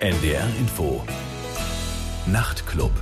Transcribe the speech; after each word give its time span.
NDR 0.00 0.46
Info 0.60 1.04
Nachtclub 2.26 2.92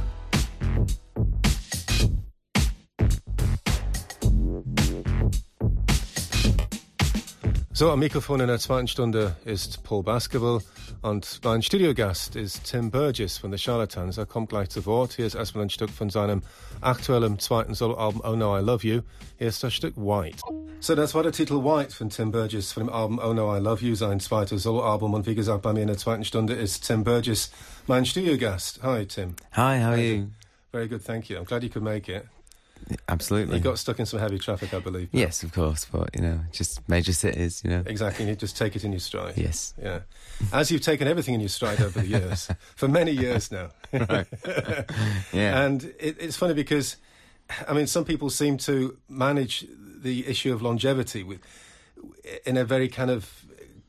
So, 7.75 7.91
am 7.91 7.99
Mikrofon 7.99 8.41
in 8.41 8.47
der 8.47 8.59
zweiten 8.59 8.89
Stunde 8.89 9.37
ist 9.45 9.83
Paul 9.83 10.05
Basketball 10.05 10.63
und 11.03 11.41
mein 11.45 11.61
Studiogast 11.61 12.35
ist 12.35 12.65
Tim 12.65 12.91
Burgess 12.91 13.37
von 13.37 13.53
The 13.53 13.59
Charlatans. 13.59 14.17
Er 14.17 14.25
kommt 14.25 14.49
gleich 14.49 14.71
zu 14.71 14.87
Wort. 14.87 15.13
Hier 15.13 15.27
ist 15.27 15.35
erstmal 15.35 15.65
ein 15.65 15.71
Stück 15.71 15.91
von 15.91 16.09
seinem 16.09 16.41
aktuellen 16.81 17.39
zweiten 17.39 17.75
Soloalbum 17.75 18.23
Oh 18.25 18.37
No 18.37 18.59
I 18.59 18.63
Love 18.63 18.87
You. 18.87 19.03
Hier 19.37 19.49
ist 19.49 19.63
das 19.63 19.75
Stück 19.75 19.99
White. 19.99 20.41
So, 20.81 20.95
das 20.95 21.15
war 21.15 21.23
der 21.23 21.33
Titel 21.33 21.65
White 21.65 21.95
von 21.95 22.11
Tim 22.11 22.31
Burgess 22.31 22.73
von 22.73 22.85
dem 22.85 22.93
Album 22.93 23.19
Oh 23.19 23.33
No 23.33 23.57
I 23.57 23.59
Love 23.59 23.85
You, 23.85 23.95
sein 23.97 24.21
zweites 24.21 24.63
Soloalbum. 24.63 25.15
Und 25.15 25.27
wie 25.27 25.35
gesagt, 25.35 25.63
bei 25.63 25.73
mir 25.73 25.81
in 25.81 25.89
der 25.89 25.97
zweiten 25.97 26.25
Stunde 26.25 26.55
ist 26.55 26.87
Tim 26.87 27.03
Burgess, 27.03 27.51
mein 27.87 28.07
Studiogast. 28.07 28.83
Hi, 28.83 29.05
Tim. 29.05 29.35
Hi, 29.53 29.81
how 29.81 29.93
are 29.93 29.97
you? 30.01 30.29
Very 30.71 30.87
good, 30.87 31.05
thank 31.05 31.29
you. 31.29 31.39
I'm 31.39 31.45
glad 31.45 31.65
you 31.65 31.71
could 31.71 31.83
make 31.83 32.09
it. 32.09 32.27
Absolutely. 33.09 33.57
You 33.57 33.63
got 33.63 33.79
stuck 33.79 33.99
in 33.99 34.07
some 34.07 34.21
heavy 34.21 34.39
traffic, 34.39 34.73
I 34.75 34.79
believe. 34.79 35.09
Yes, 35.11 35.43
of 35.43 35.53
course, 35.53 35.87
but 35.91 36.15
you 36.15 36.23
know, 36.23 36.41
just 36.53 36.87
major 36.89 37.13
cities, 37.13 37.63
you 37.65 37.71
know. 37.71 37.83
Exactly, 37.87 38.29
you 38.29 38.37
just 38.37 38.57
take 38.57 38.77
it 38.77 38.85
in 38.85 38.93
your 38.93 39.01
stride. 39.01 39.37
Yes. 39.37 39.75
Yeah. 39.83 40.01
As 40.53 40.71
you've 40.71 40.83
taken 40.83 41.09
everything 41.09 41.35
in 41.35 41.41
your 41.41 41.49
stride 41.49 41.81
over 41.81 41.99
the 42.01 42.07
years, 42.07 42.49
for 42.77 42.87
many 42.87 43.11
years 43.11 43.51
now. 43.51 43.71
Right. 43.93 44.27
yeah. 45.33 45.63
And 45.65 45.83
it, 45.99 46.17
it's 46.21 46.37
funny 46.37 46.55
because, 46.55 46.97
I 47.67 47.73
mean, 47.73 47.89
some 47.89 48.05
people 48.05 48.31
seem 48.31 48.57
to 48.59 48.97
manage 49.09 49.67
the 49.97 50.27
issue 50.27 50.53
of 50.53 50.63
longevity 50.63 51.23
with 51.23 51.41
in 52.45 52.57
a 52.57 52.65
very 52.65 52.89
kind 52.89 53.11
of 53.11 53.47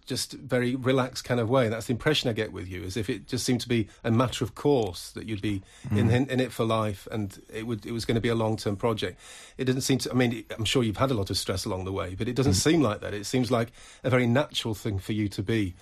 just 0.07 0.31
very 0.31 0.75
relaxed 0.75 1.25
kind 1.25 1.39
of 1.39 1.49
way. 1.49 1.67
That's 1.67 1.87
the 1.87 1.91
impression 1.91 2.29
I 2.29 2.33
get 2.33 2.53
with 2.53 2.67
you, 2.67 2.83
as 2.83 2.95
if 2.95 3.09
it 3.09 3.27
just 3.27 3.45
seemed 3.45 3.61
to 3.61 3.67
be 3.67 3.89
a 4.03 4.09
matter 4.09 4.43
of 4.43 4.55
course 4.55 5.11
that 5.11 5.25
you'd 5.25 5.41
be 5.41 5.61
in, 5.91 6.09
in 6.09 6.29
in 6.29 6.39
it 6.39 6.51
for 6.51 6.63
life, 6.65 7.07
and 7.11 7.39
it 7.53 7.67
would 7.67 7.85
it 7.85 7.91
was 7.91 8.05
going 8.05 8.15
to 8.15 8.21
be 8.21 8.29
a 8.29 8.35
long 8.35 8.57
term 8.57 8.77
project. 8.77 9.19
It 9.57 9.65
doesn't 9.65 9.81
seem 9.81 9.99
to. 9.99 10.11
I 10.11 10.13
mean, 10.13 10.45
I'm 10.57 10.65
sure 10.65 10.81
you've 10.81 10.97
had 10.97 11.11
a 11.11 11.13
lot 11.13 11.29
of 11.29 11.37
stress 11.37 11.65
along 11.65 11.85
the 11.85 11.91
way, 11.91 12.15
but 12.15 12.27
it 12.27 12.35
doesn't 12.35 12.53
seem 12.53 12.81
like 12.81 13.01
that. 13.01 13.13
It 13.13 13.25
seems 13.25 13.51
like 13.51 13.71
a 14.03 14.09
very 14.09 14.25
natural 14.25 14.73
thing 14.73 14.97
for 14.97 15.11
you 15.11 15.27
to 15.29 15.43
be 15.43 15.75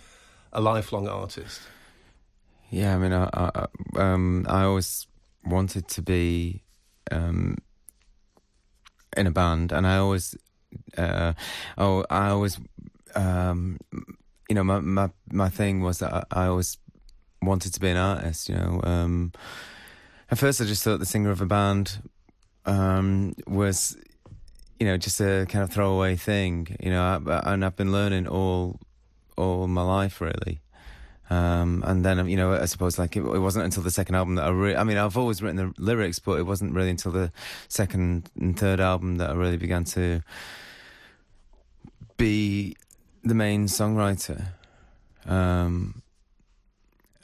a 0.51 0.59
lifelong 0.59 1.07
artist. 1.07 1.61
yeah, 2.71 2.95
I 2.95 2.97
mean, 2.97 3.13
I, 3.13 3.29
I, 3.33 3.67
um, 3.95 4.45
I 4.49 4.63
always 4.63 5.05
wanted 5.45 5.87
to 5.89 6.01
be 6.01 6.63
um, 7.11 7.57
in 9.15 9.27
a 9.27 9.31
band, 9.31 9.71
and 9.71 9.85
I 9.87 9.97
always, 9.97 10.35
uh, 10.97 11.33
oh, 11.77 12.05
I 12.09 12.29
always, 12.29 12.59
um, 13.15 13.77
you 14.49 14.55
know, 14.55 14.63
my, 14.63 14.79
my 14.79 15.09
my 15.31 15.49
thing 15.49 15.81
was 15.81 15.99
that 15.99 16.13
I, 16.13 16.23
I 16.31 16.45
always 16.47 16.77
wanted 17.41 17.73
to 17.73 17.79
be 17.79 17.89
an 17.89 17.97
artist. 17.97 18.49
You 18.49 18.55
know, 18.55 18.81
um, 18.83 19.31
at 20.29 20.37
first 20.37 20.61
I 20.61 20.65
just 20.65 20.83
thought 20.83 20.99
the 20.99 21.05
singer 21.05 21.31
of 21.31 21.41
a 21.41 21.45
band 21.45 21.99
um, 22.65 23.33
was, 23.47 23.97
you 24.79 24.85
know, 24.85 24.97
just 24.97 25.19
a 25.21 25.45
kind 25.49 25.63
of 25.63 25.71
throwaway 25.71 26.15
thing. 26.15 26.75
You 26.79 26.91
know, 26.91 27.03
I, 27.03 27.53
and 27.53 27.63
I've 27.63 27.75
been 27.75 27.91
learning 27.91 28.27
all 28.27 28.79
all 29.37 29.67
my 29.67 29.83
life 29.83 30.21
really. 30.21 30.61
Um, 31.29 31.83
and 31.85 32.05
then, 32.05 32.27
you 32.29 32.37
know, 32.37 32.53
I 32.53 32.65
suppose 32.65 32.99
like 32.99 33.15
it, 33.15 33.21
it 33.21 33.39
wasn't 33.39 33.65
until 33.65 33.81
the 33.81 33.91
second 33.91 34.15
album 34.15 34.35
that 34.35 34.45
I 34.45 34.49
really, 34.49 34.75
I 34.75 34.83
mean, 34.83 34.97
I've 34.97 35.17
always 35.17 35.41
written 35.41 35.57
the 35.57 35.73
lyrics, 35.81 36.19
but 36.19 36.39
it 36.39 36.43
wasn't 36.43 36.73
really 36.73 36.91
until 36.91 37.11
the 37.11 37.31
second 37.67 38.29
and 38.39 38.57
third 38.57 38.79
album 38.79 39.15
that 39.17 39.31
I 39.31 39.33
really 39.33 39.57
began 39.57 39.83
to 39.85 40.21
be 42.17 42.75
the 43.23 43.33
main 43.33 43.65
songwriter. 43.65 44.45
Um, 45.25 46.03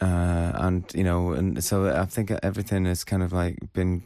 uh, 0.02 0.52
and, 0.55 0.91
you 0.95 1.03
know, 1.03 1.33
and 1.33 1.63
so 1.63 1.88
I 1.95 2.05
think 2.05 2.31
everything 2.41 2.86
has 2.86 3.03
kind 3.03 3.21
of 3.21 3.31
like 3.31 3.71
been 3.73 4.03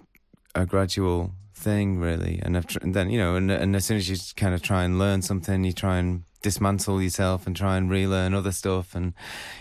a 0.56 0.66
gradual 0.66 1.32
thing, 1.54 2.00
really. 2.00 2.40
And, 2.42 2.68
tr- 2.68 2.80
and 2.82 2.94
then, 2.96 3.10
you 3.10 3.20
know, 3.20 3.36
and, 3.36 3.52
and 3.52 3.76
as 3.76 3.86
soon 3.86 3.98
as 3.98 4.10
you 4.10 4.18
kind 4.36 4.54
of 4.56 4.62
try 4.62 4.84
and 4.84 4.98
learn 4.98 5.22
something, 5.22 5.64
you 5.64 5.74
try 5.74 5.98
and 5.98 6.24
dismantle 6.42 7.02
yourself 7.02 7.48
and 7.48 7.56
try 7.56 7.78
and 7.78 7.90
relearn 7.90 8.34
other 8.34 8.52
stuff 8.52 8.96
and, 8.96 9.14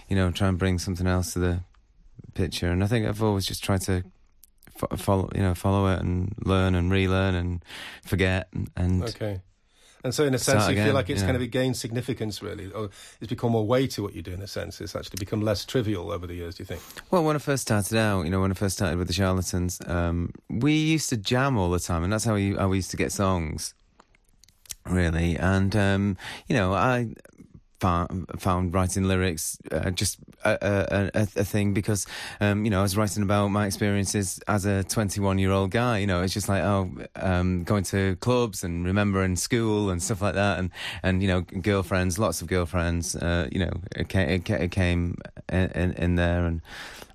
you 0.09 0.17
know, 0.17 0.31
try 0.31 0.49
and 0.49 0.59
bring 0.59 0.79
something 0.79 1.07
else 1.07 1.33
to 1.33 1.39
the 1.39 1.61
picture. 2.35 2.69
And 2.71 2.83
I 2.83 2.87
think 2.87 3.07
I've 3.07 3.23
always 3.23 3.47
just 3.47 3.63
tried 3.65 3.81
to 3.83 4.03
fo- 4.77 4.97
follow, 4.97 5.31
you 5.35 5.43
know, 5.43 5.55
follow 5.55 5.87
it 5.93 6.01
and 6.01 6.35
learn 6.45 6.75
and 6.75 6.91
relearn 6.91 7.35
and 7.35 7.65
forget 8.05 8.49
and, 8.53 8.71
and 8.77 9.03
Okay. 9.05 9.41
And 10.05 10.15
so, 10.15 10.25
in 10.25 10.35
a 10.35 10.39
sense, 10.39 10.69
you 10.69 10.77
feel 10.77 10.93
like 10.93 11.09
it's 11.09 11.23
yeah. 11.23 11.29
kind 11.29 11.43
of 11.43 11.51
gained 11.51 11.79
significance, 11.79 12.43
really, 12.43 12.71
or 12.71 12.91
it's 13.21 13.31
become 13.31 13.53
more 13.53 13.67
weight 13.67 13.93
to 13.93 14.03
what 14.03 14.15
you 14.15 14.21
do. 14.21 14.33
In 14.33 14.43
a 14.43 14.47
sense, 14.47 14.83
it's 14.83 14.95
actually 14.95 15.17
become 15.19 15.41
less 15.41 15.65
trivial 15.65 16.13
over 16.13 16.27
the 16.27 16.35
years. 16.35 16.57
Do 16.57 16.61
you 16.61 16.67
think? 16.67 16.83
Well, 17.11 17.25
when 17.25 17.37
I 17.37 17.39
first 17.39 17.63
started 17.63 17.97
out, 17.97 18.23
you 18.23 18.31
know, 18.31 18.43
when 18.43 18.51
I 18.51 18.55
first 18.55 18.77
started 18.77 18.99
with 18.99 19.07
the 19.07 19.15
Charlatans, 19.15 19.81
um, 19.87 20.31
we 20.51 20.75
used 20.75 21.09
to 21.09 21.17
jam 21.17 21.57
all 21.57 21.71
the 21.71 21.81
time, 21.81 22.05
and 22.05 22.13
that's 22.13 22.25
how 22.25 22.35
we, 22.35 22.55
how 22.55 22.69
we 22.69 22.77
used 22.77 22.91
to 22.91 22.99
get 22.99 23.13
songs, 23.13 23.73
really. 24.85 25.39
And 25.39 25.75
um, 25.75 26.19
you 26.49 26.55
know, 26.55 26.75
I 26.75 27.15
found, 27.85 28.27
found 28.39 28.73
writing 28.73 29.05
lyrics 29.05 29.59
uh, 29.71 29.91
just 29.91 30.19
a, 30.43 31.11
a, 31.15 31.21
a, 31.37 31.45
thing 31.45 31.75
because, 31.75 32.07
um, 32.41 32.65
you 32.65 32.71
know, 32.71 32.79
I 32.79 32.83
was 32.83 32.97
writing 32.97 33.23
about 33.23 33.49
my 33.49 33.67
experiences 33.67 34.41
as 34.49 34.65
a 34.65 34.85
21 34.85 35.39
year 35.39 35.51
old 35.51 35.71
guy. 35.71 35.99
You 35.99 36.07
know, 36.07 36.23
it's 36.23 36.33
just 36.33 36.49
like 36.49 36.63
oh, 36.63 36.91
um, 37.17 37.63
going 37.65 37.85
to 37.85 38.17
clubs 38.17 38.65
and 38.65 38.87
remembering 38.87 39.37
school 39.37 39.91
and 39.91 40.03
stuff 40.03 40.23
like 40.23 40.35
that, 40.35 40.59
and 40.59 40.71
and 41.03 41.21
you 41.21 41.29
know, 41.29 41.43
girlfriends, 41.43 42.19
lots 42.19 42.41
of 42.41 42.49
girlfriends. 42.49 43.17
Uh, 43.17 43.49
you 43.53 43.59
know, 43.59 43.73
it 43.95 44.09
came, 44.09 44.29
it 44.31 44.71
came 44.71 45.19
in, 45.51 45.93
in, 45.93 46.15
there 46.15 46.47
and 46.47 46.63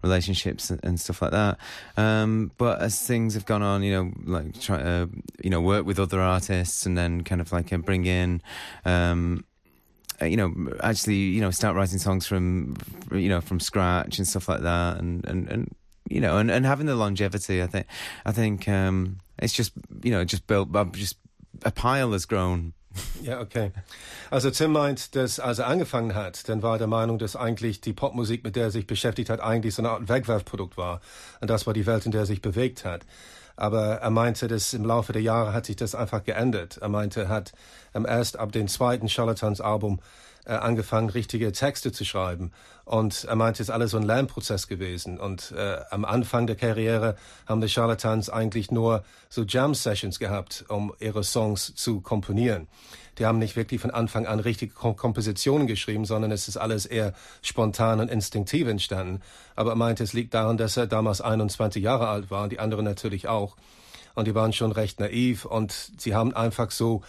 relationships 0.03 0.69
and, 0.69 0.99
stuff 0.99 1.21
like 1.21 1.31
that. 1.31 1.57
Um, 1.97 2.51
but 2.57 2.79
as 2.79 3.01
things 3.01 3.33
have 3.33 3.45
gone 3.45 3.63
on, 3.63 3.81
you 3.81 3.91
know, 3.91 4.11
like 4.23 4.59
try 4.59 4.77
to, 4.77 5.09
you 5.43 5.49
know, 5.49 5.61
work 5.61 5.85
with 5.85 5.99
other 5.99 6.21
artists 6.21 6.85
and 6.85 6.97
then 6.97 7.23
kind 7.23 7.41
of 7.41 7.51
like 7.51 7.73
uh, 7.73 7.77
bring 7.77 8.05
in, 8.05 8.41
um, 8.85 9.43
uh, 9.43 9.43
you 10.21 10.37
know, 10.37 10.53
actually, 10.81 11.15
you 11.15 11.41
know, 11.41 11.51
start 11.51 11.75
writing 11.75 11.99
songs 11.99 12.27
from, 12.27 12.75
you 13.11 13.29
know, 13.29 13.41
from 13.41 13.59
scratch 13.59 14.17
and 14.17 14.27
stuff 14.27 14.49
like 14.49 14.61
that, 14.61 14.97
and 14.99 15.25
and 15.25 15.49
and 15.49 15.75
you 16.09 16.19
know, 16.19 16.37
and, 16.37 16.51
and 16.51 16.65
having 16.65 16.87
the 16.87 16.95
longevity. 16.95 17.61
I 17.61 17.67
think, 17.67 17.85
I 18.25 18.31
think 18.31 18.67
um, 18.67 19.17
it's 19.37 19.53
just, 19.53 19.73
you 20.03 20.11
know, 20.11 20.25
just 20.25 20.47
built, 20.47 20.75
uh, 20.75 20.85
just 20.91 21.17
a 21.63 21.71
pile 21.71 22.11
has 22.11 22.25
grown. 22.25 22.73
Ja, 23.21 23.39
okay. 23.39 23.71
Also 24.31 24.49
Tim 24.49 24.71
meint, 24.71 25.15
dass 25.15 25.39
als 25.39 25.59
er 25.59 25.67
angefangen 25.67 26.15
hat, 26.15 26.49
dann 26.49 26.63
war 26.63 26.75
er 26.75 26.77
der 26.79 26.87
Meinung, 26.87 27.19
dass 27.19 27.35
eigentlich 27.35 27.81
die 27.81 27.93
Popmusik, 27.93 28.43
mit 28.43 28.55
der 28.55 28.65
er 28.65 28.71
sich 28.71 28.87
beschäftigt 28.87 29.29
hat, 29.29 29.39
eigentlich 29.41 29.75
so 29.75 29.81
eine 29.81 29.91
Art 29.91 30.09
Wegwerfprodukt 30.09 30.75
war. 30.75 30.99
Und 31.39 31.49
das 31.49 31.67
war 31.67 31.73
die 31.73 31.85
Welt, 31.85 32.05
in 32.05 32.11
der 32.11 32.21
er 32.21 32.25
sich 32.25 32.41
bewegt 32.41 32.85
hat. 32.85 33.05
Aber 33.59 33.95
er 33.95 34.09
meinte, 34.09 34.47
dass 34.47 34.73
im 34.73 34.85
Laufe 34.85 35.11
der 35.11 35.21
Jahre 35.21 35.51
hat 35.51 35.65
sich 35.65 35.75
das 35.75 35.93
einfach 35.93 36.23
geändert. 36.23 36.77
Er 36.77 36.87
meinte, 36.87 37.23
er 37.23 37.27
hat 37.29 37.51
ähm, 37.93 38.05
erst 38.05 38.39
ab 38.39 38.53
dem 38.53 38.69
zweiten 38.69 39.09
Charlatans-Album 39.09 39.99
äh, 40.45 40.53
angefangen, 40.53 41.09
richtige 41.09 41.51
Texte 41.51 41.91
zu 41.91 42.05
schreiben. 42.05 42.53
Und 42.85 43.25
er 43.25 43.35
meinte, 43.35 43.61
es 43.61 43.67
ist 43.67 43.73
alles 43.73 43.91
so 43.91 43.97
ein 43.97 44.03
Lernprozess 44.03 44.69
gewesen. 44.69 45.19
Und 45.19 45.51
äh, 45.51 45.77
am 45.91 46.05
Anfang 46.05 46.47
der 46.47 46.55
Karriere 46.55 47.17
haben 47.47 47.59
die 47.59 47.67
Charlatans 47.67 48.29
eigentlich 48.29 48.71
nur 48.71 49.03
so 49.27 49.43
Jam-Sessions 49.43 50.19
gehabt, 50.19 50.63
um 50.69 50.93
ihre 50.99 51.25
Songs 51.25 51.75
zu 51.75 51.99
komponieren. 51.99 52.69
Die 53.19 53.25
haben 53.25 53.37
nicht 53.37 53.55
wirklich 53.55 53.81
von 53.81 53.91
Anfang 53.91 54.25
an 54.25 54.39
richtige 54.39 54.73
Kom 54.73 54.95
Kompositionen 54.95 55.67
geschrieben, 55.67 56.05
sondern 56.05 56.31
es 56.31 56.47
ist 56.47 56.57
alles 56.57 56.85
eher 56.85 57.13
spontan 57.41 57.99
und 57.99 58.09
instinktiv 58.09 58.67
entstanden. 58.67 59.21
Aber 59.55 59.71
er 59.71 59.75
meinte, 59.75 60.03
es 60.03 60.13
liegt 60.13 60.33
daran, 60.33 60.57
dass 60.57 60.77
er 60.77 60.87
damals 60.87 61.21
21 61.21 61.83
Jahre 61.83 62.07
alt 62.07 62.31
war 62.31 62.43
und 62.43 62.51
die 62.51 62.59
anderen 62.59 62.85
natürlich 62.85 63.27
auch. 63.27 63.57
Und 64.15 64.27
die 64.27 64.35
waren 64.35 64.53
schon 64.53 64.71
recht 64.71 64.99
naiv 64.99 65.45
und 65.45 65.91
sie 65.97 66.15
haben 66.15 66.33
einfach 66.33 66.71
so 66.71 67.03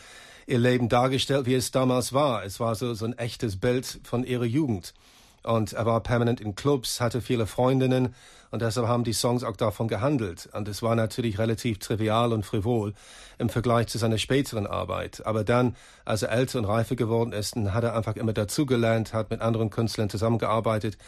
ihr 0.46 0.58
Leben 0.58 0.88
dargestellt, 0.88 1.46
wie 1.46 1.54
es 1.54 1.70
damals 1.70 2.12
war. 2.12 2.44
Es 2.44 2.60
war 2.60 2.74
so, 2.74 2.92
so 2.94 3.04
ein 3.04 3.16
echtes 3.16 3.58
Bild 3.58 4.00
von 4.02 4.24
ihrer 4.24 4.44
Jugend. 4.44 4.94
Und 5.42 5.72
er 5.72 5.86
war 5.86 6.00
permanent 6.00 6.40
in 6.40 6.54
Clubs, 6.54 7.00
hatte 7.00 7.20
viele 7.20 7.46
Freundinnen 7.46 8.14
und 8.50 8.62
deshalb 8.62 8.86
haben 8.86 9.04
die 9.04 9.12
Songs 9.12 9.44
auch 9.44 9.56
davon 9.56 9.88
gehandelt. 9.88 10.48
Und 10.52 10.68
es 10.68 10.82
war 10.82 10.94
natürlich 10.94 11.38
relativ 11.38 11.78
trivial 11.78 12.32
und 12.32 12.44
frivol 12.44 12.94
im 13.38 13.48
Vergleich 13.48 13.86
zu 13.86 13.98
seiner 13.98 14.18
späteren 14.18 14.66
Arbeit. 14.66 15.24
Aber 15.24 15.44
dann, 15.44 15.76
als 16.04 16.22
er 16.22 16.32
älter 16.32 16.58
und 16.58 16.64
reifer 16.64 16.96
geworden 16.96 17.32
ist, 17.32 17.56
hat 17.56 17.84
er 17.84 17.94
einfach 17.94 18.16
immer 18.16 18.32
dazugelernt, 18.32 19.14
hat 19.14 19.30
mit 19.30 19.40
anderen 19.40 19.70
Künstlern 19.70 20.10
zusammengearbeitet 20.10 20.98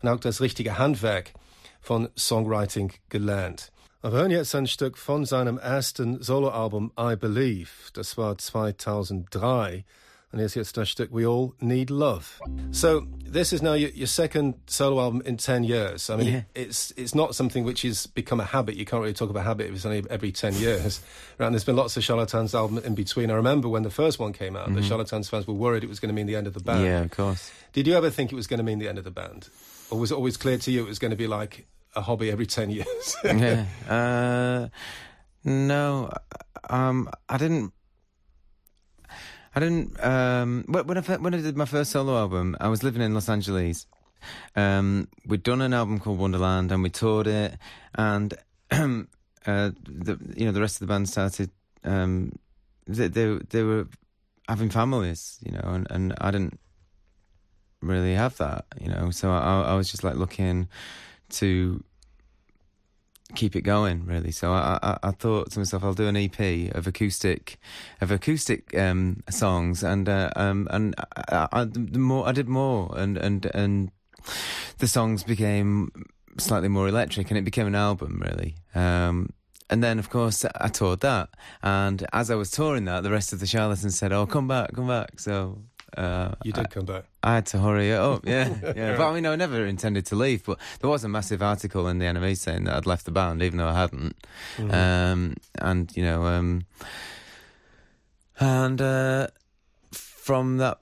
und 0.00 0.08
auch 0.08 0.20
das 0.20 0.40
richtige 0.40 0.78
Handwerk 0.78 1.32
von 1.80 2.08
Songwriting 2.16 2.92
gelernt. 3.08 3.72
Wir 4.00 4.10
hören 4.10 4.30
jetzt 4.30 4.54
ein 4.54 4.66
Stück 4.66 4.98
von 4.98 5.24
seinem 5.24 5.58
ersten 5.58 6.22
Soloalbum 6.22 6.92
I 6.98 7.14
Believe. 7.16 7.70
Das 7.92 8.16
war 8.16 8.38
2003. 8.38 9.84
And 10.32 10.40
here's 10.40 10.54
jetzt 10.54 10.78
das 10.78 10.96
We 11.10 11.26
All 11.26 11.52
Need 11.60 11.90
Love. 11.90 12.40
So, 12.70 13.06
this 13.22 13.52
is 13.52 13.60
now 13.60 13.74
your, 13.74 13.90
your, 13.90 14.06
second 14.06 14.54
solo 14.66 15.02
album 15.02 15.20
in 15.26 15.36
ten 15.36 15.62
years. 15.62 16.08
I 16.08 16.16
mean, 16.16 16.32
yeah. 16.32 16.42
it's 16.54 16.90
it's 16.96 17.14
not 17.14 17.34
something 17.34 17.64
which 17.64 17.82
has 17.82 18.06
become 18.06 18.40
a 18.40 18.46
habit. 18.46 18.76
You 18.76 18.86
can't 18.86 19.02
really 19.02 19.12
talk 19.12 19.28
about 19.28 19.44
habit 19.44 19.66
if 19.66 19.74
it's 19.74 19.84
only 19.84 20.02
every 20.08 20.32
ten 20.32 20.54
years. 20.54 21.02
right? 21.38 21.44
And 21.44 21.54
there's 21.54 21.64
been 21.64 21.76
lots 21.76 21.98
of 21.98 22.04
Charlatans 22.04 22.54
albums 22.54 22.82
in 22.86 22.94
between. 22.94 23.30
I 23.30 23.34
remember 23.34 23.68
when 23.68 23.82
the 23.82 23.90
first 23.90 24.18
one 24.18 24.32
came 24.32 24.56
out, 24.56 24.68
mm-hmm. 24.68 24.76
the 24.76 24.82
Charlatans 24.82 25.28
fans 25.28 25.46
were 25.46 25.52
worried 25.52 25.84
it 25.84 25.90
was 25.90 26.00
going 26.00 26.08
to 26.08 26.14
mean 26.14 26.26
the 26.26 26.36
end 26.36 26.46
of 26.46 26.54
the 26.54 26.60
band. 26.60 26.82
Yeah, 26.82 27.00
of 27.00 27.10
course. 27.10 27.52
Did 27.74 27.86
you 27.86 27.94
ever 27.94 28.08
think 28.08 28.32
it 28.32 28.36
was 28.36 28.46
going 28.46 28.58
to 28.58 28.64
mean 28.64 28.78
the 28.78 28.88
end 28.88 28.96
of 28.96 29.04
the 29.04 29.10
band, 29.10 29.50
or 29.90 29.98
was 29.98 30.12
it 30.12 30.14
always 30.14 30.38
clear 30.38 30.56
to 30.56 30.70
you 30.70 30.82
it 30.82 30.88
was 30.88 30.98
going 30.98 31.10
to 31.10 31.16
be 31.16 31.26
like 31.26 31.66
a 31.94 32.00
hobby 32.00 32.30
every 32.30 32.46
ten 32.46 32.70
years? 32.70 33.16
yeah. 33.24 33.66
Uh, 33.86 34.68
no, 35.44 36.10
um, 36.70 37.10
I 37.28 37.36
didn't 37.36 37.74
I 39.54 39.60
didn't. 39.60 40.02
Um, 40.02 40.64
when 40.66 40.96
I 40.96 41.00
when 41.16 41.34
I 41.34 41.40
did 41.40 41.56
my 41.56 41.64
first 41.64 41.90
solo 41.90 42.16
album, 42.16 42.56
I 42.60 42.68
was 42.68 42.82
living 42.82 43.02
in 43.02 43.14
Los 43.14 43.28
Angeles. 43.28 43.86
Um, 44.56 45.08
we'd 45.26 45.42
done 45.42 45.60
an 45.60 45.74
album 45.74 45.98
called 45.98 46.18
Wonderland, 46.18 46.72
and 46.72 46.82
we 46.82 46.90
toured 46.90 47.26
it, 47.26 47.58
and 47.94 48.34
uh, 48.70 49.06
the 49.44 50.18
you 50.36 50.46
know 50.46 50.52
the 50.52 50.60
rest 50.60 50.76
of 50.76 50.86
the 50.86 50.92
band 50.92 51.08
started. 51.08 51.50
Um, 51.84 52.32
they, 52.86 53.08
they 53.08 53.38
they 53.50 53.62
were 53.62 53.88
having 54.48 54.70
families, 54.70 55.38
you 55.44 55.52
know, 55.52 55.62
and, 55.64 55.86
and 55.90 56.14
I 56.18 56.30
didn't 56.30 56.58
really 57.80 58.14
have 58.14 58.36
that, 58.38 58.64
you 58.80 58.88
know. 58.88 59.10
So 59.10 59.30
I, 59.30 59.62
I 59.62 59.74
was 59.74 59.90
just 59.90 60.04
like 60.04 60.16
looking 60.16 60.68
to 61.30 61.82
keep 63.34 63.56
it 63.56 63.62
going 63.62 64.04
really. 64.06 64.30
So 64.30 64.52
I, 64.52 64.78
I, 64.82 64.98
I, 65.02 65.10
thought 65.10 65.50
to 65.52 65.58
myself, 65.58 65.84
I'll 65.84 65.94
do 65.94 66.08
an 66.08 66.16
EP 66.16 66.74
of 66.74 66.86
acoustic, 66.86 67.58
of 68.00 68.10
acoustic 68.10 68.76
um, 68.76 69.22
songs, 69.30 69.82
and 69.82 70.08
uh, 70.08 70.30
um, 70.36 70.68
and 70.70 70.94
I, 71.16 71.48
I, 71.52 71.64
the 71.64 71.98
more 71.98 72.26
I 72.28 72.32
did 72.32 72.48
more, 72.48 72.92
and 72.96 73.16
and 73.16 73.46
and 73.54 73.90
the 74.78 74.88
songs 74.88 75.24
became 75.24 75.90
slightly 76.38 76.68
more 76.68 76.88
electric, 76.88 77.30
and 77.30 77.38
it 77.38 77.44
became 77.44 77.66
an 77.66 77.74
album 77.74 78.22
really. 78.24 78.56
Um, 78.74 79.30
and 79.70 79.82
then, 79.82 79.98
of 79.98 80.10
course, 80.10 80.44
I 80.44 80.68
toured 80.68 81.00
that, 81.00 81.30
and 81.62 82.06
as 82.12 82.30
I 82.30 82.34
was 82.34 82.50
touring 82.50 82.84
that, 82.84 83.02
the 83.02 83.10
rest 83.10 83.32
of 83.32 83.40
the 83.40 83.46
charlatans 83.46 83.98
said, 83.98 84.12
"Oh, 84.12 84.26
come 84.26 84.46
back, 84.46 84.74
come 84.74 84.86
back." 84.86 85.18
So 85.18 85.62
uh, 85.96 86.34
you 86.42 86.52
did 86.52 86.66
I, 86.66 86.68
come 86.68 86.84
back. 86.84 87.04
I 87.22 87.34
had 87.34 87.46
to 87.46 87.58
hurry 87.58 87.90
it 87.90 87.98
up, 87.98 88.26
yeah, 88.26 88.48
yeah. 88.76 88.96
But 88.96 89.08
I 89.08 89.14
mean, 89.14 89.26
I 89.26 89.36
never 89.36 89.66
intended 89.66 90.06
to 90.06 90.16
leave. 90.16 90.44
But 90.44 90.58
there 90.80 90.90
was 90.90 91.04
a 91.04 91.08
massive 91.08 91.42
article 91.42 91.88
in 91.88 91.98
the 91.98 92.06
NME 92.06 92.36
saying 92.36 92.64
that 92.64 92.76
I'd 92.76 92.86
left 92.86 93.04
the 93.04 93.10
band, 93.10 93.42
even 93.42 93.58
though 93.58 93.68
I 93.68 93.74
hadn't. 93.74 94.16
Mm-hmm. 94.56 94.70
Um, 94.70 95.36
and 95.56 95.96
you 95.96 96.02
know, 96.02 96.24
um, 96.24 96.64
and 98.40 98.80
uh, 98.80 99.28
from 99.92 100.58
that 100.58 100.78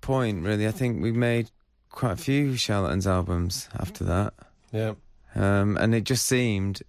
point, 0.00 0.44
really, 0.44 0.66
I 0.66 0.70
think 0.70 1.02
we 1.02 1.12
made 1.12 1.50
quite 1.90 2.12
a 2.12 2.16
few 2.16 2.56
Charlatans 2.56 3.06
albums 3.06 3.68
after 3.78 4.04
that. 4.04 4.34
Yeah. 4.72 4.94
Um, 5.34 5.76
and 5.76 5.94
it 5.94 6.04
just 6.04 6.26
seemed 6.26 6.82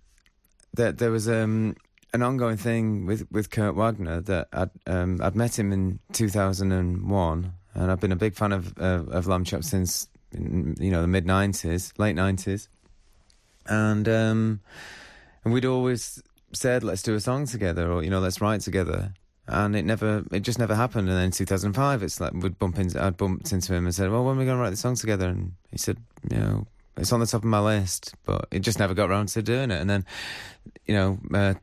that 0.74 0.98
there 0.98 1.12
was 1.12 1.28
um, 1.28 1.76
an 2.16 2.24
ongoing 2.24 2.58
thing 2.58 3.06
with, 3.06 3.30
with 3.30 3.50
Kurt 3.50 3.76
Wagner 3.76 4.22
that 4.22 4.48
I'd, 4.54 4.70
um, 4.88 5.20
I'd 5.22 5.36
met 5.36 5.60
him 5.60 5.74
in 5.74 6.00
2001, 6.14 7.54
and 7.74 7.92
I've 7.92 8.00
been 8.00 8.14
a 8.14 8.16
big 8.16 8.36
fan 8.36 8.54
of 8.54 8.78
of 8.78 9.26
Lambchop 9.26 9.64
since 9.64 10.08
you 10.32 10.92
know 10.92 11.02
the 11.02 11.08
mid 11.08 11.26
90s, 11.26 11.92
late 12.00 12.16
90s, 12.16 12.70
and 13.68 14.08
um, 14.08 14.62
and 15.44 15.54
we'd 15.54 15.66
always 15.66 16.24
said 16.54 16.84
let's 16.84 17.04
do 17.04 17.16
a 17.16 17.20
song 17.20 17.46
together, 17.46 17.92
or 17.92 18.02
you 18.02 18.10
know 18.10 18.20
let's 18.20 18.42
write 18.42 18.62
together. 18.62 19.14
And 19.48 19.76
it 19.76 19.86
never, 19.86 20.24
it 20.32 20.40
just 20.40 20.58
never 20.58 20.74
happened. 20.74 21.08
And 21.08 21.16
then 21.16 21.26
in 21.26 21.32
2005, 21.32 22.02
it's 22.02 22.20
like 22.20 22.34
we'd 22.34 22.58
bump 22.58 22.80
into, 22.80 23.00
I'd 23.04 23.16
bumped 23.16 23.52
into 23.52 23.76
him 23.76 23.86
and 23.86 23.94
said, 23.94 24.10
"Well, 24.10 24.26
when 24.26 24.38
are 24.38 24.40
we 24.40 24.46
going 24.46 24.58
to 24.58 24.62
write 24.64 24.72
the 24.72 24.76
song 24.76 24.96
together?" 24.96 25.28
And 25.28 25.52
he 25.70 25.78
said, 25.78 25.98
"You 26.32 26.40
know, 26.40 26.68
it's 26.98 27.12
on 27.12 27.20
the 27.20 27.26
top 27.26 27.42
of 27.42 27.50
my 27.50 27.60
list, 27.60 28.16
but 28.26 28.48
it 28.52 28.60
just 28.60 28.80
never 28.80 28.94
got 28.94 29.10
around 29.10 29.28
to 29.30 29.42
doing 29.42 29.72
it. 29.72 29.82
And 29.82 29.90
then, 29.90 30.06
you 30.86 30.94
know, 30.96 31.20
uh, 31.34 31.54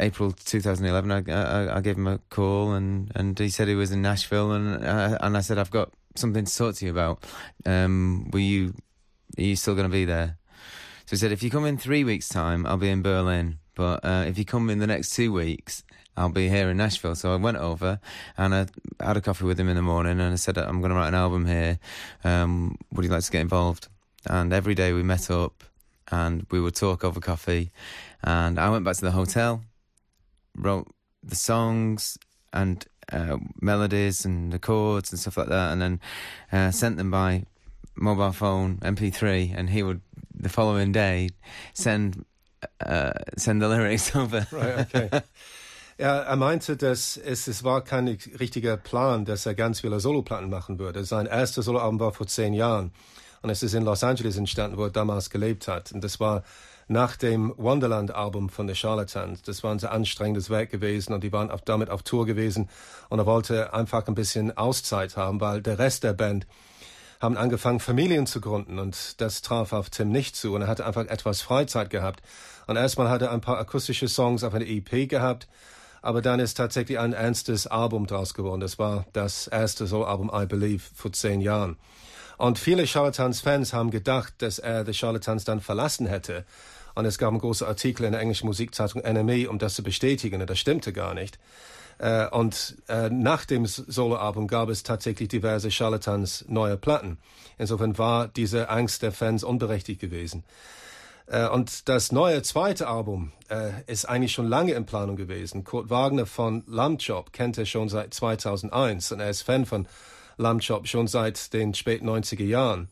April 0.00 0.32
2011, 0.32 1.10
I, 1.10 1.32
I, 1.32 1.76
I, 1.78 1.80
gave 1.80 1.96
him 1.96 2.06
a 2.06 2.18
call 2.30 2.72
and, 2.72 3.10
and 3.14 3.38
he 3.38 3.48
said 3.48 3.68
he 3.68 3.74
was 3.74 3.92
in 3.92 4.02
Nashville, 4.02 4.52
and 4.52 4.84
uh, 4.84 5.18
and 5.20 5.36
I 5.36 5.40
said 5.40 5.58
I've 5.58 5.70
got 5.70 5.90
something 6.14 6.44
to 6.44 6.56
talk 6.56 6.74
to 6.76 6.84
you 6.84 6.90
about. 6.90 7.24
Um, 7.64 8.30
were 8.32 8.38
you 8.38 8.74
are 9.38 9.42
you 9.42 9.56
still 9.56 9.74
going 9.74 9.88
to 9.88 9.92
be 9.92 10.04
there? 10.04 10.36
So 11.06 11.10
he 11.10 11.16
said 11.16 11.32
if 11.32 11.42
you 11.42 11.50
come 11.50 11.64
in 11.64 11.78
three 11.78 12.04
weeks' 12.04 12.28
time, 12.28 12.66
I'll 12.66 12.76
be 12.76 12.90
in 12.90 13.02
Berlin. 13.02 13.58
But 13.74 14.04
uh, 14.04 14.24
if 14.26 14.38
you 14.38 14.44
come 14.44 14.70
in 14.70 14.78
the 14.78 14.86
next 14.86 15.14
two 15.14 15.32
weeks, 15.32 15.84
I'll 16.16 16.30
be 16.30 16.48
here 16.48 16.70
in 16.70 16.78
Nashville. 16.78 17.14
So 17.14 17.32
I 17.32 17.36
went 17.36 17.58
over 17.58 18.00
and 18.38 18.54
I 18.54 18.66
had 19.00 19.16
a 19.18 19.20
coffee 19.20 19.44
with 19.44 19.60
him 19.60 19.68
in 19.68 19.76
the 19.76 19.82
morning, 19.82 20.20
and 20.20 20.32
I 20.32 20.36
said 20.36 20.56
I'm 20.58 20.80
going 20.80 20.90
to 20.90 20.96
write 20.96 21.08
an 21.08 21.14
album 21.14 21.46
here. 21.46 21.78
Um, 22.24 22.76
would 22.92 23.04
you 23.04 23.10
like 23.10 23.24
to 23.24 23.30
get 23.30 23.40
involved? 23.40 23.88
and 24.28 24.52
every 24.52 24.74
day 24.74 24.92
we 24.92 25.02
met 25.02 25.30
up 25.30 25.64
and 26.10 26.46
we 26.50 26.60
would 26.60 26.74
talk 26.74 27.04
over 27.04 27.20
coffee. 27.20 27.70
And 28.22 28.58
I 28.58 28.70
went 28.70 28.84
back 28.84 28.96
to 28.96 29.04
the 29.04 29.10
hotel, 29.10 29.62
wrote 30.56 30.88
the 31.22 31.36
songs 31.36 32.18
and 32.52 32.84
uh, 33.12 33.36
melodies 33.60 34.24
and 34.24 34.52
the 34.52 34.58
chords 34.58 35.12
and 35.12 35.20
stuff 35.20 35.36
like 35.36 35.48
that, 35.48 35.72
and 35.72 35.80
then 35.80 36.00
uh, 36.52 36.70
sent 36.70 36.96
them 36.96 37.10
by 37.10 37.44
mobile 37.94 38.32
phone 38.32 38.78
MP3. 38.78 39.54
And 39.56 39.70
he 39.70 39.82
would 39.82 40.00
the 40.34 40.48
following 40.48 40.92
day 40.92 41.30
send 41.74 42.24
uh, 42.84 43.12
send 43.36 43.62
the 43.62 43.68
lyrics 43.68 44.14
over. 44.16 44.46
Right. 44.50 44.94
Okay. 44.94 45.22
Ja, 45.98 46.18
er 46.18 46.36
meinte, 46.36 46.76
dass 46.76 47.16
es, 47.16 47.48
es 47.48 47.64
war 47.64 47.82
kein 47.82 48.06
richtiger 48.38 48.76
Plan, 48.76 49.24
dass 49.24 49.46
er 49.46 49.54
ganz 49.54 49.80
viele 49.80 49.98
Soloplatten 49.98 50.50
machen 50.50 50.78
würde. 50.78 51.04
Sein 51.06 51.24
erstes 51.24 51.64
Soloalbum 51.64 51.98
war 52.00 52.12
vor 52.12 52.26
zehn 52.26 52.52
Jahren. 52.52 52.92
Und 53.40 53.48
es 53.48 53.62
ist 53.62 53.72
in 53.72 53.82
Los 53.82 54.04
Angeles 54.04 54.36
entstanden, 54.36 54.76
wo 54.76 54.84
er 54.84 54.90
damals 54.90 55.30
gelebt 55.30 55.68
hat. 55.68 55.92
Und 55.92 56.04
das 56.04 56.20
war 56.20 56.42
nach 56.88 57.16
dem 57.16 57.52
Wonderland-Album 57.56 58.48
von 58.48 58.68
The 58.68 58.74
Charlatans. 58.74 59.42
Das 59.42 59.64
war 59.64 59.72
ein 59.72 59.78
sehr 59.78 59.92
anstrengendes 59.92 60.50
Werk 60.50 60.70
gewesen 60.70 61.12
und 61.12 61.24
die 61.24 61.32
waren 61.32 61.50
auch 61.50 61.60
damit 61.60 61.90
auf 61.90 62.02
Tour 62.02 62.26
gewesen. 62.26 62.68
Und 63.08 63.18
er 63.18 63.26
wollte 63.26 63.74
einfach 63.74 64.06
ein 64.06 64.14
bisschen 64.14 64.56
Auszeit 64.56 65.16
haben, 65.16 65.40
weil 65.40 65.62
der 65.62 65.78
Rest 65.78 66.04
der 66.04 66.12
Band 66.12 66.46
haben 67.20 67.36
angefangen, 67.36 67.80
Familien 67.80 68.26
zu 68.26 68.40
gründen 68.40 68.78
und 68.78 69.20
das 69.20 69.42
traf 69.42 69.72
auf 69.72 69.90
Tim 69.90 70.10
nicht 70.10 70.36
zu 70.36 70.54
und 70.54 70.62
er 70.62 70.68
hatte 70.68 70.86
einfach 70.86 71.06
etwas 71.06 71.40
Freizeit 71.40 71.90
gehabt. 71.90 72.22
Und 72.66 72.76
erstmal 72.76 73.08
hat 73.08 73.22
er 73.22 73.32
ein 73.32 73.40
paar 73.40 73.58
akustische 73.58 74.08
Songs 74.08 74.44
auf 74.44 74.54
einer 74.54 74.66
EP 74.66 75.08
gehabt, 75.08 75.48
aber 76.02 76.20
dann 76.20 76.40
ist 76.40 76.54
tatsächlich 76.54 76.98
ein 76.98 77.14
ernstes 77.14 77.66
Album 77.66 78.06
draus 78.06 78.34
geworden. 78.34 78.60
Das 78.60 78.78
war 78.78 79.06
das 79.12 79.46
erste 79.46 79.86
Solo-Album 79.86 80.30
I 80.32 80.46
Believe 80.46 80.82
vor 80.94 81.12
zehn 81.12 81.40
Jahren. 81.40 81.76
Und 82.38 82.58
viele 82.58 82.86
Charlatans-Fans 82.86 83.72
haben 83.72 83.90
gedacht, 83.90 84.34
dass 84.38 84.58
er 84.58 84.84
The 84.84 84.92
Charlatans 84.94 85.44
dann 85.44 85.60
verlassen 85.60 86.06
hätte. 86.06 86.44
Und 86.94 87.04
es 87.04 87.18
gab 87.18 87.30
einen 87.30 87.40
großen 87.40 87.66
Artikel 87.66 88.04
in 88.04 88.12
der 88.12 88.20
englischen 88.20 88.46
Musikzeitung 88.46 89.02
NME, 89.02 89.48
um 89.48 89.58
das 89.58 89.74
zu 89.74 89.82
bestätigen. 89.82 90.40
Und 90.40 90.48
das 90.48 90.58
stimmte 90.58 90.92
gar 90.92 91.14
nicht. 91.14 91.38
Äh, 91.98 92.28
und 92.28 92.76
äh, 92.88 93.08
nach 93.10 93.44
dem 93.44 93.66
Soloalbum 93.66 94.48
gab 94.48 94.68
es 94.68 94.82
tatsächlich 94.82 95.28
diverse 95.28 95.70
Charlatans 95.70 96.44
neue 96.48 96.76
Platten. 96.76 97.18
Insofern 97.58 97.96
war 97.96 98.28
diese 98.28 98.68
Angst 98.68 99.02
der 99.02 99.12
Fans 99.12 99.44
unberechtigt 99.44 100.00
gewesen. 100.00 100.44
Äh, 101.26 101.48
und 101.48 101.88
das 101.88 102.12
neue 102.12 102.42
zweite 102.42 102.88
Album 102.88 103.32
ist 103.86 104.06
eigentlich 104.06 104.32
schon 104.32 104.48
lange 104.48 104.72
in 104.72 104.86
Planung 104.86 105.14
gewesen. 105.14 105.62
Kurt 105.62 105.88
Wagner 105.88 106.26
von 106.26 106.64
Lamb 106.66 107.00
Chop 107.00 107.32
kennt 107.32 107.56
er 107.56 107.64
schon 107.64 107.88
seit 107.88 108.12
2001 108.12 109.12
und 109.12 109.20
er 109.20 109.30
ist 109.30 109.42
Fan 109.42 109.66
von 109.66 109.86
Lamb 110.36 110.62
Chop 110.66 110.86
schon 110.86 111.06
seit 111.06 111.52
den 111.52 111.74
späten 111.74 112.08
90er 112.08 112.44
Jahren. 112.44 112.88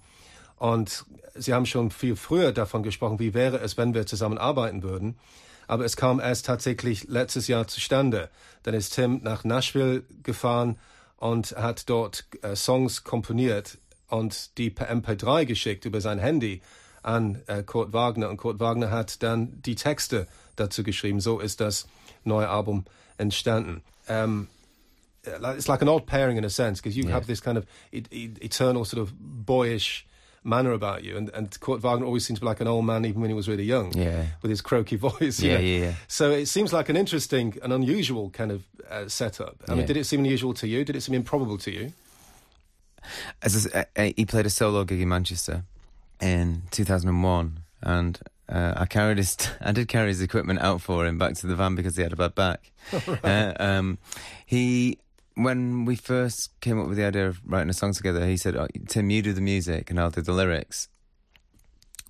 Und 0.56 1.04
Sie 1.34 1.52
haben 1.52 1.66
schon 1.66 1.90
viel 1.90 2.16
früher 2.16 2.52
davon 2.52 2.82
gesprochen, 2.82 3.18
wie 3.18 3.34
wäre 3.34 3.58
es, 3.58 3.76
wenn 3.76 3.92
wir 3.92 4.06
zusammenarbeiten 4.06 4.82
würden. 4.82 5.18
Aber 5.66 5.84
es 5.84 5.96
kam 5.96 6.20
erst 6.20 6.46
tatsächlich 6.46 7.08
letztes 7.08 7.48
Jahr 7.48 7.66
zustande. 7.66 8.30
Dann 8.62 8.74
ist 8.74 8.94
Tim 8.94 9.20
nach 9.22 9.44
Nashville 9.44 10.04
gefahren 10.22 10.78
und 11.16 11.52
hat 11.56 11.88
dort 11.88 12.26
äh, 12.42 12.54
Songs 12.54 13.02
komponiert 13.02 13.78
und 14.08 14.56
die 14.58 14.70
per 14.70 14.90
MP3 14.90 15.44
geschickt 15.44 15.86
über 15.86 16.00
sein 16.00 16.18
Handy 16.18 16.60
an 17.02 17.40
äh, 17.46 17.62
Kurt 17.62 17.92
Wagner. 17.92 18.28
Und 18.28 18.36
Kurt 18.36 18.60
Wagner 18.60 18.90
hat 18.90 19.22
dann 19.22 19.60
die 19.62 19.74
Texte 19.74 20.28
dazu 20.56 20.84
geschrieben. 20.84 21.20
So 21.20 21.40
ist 21.40 21.60
das 21.60 21.88
neue 22.24 22.48
Album 22.48 22.84
entstanden. 23.16 23.82
Ähm, 24.06 24.48
it's 25.26 25.68
like 25.68 25.82
an 25.82 25.88
odd 25.88 26.06
pairing 26.06 26.36
in 26.36 26.44
a 26.44 26.50
sense 26.50 26.80
because 26.80 26.96
you 26.96 27.04
yeah. 27.04 27.12
have 27.12 27.26
this 27.26 27.40
kind 27.40 27.58
of 27.58 27.66
e- 27.92 28.02
e- 28.10 28.30
eternal 28.40 28.84
sort 28.84 29.00
of 29.00 29.12
boyish 29.18 30.06
manner 30.44 30.72
about 30.72 31.02
you, 31.02 31.16
and, 31.16 31.30
and 31.30 31.58
Kurt 31.58 31.80
Wagner 31.80 32.04
always 32.04 32.24
seems 32.24 32.38
to 32.38 32.42
be 32.42 32.46
like 32.46 32.60
an 32.60 32.68
old 32.68 32.84
man 32.84 33.04
even 33.04 33.20
when 33.20 33.30
he 33.30 33.34
was 33.34 33.48
really 33.48 33.64
young, 33.64 33.96
yeah, 33.96 34.26
with 34.42 34.50
his 34.50 34.60
croaky 34.60 34.96
voice. 35.08 35.40
Yeah, 35.40 35.58
yeah, 35.58 35.84
yeah, 35.84 35.94
So 36.06 36.30
it 36.30 36.46
seems 36.46 36.72
like 36.72 36.88
an 36.88 36.96
interesting, 36.96 37.56
an 37.62 37.72
unusual 37.72 38.30
kind 38.30 38.52
of 38.52 38.64
uh, 38.90 39.08
setup. 39.08 39.56
I 39.66 39.72
yeah. 39.72 39.78
mean, 39.78 39.86
did 39.86 39.96
it 39.96 40.04
seem 40.04 40.20
unusual 40.20 40.54
to 40.54 40.68
you? 40.68 40.84
Did 40.84 40.96
it 40.96 41.00
seem 41.00 41.14
improbable 41.14 41.58
to 41.58 41.70
you? 41.70 41.92
As 43.42 43.66
a, 43.66 43.86
a, 43.96 44.14
he 44.16 44.24
played 44.24 44.46
a 44.46 44.50
solo 44.50 44.84
gig 44.84 45.00
in 45.00 45.08
Manchester 45.08 45.64
in 46.20 46.62
2001, 46.70 47.60
and 47.82 48.20
uh, 48.48 48.74
I 48.76 48.86
carried 48.86 49.18
his, 49.18 49.36
I 49.60 49.72
did 49.72 49.88
carry 49.88 50.08
his 50.08 50.20
equipment 50.20 50.60
out 50.60 50.80
for 50.80 51.06
him 51.06 51.18
back 51.18 51.34
to 51.36 51.46
the 51.46 51.56
van 51.56 51.74
because 51.74 51.96
he 51.96 52.02
had 52.02 52.12
a 52.12 52.16
bad 52.16 52.34
back. 52.34 52.70
right. 53.06 53.24
uh, 53.24 53.54
um, 53.58 53.98
he 54.44 54.98
when 55.34 55.84
we 55.84 55.96
first 55.96 56.58
came 56.60 56.80
up 56.80 56.88
with 56.88 56.96
the 56.96 57.04
idea 57.04 57.28
of 57.28 57.40
writing 57.44 57.70
a 57.70 57.74
song 57.74 57.92
together, 57.92 58.26
he 58.26 58.36
said, 58.36 58.56
oh, 58.56 58.68
"Tim, 58.88 59.10
you 59.10 59.22
do 59.22 59.32
the 59.32 59.40
music 59.40 59.90
and 59.90 59.98
I'll 59.98 60.10
do 60.10 60.20
the 60.20 60.32
lyrics," 60.32 60.88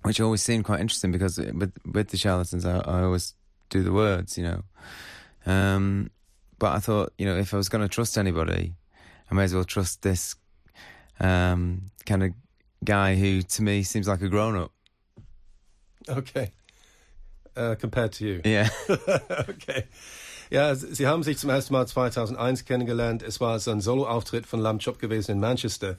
which 0.03 0.19
always 0.19 0.41
seemed 0.41 0.65
quite 0.65 0.79
interesting 0.79 1.11
because 1.11 1.37
with 1.37 1.73
with 1.85 2.09
the 2.09 2.17
Charlatans, 2.17 2.65
I, 2.65 2.77
I 2.79 3.03
always 3.03 3.33
do 3.69 3.83
the 3.83 3.91
words, 3.91 4.37
you 4.37 4.43
know. 4.43 4.63
Um, 5.45 6.11
but 6.59 6.73
I 6.73 6.79
thought, 6.79 7.13
you 7.17 7.25
know, 7.25 7.37
if 7.37 7.53
I 7.53 7.57
was 7.57 7.69
going 7.69 7.83
to 7.83 7.93
trust 7.93 8.17
anybody, 8.17 8.75
I 9.29 9.35
may 9.35 9.43
as 9.43 9.53
well 9.53 9.63
trust 9.63 10.01
this 10.01 10.35
um, 11.19 11.91
kind 12.05 12.23
of 12.23 12.31
guy 12.83 13.15
who, 13.15 13.41
to 13.41 13.63
me, 13.63 13.83
seems 13.83 14.07
like 14.07 14.21
a 14.21 14.29
grown 14.29 14.55
up. 14.55 14.71
Okay. 16.07 16.51
Äh, 17.55 17.79
compared 17.79 18.11
to 18.13 18.25
you. 18.25 18.41
Yeah. 18.43 18.69
okay. 19.49 19.85
Ja, 20.55 20.73
Sie 20.73 21.05
haben 21.05 21.21
sich 21.21 21.37
zum 21.37 21.49
ersten 21.49 21.73
Mal 21.73 21.85
2001 21.85 22.63
kennengelernt. 22.63 23.21
Es 23.21 23.41
war 23.41 23.59
so 23.59 23.71
ein 23.71 23.81
Solo-Auftritt 23.81 24.47
von 24.47 24.61
Lamb 24.61 24.81
Chop 24.81 24.99
gewesen 24.99 25.31
in 25.31 25.41
Manchester. 25.41 25.97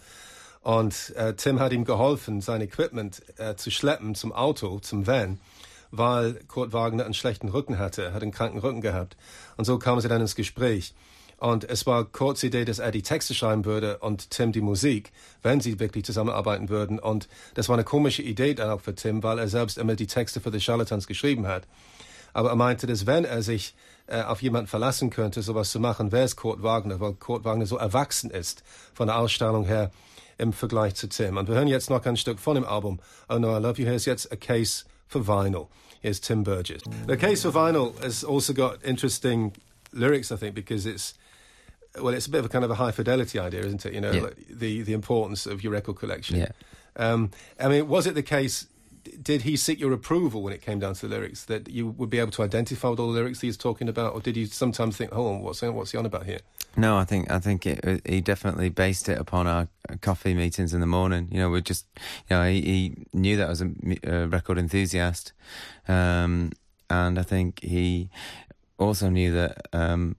Und 0.63 1.15
äh, 1.15 1.35
Tim 1.35 1.61
hat 1.61 1.75
ihm 1.75 1.85
geholfen, 1.85 2.41
sein 2.41 2.63
Equipment 2.63 3.21
äh, 3.37 3.57
zu 3.57 3.71
schleppen 3.71 4.15
zum 4.15 4.33
Auto, 4.33 4.79
zum 4.79 5.07
Van, 5.07 5.41
weil 5.91 6.41
Kurt 6.49 6.73
Wagner 6.73 7.05
einen 7.05 7.13
schlechten 7.13 7.51
Rücken 7.51 7.79
hatte, 7.79 8.15
hat 8.15 8.23
einen 8.23 8.33
kranken 8.33 8.59
Rücken 8.59 8.81
gehabt. 8.81 9.19
Und 9.59 9.67
so 9.67 9.79
kamen 9.79 10.01
sie 10.01 10.09
dann 10.09 10.23
ins 10.23 10.37
Gespräch. 10.37 10.95
Und 11.37 11.69
es 11.69 11.85
war 11.85 12.07
Kurts 12.07 12.43
Idee, 12.43 12.65
dass 12.65 12.79
er 12.79 12.93
die 12.93 13.03
Texte 13.03 13.35
schreiben 13.35 13.67
würde 13.67 13.99
und 13.99 14.31
Tim 14.31 14.53
die 14.53 14.63
Musik, 14.63 15.13
wenn 15.43 15.61
sie 15.61 15.81
wirklich 15.81 16.07
zusammenarbeiten 16.07 16.71
würden. 16.71 16.99
Und 16.99 17.29
das 17.53 17.69
war 17.69 17.77
eine 17.77 17.85
komische 17.85 18.23
Idee 18.23 18.55
dann 18.55 18.71
auch 18.71 18.81
für 18.81 18.95
Tim, 18.95 19.23
weil 19.23 19.39
er 19.39 19.49
selbst 19.49 19.77
immer 19.77 19.97
die 19.97 20.07
Texte 20.07 20.41
für 20.41 20.51
The 20.51 20.61
Charlatans 20.61 21.07
geschrieben 21.07 21.47
hat. 21.47 21.65
Aber 22.37 22.51
er 22.51 22.57
meinte, 22.57 22.87
dass 22.87 23.07
wenn 23.07 23.25
er 23.25 23.41
sich 23.43 23.75
äh, 24.09 24.21
auf 24.21 24.43
jemanden 24.43 24.67
verlassen 24.69 25.09
könnte, 25.09 25.41
sowas 25.41 25.71
zu 25.71 25.81
machen, 25.81 26.13
wäre 26.13 26.25
es 26.25 26.37
Kurt 26.37 26.63
Wagner, 26.63 27.01
weil 27.01 27.15
Kurt 27.15 27.45
Wagner 27.45 27.65
so 27.65 27.79
erwachsen 27.79 28.31
ist 28.31 28.63
von 28.93 29.07
der 29.07 29.17
Ausstrahlung 29.19 29.65
her 29.65 29.91
im 30.37 30.53
Vergleich 30.53 30.95
zu 30.97 31.09
Tim. 31.09 31.39
Und 31.39 31.49
wir 31.49 31.55
hören 31.55 31.67
jetzt 31.67 31.89
noch 31.89 32.05
ein 32.05 32.17
Stück 32.19 32.39
von 32.39 32.55
dem 32.57 32.67
Album 32.67 33.01
Oh 33.31 33.39
No, 33.39 33.57
I 33.57 33.61
Love 33.63 33.81
You. 33.81 33.87
Hier 33.87 33.95
ist 33.95 34.05
jetzt 34.05 34.31
A 34.33 34.37
Case 34.37 34.85
for 35.09 35.27
Vinyl. 35.27 35.67
Here's 36.03 36.21
Tim 36.21 36.45
Burgess. 36.45 36.83
The 37.09 37.17
Case 37.17 37.41
for 37.41 37.55
Vinyl 37.59 37.95
has 38.03 38.23
also 38.23 38.53
got 38.53 38.85
interesting 38.85 39.53
lyrics, 39.93 40.31
I 40.31 40.37
think, 40.37 40.55
because 40.55 40.85
it's 40.85 41.15
well, 41.99 42.13
it's 42.15 42.27
a 42.27 42.31
bit 42.31 42.41
of 42.41 42.45
a 42.47 42.49
kind 42.51 42.65
of 42.65 42.71
a 42.71 42.75
high 42.75 42.93
fidelity 42.93 43.39
idea, 43.41 43.61
isn't 43.61 43.87
it? 43.87 43.95
You 43.95 44.03
know, 44.03 44.13
Yeah. 44.13 44.25
like 44.25 44.37
the 44.51 44.83
the 44.83 44.93
importance 44.93 45.47
of 45.47 45.63
your 45.65 45.73
record 45.73 45.97
collection. 45.97 46.37
Yeah. 46.37 46.53
Um, 46.97 47.31
I 47.59 47.69
mean, 47.69 47.89
was 47.89 48.07
it 48.07 48.15
the 48.15 48.23
case? 48.23 48.67
Did 49.23 49.43
he 49.43 49.57
seek 49.57 49.81
your 49.81 49.93
approval 49.93 50.43
when 50.43 50.53
it 50.53 50.63
came 50.63 50.79
down 50.79 50.95
to 50.95 51.09
the 51.09 51.15
lyrics 51.17 51.45
that 51.47 51.69
you 51.69 51.89
would 51.89 52.11
be 52.11 52.19
able 52.19 52.33
to 52.33 52.43
identify 52.43 52.89
with 52.89 53.01
all 53.01 53.09
the 53.09 53.19
lyrics 53.19 53.41
he's 53.41 53.57
talking 53.57 53.89
about, 53.89 54.15
or 54.15 54.21
did 54.21 54.37
you 54.37 54.47
sometimes 54.47 54.97
think, 54.97 55.13
"Hold 55.13 55.35
on, 55.37 55.43
what's 55.43 55.63
what's 55.63 55.93
he 55.93 55.99
on 55.99 56.07
about 56.07 56.27
here?" 56.27 56.41
No, 56.77 56.97
I 56.99 57.05
think 57.05 57.31
I 57.31 57.39
think 57.39 57.67
it, 57.67 58.03
he 58.07 58.21
definitely 58.21 58.69
based 58.69 59.09
it 59.09 59.19
upon 59.19 59.47
our 59.47 59.69
coffee 60.01 60.35
meetings 60.35 60.75
in 60.75 60.81
the 60.81 60.87
morning. 60.87 61.29
You 61.31 61.39
know, 61.39 61.51
we 61.51 61.63
just, 61.63 61.87
you 62.29 62.37
know, 62.37 62.47
he, 62.47 62.61
he 62.61 63.07
knew 63.13 63.37
that 63.37 63.47
I 63.47 63.51
was 63.51 63.63
a, 63.63 63.71
a 64.05 64.27
record 64.29 64.59
enthusiast, 64.59 65.33
um, 65.89 66.53
and 66.91 67.19
I 67.19 67.23
think 67.23 67.61
he 67.63 68.11
also 68.79 69.09
knew 69.09 69.33
that, 69.33 69.69
um, 69.73 70.17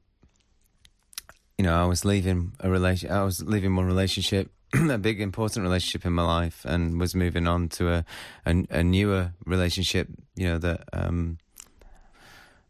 you 1.57 1.63
know, 1.63 1.79
I 1.79 1.85
was 1.85 2.03
leaving 2.05 2.53
a 2.59 2.69
relation. 2.69 3.11
I 3.11 3.23
was 3.23 3.43
leaving 3.43 3.75
one 3.75 3.85
relationship, 3.85 4.51
a 4.91 4.97
big 4.97 5.21
important 5.21 5.63
relationship 5.63 6.05
in 6.05 6.13
my 6.13 6.23
life, 6.25 6.65
and 6.65 6.99
was 6.99 7.15
moving 7.15 7.47
on 7.47 7.69
to 7.69 7.89
a 7.89 8.05
a, 8.45 8.65
a 8.69 8.83
newer 8.83 9.31
relationship. 9.45 10.07
You 10.35 10.47
know 10.49 10.57
that. 10.59 10.83
Um, 10.93 11.37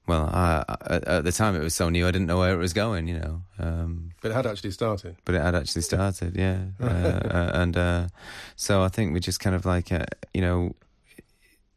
well, 0.08 0.30
I, 0.32 0.64
I, 0.70 0.96
at 1.18 1.24
the 1.26 1.34
time 1.34 1.54
it 1.56 1.60
was 1.60 1.76
so 1.76 1.90
new, 1.90 2.08
I 2.08 2.12
didn't 2.12 2.28
know 2.28 2.38
where 2.40 2.54
it 2.54 2.58
was 2.58 2.72
going. 2.72 3.10
You 3.10 3.20
know, 3.20 3.42
um, 3.60 4.12
But 4.22 4.32
it 4.32 4.36
had 4.36 4.46
actually 4.46 4.72
started. 4.72 5.18
but 5.26 5.36
it 5.36 5.42
had 5.42 5.54
actually 5.54 5.82
started, 5.82 6.36
yeah. 6.38 6.60
Uh, 6.80 6.86
uh, 6.86 7.52
and 7.54 7.76
uh, 7.76 8.08
so 8.56 8.84
I 8.84 8.88
think 8.88 9.14
we 9.14 9.20
just 9.20 9.42
kind 9.42 9.54
of 9.56 9.66
like, 9.66 9.92
uh, 9.92 10.06
you 10.34 10.40
know, 10.42 10.76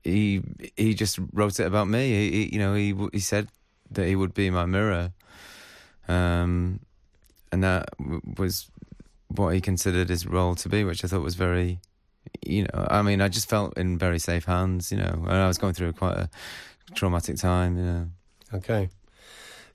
he 0.04 0.42
he 0.76 0.94
just 0.94 1.18
wrote 1.32 1.58
it 1.58 1.66
about 1.66 1.88
me. 1.88 2.08
He, 2.08 2.30
he, 2.30 2.52
you 2.52 2.58
know, 2.60 2.74
he 2.74 2.94
he 3.12 3.18
said 3.20 3.48
that 3.90 4.06
he 4.06 4.14
would 4.14 4.32
be 4.32 4.48
my 4.48 4.64
mirror, 4.64 5.10
um, 6.06 6.78
and 7.50 7.64
that 7.64 7.88
w- 7.98 8.20
was 8.38 8.70
what 9.30 9.54
he 9.54 9.60
considered 9.60 10.08
his 10.08 10.26
role 10.26 10.54
to 10.56 10.68
be, 10.68 10.84
which 10.84 11.04
I 11.04 11.08
thought 11.08 11.22
was 11.22 11.37
very, 11.37 11.78
you 12.44 12.64
know, 12.64 12.87
I 12.90 13.02
mean, 13.02 13.20
I 13.20 13.28
just 13.28 13.49
felt 13.49 13.76
in 13.78 13.99
very 13.99 14.18
safe 14.18 14.44
hands, 14.44 14.90
you 14.90 14.99
know, 14.99 15.25
and 15.26 15.32
I 15.32 15.46
was 15.46 15.58
going 15.58 15.75
through 15.75 15.92
quite 15.92 16.16
a 16.16 16.30
traumatic 16.94 17.37
time, 17.37 17.76
you 17.76 17.84
know. 17.84 18.08
Okay. 18.52 18.88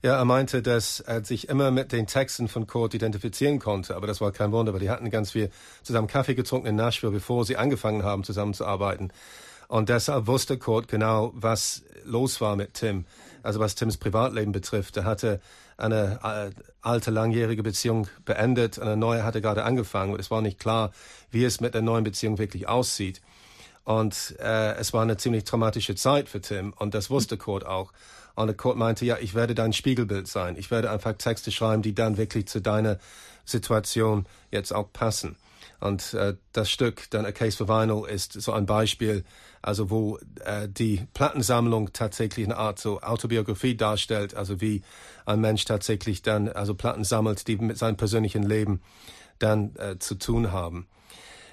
Ja, 0.02 0.18
er 0.18 0.24
meinte, 0.24 0.62
dass 0.62 1.00
er 1.00 1.24
sich 1.24 1.48
immer 1.48 1.70
mit 1.70 1.90
den 1.90 2.06
Texten 2.06 2.48
von 2.48 2.66
Kurt 2.66 2.94
identifizieren 2.94 3.58
konnte, 3.58 3.96
aber 3.96 4.06
das 4.06 4.20
war 4.20 4.30
kein 4.30 4.52
Wunder, 4.52 4.72
weil 4.72 4.80
die 4.80 4.90
hatten 4.90 5.10
ganz 5.10 5.32
viel 5.32 5.50
zusammen 5.82 6.06
Kaffee 6.06 6.34
getrunken 6.34 6.68
in 6.68 6.76
Nashville, 6.76 7.12
bevor 7.12 7.44
sie 7.44 7.56
angefangen 7.56 8.02
haben, 8.02 8.22
zusammenzuarbeiten. 8.22 9.10
Und 9.68 9.88
deshalb 9.88 10.26
wusste 10.26 10.58
Kurt 10.58 10.86
genau, 10.88 11.32
was 11.34 11.82
los 12.04 12.40
war 12.40 12.56
mit 12.56 12.74
Tim. 12.74 13.04
Also 13.46 13.60
was 13.60 13.74
Tims 13.74 13.96
Privatleben 13.96 14.52
betrifft. 14.52 14.96
Er 14.96 15.04
hatte 15.04 15.40
eine 15.76 16.18
äh, 16.22 16.60
alte, 16.82 17.10
langjährige 17.10 17.62
Beziehung 17.62 18.08
beendet, 18.24 18.78
eine 18.78 18.96
neue 18.96 19.24
hatte 19.24 19.40
gerade 19.40 19.64
angefangen 19.64 20.12
und 20.12 20.20
es 20.20 20.30
war 20.30 20.42
nicht 20.42 20.58
klar, 20.58 20.92
wie 21.30 21.44
es 21.44 21.60
mit 21.60 21.74
der 21.74 21.82
neuen 21.82 22.04
Beziehung 22.04 22.38
wirklich 22.38 22.68
aussieht. 22.68 23.20
Und 23.84 24.34
äh, 24.40 24.74
es 24.74 24.92
war 24.92 25.02
eine 25.02 25.16
ziemlich 25.16 25.44
traumatische 25.44 25.94
Zeit 25.94 26.28
für 26.28 26.40
Tim 26.40 26.72
und 26.76 26.94
das 26.94 27.08
wusste 27.08 27.36
Kurt 27.36 27.64
auch. 27.64 27.92
Und 28.34 28.56
Kurt 28.58 28.76
meinte, 28.76 29.04
ja, 29.04 29.16
ich 29.18 29.34
werde 29.34 29.54
dein 29.54 29.72
Spiegelbild 29.72 30.26
sein. 30.26 30.56
Ich 30.58 30.70
werde 30.70 30.90
einfach 30.90 31.12
Texte 31.14 31.52
schreiben, 31.52 31.82
die 31.82 31.94
dann 31.94 32.16
wirklich 32.16 32.48
zu 32.48 32.60
deiner 32.60 32.98
Situation 33.44 34.26
jetzt 34.50 34.74
auch 34.74 34.92
passen. 34.92 35.36
Und 35.80 36.14
äh, 36.14 36.34
das 36.52 36.70
Stück, 36.70 37.10
dann 37.10 37.26
A 37.26 37.32
Case 37.32 37.56
for 37.56 37.68
Vinyl, 37.68 38.08
ist 38.08 38.32
so 38.32 38.52
ein 38.52 38.66
Beispiel, 38.66 39.24
also 39.62 39.90
wo 39.90 40.18
äh, 40.44 40.68
die 40.68 41.06
Plattensammlung 41.12 41.92
tatsächlich 41.92 42.46
eine 42.46 42.56
Art 42.56 42.78
so 42.78 43.00
Autobiografie 43.00 43.76
darstellt, 43.76 44.34
also 44.34 44.60
wie 44.60 44.82
ein 45.26 45.40
Mensch 45.40 45.64
tatsächlich 45.64 46.22
dann 46.22 46.48
also 46.48 46.74
Platten 46.74 47.04
sammelt, 47.04 47.46
die 47.48 47.56
mit 47.56 47.78
seinem 47.78 47.96
persönlichen 47.96 48.42
Leben 48.42 48.80
dann 49.38 49.74
äh, 49.76 49.98
zu 49.98 50.14
tun 50.14 50.52
haben. 50.52 50.86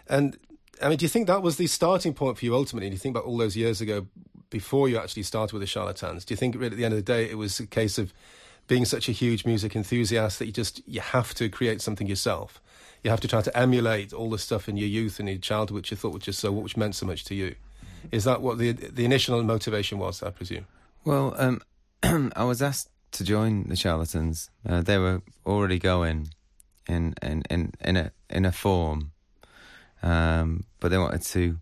And 0.07 0.37
I 0.81 0.87
mean, 0.87 0.97
do 0.97 1.05
you 1.05 1.09
think 1.09 1.27
that 1.27 1.43
was 1.43 1.57
the 1.57 1.67
starting 1.67 2.13
point 2.13 2.37
for 2.37 2.45
you 2.45 2.55
ultimately? 2.55 2.89
Do 2.89 2.95
you 2.95 2.99
think 2.99 3.15
about 3.15 3.27
all 3.27 3.37
those 3.37 3.55
years 3.55 3.81
ago 3.81 4.07
before 4.49 4.89
you 4.89 4.97
actually 4.97 5.23
started 5.23 5.53
with 5.53 5.61
the 5.61 5.67
Charlatans? 5.67 6.25
Do 6.25 6.33
you 6.33 6.37
think 6.37 6.55
really 6.55 6.71
at 6.71 6.77
the 6.77 6.85
end 6.85 6.93
of 6.93 6.99
the 6.99 7.13
day 7.13 7.29
it 7.29 7.37
was 7.37 7.59
a 7.59 7.67
case 7.67 7.97
of 7.97 8.13
being 8.67 8.85
such 8.85 9.09
a 9.09 9.11
huge 9.11 9.45
music 9.45 9.75
enthusiast 9.75 10.39
that 10.39 10.45
you 10.45 10.51
just 10.51 10.81
you 10.87 11.01
have 11.01 11.33
to 11.35 11.49
create 11.49 11.81
something 11.81 12.07
yourself? 12.07 12.61
You 13.03 13.09
have 13.09 13.21
to 13.21 13.27
try 13.27 13.41
to 13.41 13.57
emulate 13.57 14.13
all 14.13 14.29
the 14.29 14.37
stuff 14.37 14.69
in 14.69 14.77
your 14.77 14.87
youth 14.87 15.19
and 15.19 15.27
your 15.27 15.37
childhood 15.37 15.75
which 15.75 15.91
you 15.91 15.97
thought 15.97 16.13
was 16.13 16.23
just 16.23 16.39
so 16.39 16.51
which 16.51 16.77
meant 16.77 16.95
so 16.95 17.05
much 17.05 17.25
to 17.25 17.35
you. 17.35 17.55
Is 18.11 18.23
that 18.23 18.41
what 18.41 18.57
the 18.57 18.71
the 18.71 19.05
initial 19.05 19.41
motivation 19.43 19.97
was? 19.97 20.23
I 20.23 20.29
presume. 20.29 20.67
Well, 21.05 21.35
um, 21.37 21.61
I 22.35 22.43
was 22.43 22.61
asked 22.61 22.89
to 23.13 23.23
join 23.23 23.67
the 23.67 23.75
Charlatans. 23.75 24.49
Uh, 24.67 24.81
they 24.81 24.97
were 24.97 25.21
already 25.45 25.79
going 25.79 26.29
in 26.87 27.13
in 27.21 27.43
in 27.49 27.71
in 27.81 27.97
a 27.97 28.11
in 28.29 28.45
a 28.45 28.51
form, 28.51 29.11
um, 30.01 30.65
but 30.79 30.89
they 30.89 30.97
wanted 30.97 31.21
to 31.23 31.57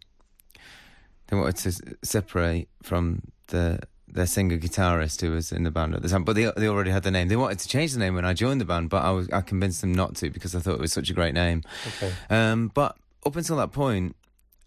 they 1.27 1.37
wanted 1.37 1.57
to 1.57 1.97
separate 2.03 2.69
from 2.83 3.21
the 3.47 3.79
their 4.13 4.25
singer 4.25 4.57
guitarist 4.57 5.21
who 5.21 5.31
was 5.31 5.51
in 5.51 5.63
the 5.63 5.71
band 5.71 5.95
at 5.95 6.01
the 6.01 6.09
time. 6.09 6.23
But 6.23 6.33
they 6.33 6.51
they 6.57 6.67
already 6.67 6.91
had 6.91 7.03
the 7.03 7.11
name. 7.11 7.27
They 7.27 7.35
wanted 7.35 7.59
to 7.59 7.67
change 7.67 7.93
the 7.93 7.99
name 7.99 8.15
when 8.15 8.25
I 8.25 8.33
joined 8.33 8.61
the 8.61 8.65
band, 8.65 8.89
but 8.89 9.03
I 9.03 9.11
was 9.11 9.29
I 9.31 9.41
convinced 9.41 9.81
them 9.81 9.93
not 9.93 10.15
to 10.17 10.29
because 10.29 10.55
I 10.55 10.59
thought 10.59 10.75
it 10.75 10.81
was 10.81 10.93
such 10.93 11.09
a 11.09 11.13
great 11.13 11.33
name. 11.33 11.63
Okay. 11.87 12.13
Um, 12.29 12.71
but 12.73 12.97
up 13.25 13.35
until 13.35 13.57
that 13.57 13.71
point, 13.71 14.15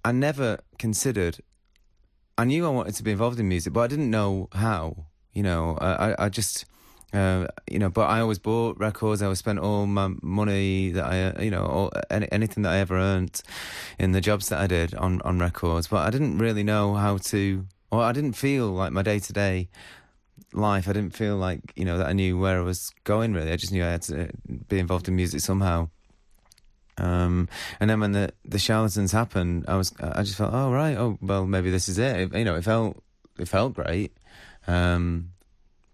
I 0.04 0.12
never 0.12 0.58
considered. 0.78 1.38
I 2.36 2.44
knew 2.44 2.66
I 2.66 2.70
wanted 2.70 2.94
to 2.96 3.02
be 3.02 3.12
involved 3.12 3.38
in 3.38 3.48
music, 3.48 3.72
but 3.72 3.80
I 3.80 3.86
didn't 3.86 4.10
know 4.10 4.48
how. 4.52 5.06
You 5.34 5.42
know, 5.42 5.76
I, 5.80 6.14
I, 6.26 6.28
just, 6.28 6.64
uh, 7.12 7.48
you 7.68 7.80
know, 7.80 7.90
but 7.90 8.08
I 8.08 8.20
always 8.20 8.38
bought 8.38 8.78
records. 8.78 9.20
I 9.20 9.26
always 9.26 9.40
spent 9.40 9.58
all 9.58 9.84
my 9.84 10.12
money 10.22 10.92
that 10.92 11.04
I, 11.04 11.42
you 11.42 11.50
know, 11.50 11.66
all, 11.66 11.92
any, 12.08 12.30
anything 12.30 12.62
that 12.62 12.72
I 12.72 12.78
ever 12.78 12.96
earned 12.96 13.42
in 13.98 14.12
the 14.12 14.20
jobs 14.20 14.48
that 14.50 14.60
I 14.60 14.68
did 14.68 14.94
on, 14.94 15.20
on 15.22 15.40
records. 15.40 15.88
But 15.88 16.06
I 16.06 16.10
didn't 16.10 16.38
really 16.38 16.62
know 16.62 16.94
how 16.94 17.16
to, 17.16 17.66
or 17.94 18.02
I 18.02 18.12
didn't 18.12 18.34
feel 18.34 18.66
like 18.70 18.92
my 18.92 19.02
day 19.02 19.18
to 19.18 19.32
day 19.32 19.68
life. 20.52 20.88
I 20.88 20.92
didn't 20.92 21.14
feel 21.14 21.36
like, 21.36 21.60
you 21.76 21.84
know, 21.84 21.98
that 21.98 22.06
I 22.08 22.12
knew 22.12 22.38
where 22.38 22.58
I 22.58 22.62
was 22.62 22.90
going 23.04 23.32
really. 23.34 23.52
I 23.52 23.56
just 23.56 23.72
knew 23.72 23.84
I 23.84 23.90
had 23.90 24.02
to 24.02 24.28
be 24.68 24.78
involved 24.78 25.08
in 25.08 25.16
music 25.16 25.40
somehow. 25.40 25.88
Um, 26.96 27.48
and 27.80 27.90
then 27.90 27.98
when 28.00 28.12
the 28.12 28.32
the 28.44 28.58
charlatans 28.58 29.10
happened, 29.12 29.64
I 29.66 29.76
was 29.76 29.92
I 30.00 30.22
just 30.22 30.36
felt 30.36 30.52
oh 30.54 30.70
right 30.70 30.96
oh 30.96 31.18
well 31.20 31.44
maybe 31.46 31.70
this 31.70 31.88
is 31.88 31.98
it. 31.98 32.16
It- 32.16 32.34
you 32.38 32.44
know 32.44 32.54
it 32.54 32.62
felt 32.64 33.02
it 33.38 33.48
felt 33.48 33.74
great, 33.74 34.12
um, 34.68 35.30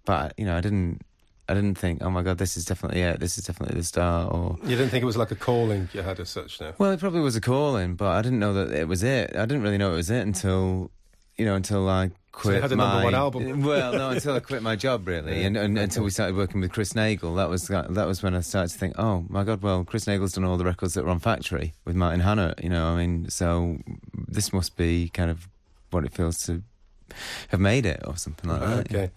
but 0.04 0.34
you 0.36 0.44
know 0.44 0.56
I 0.56 0.60
didn't 0.60 1.00
I 1.48 1.54
didn't 1.54 1.76
think 1.78 2.02
oh 2.02 2.10
my 2.10 2.22
god 2.22 2.36
this 2.36 2.56
is 2.58 2.66
definitely 2.66 3.00
it 3.00 3.18
this 3.18 3.38
is 3.38 3.44
definitely 3.44 3.78
the 3.78 3.84
start 3.84 4.30
or 4.34 4.58
You 4.62 4.76
didn't 4.76 4.90
think 4.90 5.02
it 5.02 5.06
was 5.06 5.16
like 5.16 5.30
a 5.30 5.36
calling 5.36 5.88
you 5.94 6.02
had 6.02 6.20
as 6.20 6.28
such, 6.28 6.60
no? 6.60 6.74
well 6.76 6.90
it 6.92 7.00
probably 7.00 7.20
was 7.20 7.34
a 7.34 7.40
calling 7.40 7.94
but 7.94 8.08
I 8.08 8.20
didn't 8.20 8.38
know 8.38 8.52
that 8.52 8.70
it 8.70 8.86
was 8.86 9.02
it. 9.02 9.34
I 9.34 9.46
didn't 9.46 9.62
really 9.62 9.78
know 9.78 9.92
it 9.94 9.96
was 9.96 10.10
it 10.10 10.20
until 10.20 10.90
you 11.40 11.46
know 11.46 11.54
until 11.54 11.88
I 11.88 12.10
quit 12.32 12.60
had 12.60 12.70
a 12.70 12.76
my 12.76 12.84
number 12.84 13.04
one 13.04 13.14
album. 13.14 13.62
well, 13.72 13.92
no, 13.94 14.10
until 14.10 14.34
I 14.34 14.40
quit 14.40 14.62
my 14.62 14.76
job 14.76 15.08
really, 15.08 15.42
and, 15.44 15.56
and 15.56 15.78
until 15.78 16.04
we 16.04 16.10
started 16.10 16.36
working 16.36 16.60
with 16.60 16.70
Chris 16.70 16.94
Nagle. 16.94 17.34
That 17.36 17.48
was 17.48 17.68
that 17.68 17.88
was 17.88 18.22
when 18.22 18.34
I 18.34 18.40
started 18.40 18.70
to 18.72 18.78
think, 18.78 18.98
oh 18.98 19.24
my 19.30 19.42
god, 19.42 19.62
well, 19.62 19.84
Chris 19.84 20.06
Nagle's 20.06 20.34
done 20.34 20.44
all 20.44 20.58
the 20.58 20.66
records 20.66 20.92
that 20.94 21.04
were 21.04 21.10
on 21.10 21.18
Factory 21.18 21.72
with 21.86 21.96
Martin 21.96 22.20
Hannett. 22.20 22.62
You 22.62 22.68
know, 22.68 22.88
I 22.88 22.96
mean, 22.96 23.30
so 23.30 23.78
this 24.28 24.52
must 24.52 24.76
be 24.76 25.08
kind 25.08 25.30
of 25.30 25.48
what 25.90 26.04
it 26.04 26.12
feels 26.12 26.44
to 26.44 26.62
have 27.48 27.60
made 27.60 27.86
it 27.86 28.02
or 28.06 28.18
something 28.18 28.50
like 28.50 28.60
that. 28.60 28.78
Okay. 28.80 29.10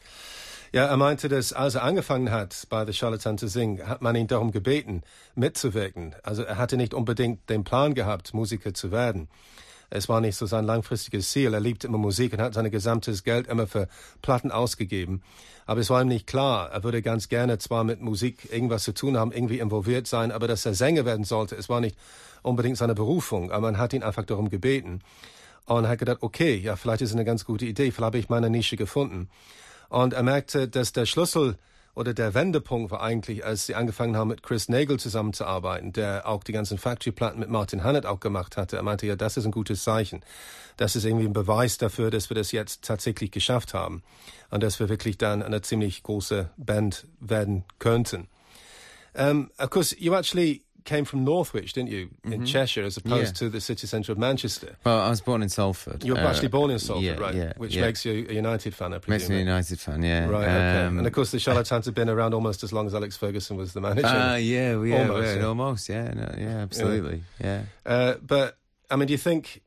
Ja, 0.75 0.87
er 0.87 0.97
meinte, 0.97 1.29
dass 1.29 1.53
als 1.53 1.75
er 1.75 1.83
angefangen 1.83 2.31
hat, 2.31 2.65
bei 2.67 2.83
der 2.83 2.93
Charlatan 2.93 3.37
zu 3.37 3.47
singen, 3.47 3.87
hat 3.87 4.01
man 4.01 4.15
ihn 4.15 4.25
darum 4.25 4.51
gebeten, 4.51 5.03
mitzuwirken. 5.35 6.15
Also 6.23 6.41
er 6.41 6.57
hatte 6.57 6.77
nicht 6.77 6.95
unbedingt 6.95 7.47
den 7.47 7.63
Plan 7.63 7.93
gehabt, 7.93 8.33
Musiker 8.33 8.73
zu 8.73 8.91
werden. 8.91 9.27
Es 9.95 10.09
war 10.09 10.21
nicht 10.21 10.35
so 10.35 10.47
sein 10.47 10.65
langfristiges 10.65 11.29
Ziel. 11.29 11.53
Er 11.53 11.59
liebte 11.59 11.85
immer 11.85 11.99
Musik 11.99 12.33
und 12.33 12.41
hat 12.41 12.55
sein 12.55 12.71
gesamtes 12.71 13.23
Geld 13.23 13.45
immer 13.47 13.67
für 13.67 13.87
Platten 14.23 14.49
ausgegeben. 14.49 15.21
Aber 15.67 15.81
es 15.81 15.91
war 15.91 16.01
ihm 16.01 16.07
nicht 16.07 16.25
klar. 16.25 16.71
Er 16.71 16.83
würde 16.83 17.03
ganz 17.03 17.29
gerne 17.29 17.59
zwar 17.59 17.83
mit 17.83 18.01
Musik 18.01 18.51
irgendwas 18.51 18.83
zu 18.83 18.93
tun 18.93 19.17
haben, 19.17 19.31
irgendwie 19.31 19.59
involviert 19.59 20.07
sein, 20.07 20.31
aber 20.31 20.47
dass 20.47 20.65
er 20.65 20.73
Sänger 20.73 21.05
werden 21.05 21.25
sollte, 21.25 21.55
es 21.55 21.69
war 21.69 21.79
nicht 21.79 21.95
unbedingt 22.41 22.77
seine 22.77 22.95
Berufung. 22.95 23.51
Aber 23.51 23.67
man 23.67 23.77
hat 23.77 23.93
ihn 23.93 24.01
einfach 24.01 24.25
darum 24.25 24.49
gebeten. 24.49 25.01
Und 25.65 25.87
hat 25.87 25.99
gedacht, 25.99 26.17
okay, 26.21 26.55
ja, 26.55 26.75
vielleicht 26.75 27.03
ist 27.03 27.11
es 27.11 27.15
eine 27.15 27.23
ganz 27.23 27.45
gute 27.45 27.65
Idee, 27.65 27.91
vielleicht 27.91 28.01
habe 28.01 28.17
ich 28.17 28.29
meine 28.29 28.49
Nische 28.49 28.75
gefunden. 28.75 29.29
Und 29.89 30.13
er 30.13 30.23
merkte, 30.23 30.67
dass 30.67 30.91
der 30.91 31.05
Schlüssel 31.05 31.57
oder 31.95 32.13
der 32.13 32.33
Wendepunkt 32.33 32.91
war 32.91 33.01
eigentlich, 33.01 33.45
als 33.45 33.67
sie 33.67 33.75
angefangen 33.75 34.17
haben, 34.17 34.29
mit 34.29 34.41
Chris 34.41 34.67
Nagel 34.67 34.99
zusammenzuarbeiten, 34.99 35.93
der 35.93 36.27
auch 36.27 36.43
die 36.43 36.51
ganzen 36.51 36.77
Factory-Platten 36.77 37.39
mit 37.39 37.49
Martin 37.49 37.83
Hannett 37.83 38.05
auch 38.05 38.19
gemacht 38.19 38.57
hatte. 38.57 38.77
Er 38.77 38.83
meinte, 38.83 39.05
ja, 39.05 39.15
das 39.15 39.37
ist 39.37 39.45
ein 39.45 39.51
gutes 39.51 39.83
Zeichen. 39.83 40.21
Das 40.77 40.95
ist 40.95 41.05
irgendwie 41.05 41.25
ein 41.25 41.33
Beweis 41.33 41.77
dafür, 41.77 42.09
dass 42.09 42.31
wir 42.31 42.35
das 42.35 42.51
jetzt 42.51 42.83
tatsächlich 42.83 43.29
geschafft 43.29 43.75
haben. 43.75 44.01
Und 44.49 44.63
dass 44.63 44.79
wir 44.79 44.89
wirklich 44.89 45.19
dann 45.19 45.43
eine 45.43 45.61
ziemlich 45.61 46.01
große 46.01 46.49
Band 46.57 47.05
werden 47.19 47.63
könnten. 47.77 48.27
Um, 49.15 49.51
of 49.59 49.69
course, 49.69 49.95
you 49.99 50.15
actually 50.15 50.63
came 50.85 51.05
from 51.05 51.23
Northwich, 51.23 51.73
didn't 51.73 51.89
you, 51.91 52.09
in 52.25 52.41
Mhm. 52.41 52.47
Cheshire, 52.47 52.83
as 52.83 52.97
opposed 52.97 53.35
Yeah. 53.35 53.47
to 53.47 53.49
the 53.49 53.61
city 53.61 53.87
centre 53.87 54.11
of 54.11 54.17
Manchester? 54.17 54.75
Well, 54.85 54.99
I 54.99 55.09
was 55.09 55.21
born 55.21 55.41
in 55.41 55.49
Salford. 55.49 56.03
You 56.03 56.13
were 56.13 56.19
Uh, 56.19 56.29
actually 56.29 56.49
born 56.49 56.71
in 56.71 56.79
Salford, 56.79 57.03
yeah, 57.05 57.13
right? 57.17 57.33
Yeah, 57.35 57.53
Which 57.57 57.75
makes 57.77 58.03
you 58.05 58.25
a 58.29 58.33
United 58.33 58.75
fan, 58.75 58.93
I 58.93 58.97
presume. 58.97 59.13
Makes 59.19 59.29
me 59.29 59.35
a 59.37 59.39
United 59.39 59.79
fan, 59.79 60.03
yeah. 60.03 60.25
Right, 60.27 60.43
okay. 60.43 60.83
Um, 60.85 60.97
and 60.97 61.07
of 61.07 61.13
course, 61.13 61.31
the 61.31 61.39
Charlatans 61.39 61.85
have 61.85 61.95
been 61.95 62.09
around 62.09 62.33
almost 62.33 62.63
as 62.63 62.73
long 62.73 62.85
as 62.87 62.93
Alex 62.93 63.15
Ferguson 63.15 63.55
was 63.57 63.73
the 63.73 63.81
manager. 63.81 64.07
Ah, 64.07 64.35
yeah, 64.35 64.71
yeah, 64.81 64.99
Almost, 64.99 65.09
almost, 65.11 65.35
yeah. 65.37 65.43
almost, 65.45 65.89
yeah, 65.89 66.13
no, 66.13 66.35
yeah, 66.37 66.57
absolutely, 66.57 67.23
yeah. 67.41 67.61
Uh, 67.85 68.15
but, 68.21 68.57
I 68.91 68.95
mean, 68.97 69.07
do 69.07 69.13
you 69.13 69.17
think 69.17 69.61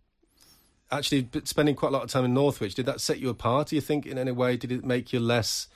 actually 0.90 1.28
spending 1.44 1.74
quite 1.74 1.88
a 1.88 1.92
lot 1.92 2.02
of 2.04 2.10
time 2.10 2.24
in 2.24 2.34
Northwich, 2.34 2.74
did 2.74 2.86
that 2.86 3.00
set 3.00 3.18
you 3.18 3.28
apart, 3.28 3.68
do 3.68 3.74
you 3.76 3.82
think, 3.82 4.06
in 4.06 4.18
any 4.18 4.30
way? 4.32 4.56
Did 4.56 4.70
it 4.70 4.84
make 4.84 5.12
you 5.12 5.18
less 5.20 5.66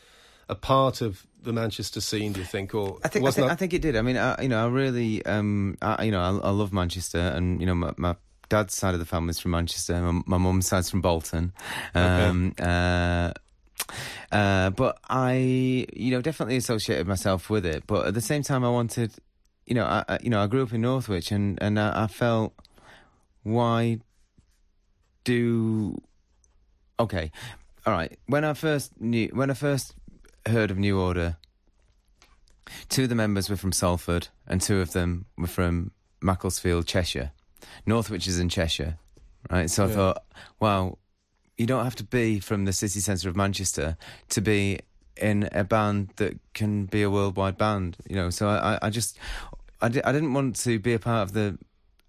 a 0.51 0.55
part 0.55 1.01
of 1.01 1.27
the 1.43 1.53
Manchester 1.53 2.01
scene, 2.01 2.33
do 2.33 2.41
you 2.41 2.47
think? 2.47 2.75
Or 2.75 2.99
I 3.05 3.09
think, 3.09 3.27
I 3.27 3.31
think, 3.31 3.47
not- 3.47 3.53
I 3.53 3.57
think 3.57 3.73
it 3.73 3.81
did. 3.83 3.97
I 3.97 4.03
mean, 4.03 4.17
I, 4.17 4.43
you 4.43 4.49
know, 4.49 4.63
I 4.65 4.69
really, 4.69 5.25
um, 5.25 5.79
I, 5.81 6.05
you 6.05 6.11
know, 6.13 6.21
I, 6.21 6.49
I 6.49 6.51
love 6.51 6.73
Manchester, 6.73 7.19
and 7.19 7.61
you 7.61 7.67
know, 7.67 7.75
my, 7.75 7.95
my 7.97 8.17
dad's 8.49 8.75
side 8.75 8.95
of 8.95 9.01
the 9.01 9.07
family 9.07 9.31
is 9.31 9.39
from 9.41 9.53
Manchester. 9.53 10.01
My, 10.01 10.23
my 10.27 10.39
mum's 10.39 10.67
side's 10.67 10.91
from 10.91 11.01
Bolton. 11.01 11.53
Um, 11.95 12.55
uh, 12.61 13.33
uh, 14.33 14.71
but 14.71 14.99
I, 15.09 15.87
you 15.95 16.11
know, 16.11 16.21
definitely 16.21 16.57
associated 16.57 17.07
myself 17.07 17.49
with 17.49 17.65
it. 17.65 17.85
But 17.87 18.07
at 18.07 18.15
the 18.15 18.21
same 18.21 18.43
time, 18.43 18.65
I 18.65 18.71
wanted, 18.71 19.13
you 19.67 19.75
know, 19.75 19.85
I, 19.85 20.05
I 20.09 20.19
you 20.23 20.31
know, 20.31 20.43
I 20.43 20.47
grew 20.47 20.63
up 20.63 20.73
in 20.73 20.83
Northwich, 20.83 21.33
and 21.33 21.59
and 21.63 21.79
I, 21.81 22.05
I 22.05 22.07
felt, 22.07 22.53
why 23.45 24.01
do, 25.25 26.01
okay, 26.99 27.31
all 27.87 27.93
right. 27.93 28.19
When 28.27 28.45
I 28.45 28.53
first 28.55 29.01
knew, 29.01 29.29
when 29.33 29.51
I 29.51 29.55
first 29.55 29.95
heard 30.51 30.71
of 30.71 30.79
New 30.79 31.01
Order, 31.01 31.37
two 32.89 33.05
of 33.05 33.09
the 33.09 33.15
members 33.15 33.49
were 33.51 33.57
from 33.57 33.73
Salford, 33.73 34.29
and 34.47 34.61
two 34.61 34.81
of 34.81 34.93
them 34.93 35.27
were 35.37 35.47
from 35.47 35.93
Macclesfield, 36.23 36.87
Cheshire. 36.87 37.33
Northwich 37.87 38.27
is 38.27 38.39
in 38.39 38.49
Cheshire, 38.49 38.99
right? 39.51 39.69
So 39.71 39.85
I 39.85 39.89
thought, 39.89 40.23
wow, 40.61 40.99
you 41.57 41.67
don't 41.67 41.85
have 41.85 41.97
to 41.97 42.05
be 42.05 42.41
from 42.41 42.65
the 42.65 42.73
city 42.73 43.01
centre 43.01 43.29
of 43.29 43.37
Manchester 43.37 43.97
to 44.31 44.41
be 44.41 44.81
in 45.17 45.49
a 45.53 45.65
band 45.65 46.11
that 46.17 46.39
can 46.55 46.87
be 46.87 47.03
a 47.03 47.11
worldwide 47.11 47.59
band, 47.59 47.97
you 48.09 48.17
know. 48.17 48.31
So 48.31 48.49
I, 48.49 48.79
I- 48.83 48.91
just, 48.91 49.19
I, 49.81 49.89
di- 49.89 50.03
I 50.03 50.13
didn't 50.13 50.33
want 50.35 50.57
to 50.57 50.79
be 50.79 50.95
a 50.95 50.99
part 50.99 51.29
of 51.29 51.33
the. 51.35 51.59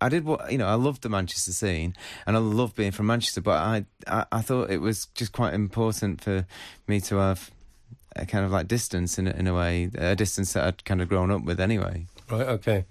I 0.04 0.10
did 0.10 0.26
what 0.26 0.52
you 0.52 0.58
know. 0.58 0.66
I 0.68 0.74
loved 0.74 1.04
the 1.04 1.10
Manchester 1.10 1.52
scene, 1.52 1.94
and 2.26 2.36
I 2.36 2.40
love 2.40 2.74
being 2.76 2.92
from 2.92 3.06
Manchester. 3.06 3.40
But 3.42 3.58
I, 3.60 3.86
I, 4.08 4.26
I 4.32 4.42
thought 4.42 4.72
it 4.72 4.80
was 4.82 5.06
just 5.14 5.32
quite 5.32 5.54
important 5.54 6.22
for 6.22 6.48
me 6.88 7.00
to 7.02 7.18
have 7.18 7.52
a 8.16 8.26
kind 8.26 8.46
of 8.46 8.52
like 8.52 8.68
distance 8.68 9.18
in 9.18 9.28
a, 9.28 9.32
in 9.32 9.48
a 9.48 9.54
way, 9.54 9.90
a 9.96 10.16
distance 10.16 10.54
that 10.54 10.66
I'd 10.66 10.86
kind 10.86 11.02
of 11.02 11.10
grown 11.10 11.32
up 11.32 11.44
with 11.44 11.60
anyway. 11.60 12.08
Right, 12.30 12.48
okay. 12.48 12.86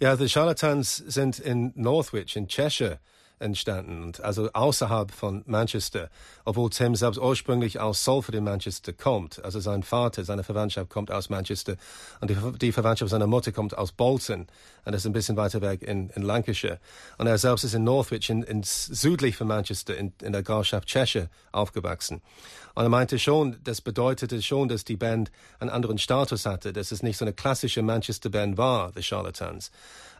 Yeah, 0.00 0.14
the 0.14 0.28
Charlatans 0.28 1.02
sind 1.08 1.38
in 1.38 1.72
Northwich 1.76 2.36
in 2.36 2.46
Cheshire 2.46 2.98
entstanden, 3.44 4.02
und 4.02 4.20
also 4.22 4.50
außerhalb 4.52 5.12
von 5.12 5.42
Manchester, 5.46 6.10
obwohl 6.44 6.70
Tim 6.70 6.96
selbst 6.96 7.18
ursprünglich 7.18 7.78
aus 7.78 8.02
Salford 8.02 8.34
in 8.34 8.44
Manchester 8.44 8.92
kommt. 8.92 9.44
Also 9.44 9.60
sein 9.60 9.82
Vater, 9.82 10.24
seine 10.24 10.42
Verwandtschaft 10.42 10.90
kommt 10.90 11.10
aus 11.10 11.28
Manchester 11.28 11.76
und 12.20 12.30
die, 12.30 12.36
die 12.58 12.72
Verwandtschaft 12.72 13.10
seiner 13.10 13.26
Mutter 13.26 13.52
kommt 13.52 13.76
aus 13.76 13.92
Bolton 13.92 14.46
und 14.84 14.92
das 14.92 15.02
ist 15.02 15.06
ein 15.06 15.12
bisschen 15.12 15.36
weiter 15.36 15.60
weg 15.62 15.82
in, 15.82 16.10
in 16.10 16.22
Lancashire. 16.22 16.78
Und 17.18 17.26
er 17.26 17.38
selbst 17.38 17.64
ist 17.64 17.74
in 17.74 17.84
Northwich, 17.84 18.28
in, 18.28 18.42
in 18.42 18.62
südlich 18.62 19.36
von 19.36 19.46
Manchester, 19.46 19.96
in, 19.96 20.12
in 20.22 20.32
der 20.32 20.42
Grafschaft 20.42 20.88
Cheshire 20.88 21.30
aufgewachsen. 21.52 22.20
Und 22.74 22.82
er 22.82 22.88
meinte 22.88 23.18
schon, 23.18 23.56
das 23.62 23.80
bedeutete 23.80 24.42
schon, 24.42 24.68
dass 24.68 24.84
die 24.84 24.96
Band 24.96 25.30
einen 25.58 25.70
anderen 25.70 25.96
Status 25.96 26.44
hatte, 26.44 26.72
dass 26.72 26.92
es 26.92 27.02
nicht 27.02 27.16
so 27.16 27.24
eine 27.24 27.32
klassische 27.32 27.82
Manchester-Band 27.82 28.58
war, 28.58 28.92
The 28.94 29.02
Charlatans. 29.02 29.70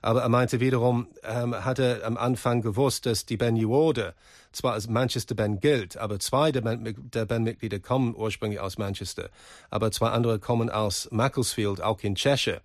Aber 0.01 0.23
er 0.23 0.29
meinte 0.29 0.61
wiederum, 0.61 1.09
ähm, 1.23 1.55
hat 1.65 1.79
er 1.79 2.05
am 2.05 2.17
Anfang 2.17 2.61
gewusst, 2.61 3.07
dass 3.07 3.14
die 3.25 3.37
Band 3.37 3.59
New 3.59 3.73
Order 3.75 4.15
zwar 4.53 4.75
als 4.75 4.89
Manchester-Band 4.89 5.61
gilt, 5.61 5.97
aber 5.97 6.19
zwei 6.21 6.53
der, 6.53 6.61
Band, 6.61 7.15
der 7.15 7.25
Bandmitglieder 7.25 7.81
kommen 7.81 8.15
ursprünglich 8.17 8.61
aus 8.61 8.79
Manchester, 8.79 9.31
aber 9.71 9.91
zwei 9.91 10.09
andere 10.11 10.39
kommen 10.39 10.71
aus 10.71 11.09
Macclesfield, 11.11 11.81
auch 11.81 12.01
in 12.03 12.15
Cheshire 12.15 12.61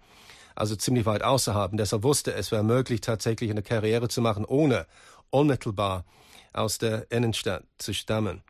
also 0.59 0.75
ziemlich 0.75 1.05
weit 1.05 1.23
außerhalb. 1.23 1.71
Und 1.71 1.77
deshalb 1.77 2.03
wusste 2.03 2.33
es 2.33 2.51
wäre 2.51 2.63
möglich, 2.63 3.01
tatsächlich 3.01 3.49
eine 3.49 3.63
Karriere 3.63 4.09
zu 4.09 4.21
machen, 4.21 4.45
ohne 4.45 4.85
unmittelbar 5.29 6.05
aus 6.53 6.77
der 6.77 7.09
Innenstadt 7.11 7.63
zu 7.77 7.93
stammen. 7.93 8.43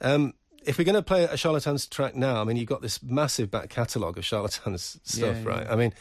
Um, 0.00 0.34
if 0.66 0.78
we're 0.78 0.84
going 0.84 0.96
to 0.96 1.02
play 1.02 1.24
a 1.24 1.36
Charlatans 1.36 1.88
track 1.88 2.16
now, 2.16 2.40
I 2.40 2.44
mean, 2.44 2.56
you've 2.56 2.68
got 2.68 2.82
this 2.82 3.02
massive 3.02 3.50
back 3.50 3.68
catalogue 3.68 4.18
of 4.18 4.24
Charlatans 4.24 4.98
stuff, 5.04 5.36
Yeah, 5.44 5.48
right? 5.48 5.66
I 5.70 5.76
mean, 5.76 5.92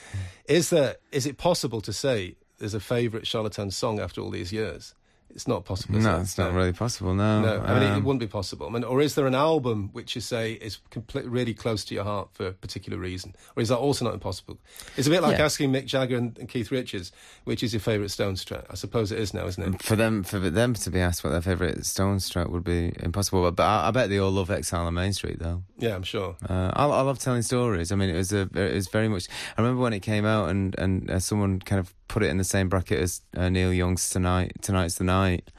is 0.45 0.69
there 0.69 0.97
is 1.11 1.25
it 1.25 1.37
possible 1.37 1.81
to 1.81 1.93
say 1.93 2.35
there's 2.57 2.73
a 2.73 2.79
favourite 2.79 3.27
Charlatans 3.27 3.75
song 3.75 3.99
after 3.99 4.21
all 4.21 4.31
these 4.31 4.51
years? 4.51 4.95
It's 5.33 5.47
not 5.47 5.65
possible. 5.65 5.99
No, 5.99 6.17
it? 6.17 6.21
it's 6.21 6.37
not 6.37 6.53
really 6.53 6.73
possible. 6.73 7.13
No, 7.13 7.41
No, 7.41 7.61
I 7.61 7.73
mean, 7.73 7.83
it, 7.83 7.85
it 7.87 7.91
Um, 7.97 8.03
wouldn't 8.03 8.19
be 8.19 8.27
possible. 8.27 8.67
I 8.67 8.69
mean, 8.69 8.83
or 8.83 9.01
is 9.01 9.15
there 9.15 9.27
an 9.27 9.35
album 9.35 9.89
which 9.93 10.13
you 10.15 10.21
say 10.21 10.53
is 10.53 10.79
complete, 10.89 11.25
really 11.25 11.53
close 11.53 11.83
to 11.85 11.95
your 11.95 12.03
heart 12.03 12.29
for 12.33 12.47
a 12.47 12.51
particular 12.51 12.97
reason? 12.97 13.33
Or 13.55 13.61
is 13.63 13.69
that 13.69 13.77
also 13.77 14.05
not 14.05 14.13
impossible? 14.13 14.59
It's 14.97 15.07
a 15.07 15.09
bit 15.09 15.21
like 15.21 15.37
Yeah. 15.37 15.45
asking 15.45 15.71
Mick 15.71 15.85
Jagger 15.85 16.17
and, 16.17 16.37
and 16.37 16.49
Keith 16.49 16.71
Richards, 16.71 17.11
which 17.45 17.63
is 17.63 17.73
your 17.73 17.79
favourite 17.79 18.11
Stones 18.11 18.43
track? 18.43 18.65
I 18.69 18.75
suppose 18.75 19.11
it 19.11 19.19
is 19.19 19.33
now, 19.33 19.47
isn't 19.47 19.75
it? 19.75 19.81
For 19.83 19.95
them, 19.95 20.23
for 20.23 20.37
them 20.39 20.73
to 20.73 20.89
be 20.91 20.99
asked 20.99 21.23
what 21.23 21.29
their 21.31 21.41
favourite 21.41 21.85
Stones 21.85 22.29
track 22.29 22.49
would 22.49 22.63
be 22.63 22.93
impossible. 22.99 23.49
But 23.51 23.63
I, 23.63 23.87
I 23.87 23.91
bet 23.91 24.09
they 24.09 24.17
all 24.19 24.31
love 24.31 24.51
Exile 24.51 24.85
on 24.87 24.93
Main 24.93 25.13
Street, 25.13 25.39
though. 25.39 25.63
Yeah, 25.77 25.95
I'm 25.95 26.03
sure. 26.03 26.35
Uh, 26.47 26.71
I, 26.73 26.85
I 26.85 27.01
love 27.01 27.19
telling 27.19 27.41
stories. 27.41 27.91
I 27.91 27.95
mean, 27.95 28.09
it 28.09 28.17
was 28.17 28.33
a, 28.33 28.41
it 28.53 28.75
was 28.75 28.87
very 28.89 29.07
much. 29.07 29.27
I 29.57 29.61
remember 29.61 29.81
when 29.81 29.93
it 29.93 30.01
came 30.01 30.25
out, 30.25 30.49
and 30.49 30.75
and 30.77 31.09
uh, 31.09 31.19
someone 31.19 31.59
kind 31.59 31.79
of 31.79 31.93
put 32.11 32.23
it 32.23 32.27
in 32.27 32.37
the 32.37 32.43
same 32.43 32.67
bracket 32.67 32.99
as 32.99 33.21
uh, 33.37 33.47
Neil 33.47 33.71
Young's 33.71 34.09
"Tonight." 34.09 34.51
Tonight's 34.61 34.95
the 34.95 35.05
night. 35.05 35.49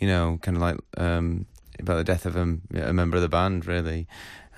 You 0.00 0.08
know, 0.08 0.38
kind 0.42 0.56
of 0.56 0.60
like 0.60 0.76
um, 0.96 1.46
about 1.78 1.96
the 1.96 2.04
death 2.04 2.26
of 2.26 2.34
a, 2.34 2.58
a 2.74 2.92
member 2.92 3.16
of 3.16 3.22
the 3.22 3.28
band. 3.28 3.64
Really, 3.64 4.08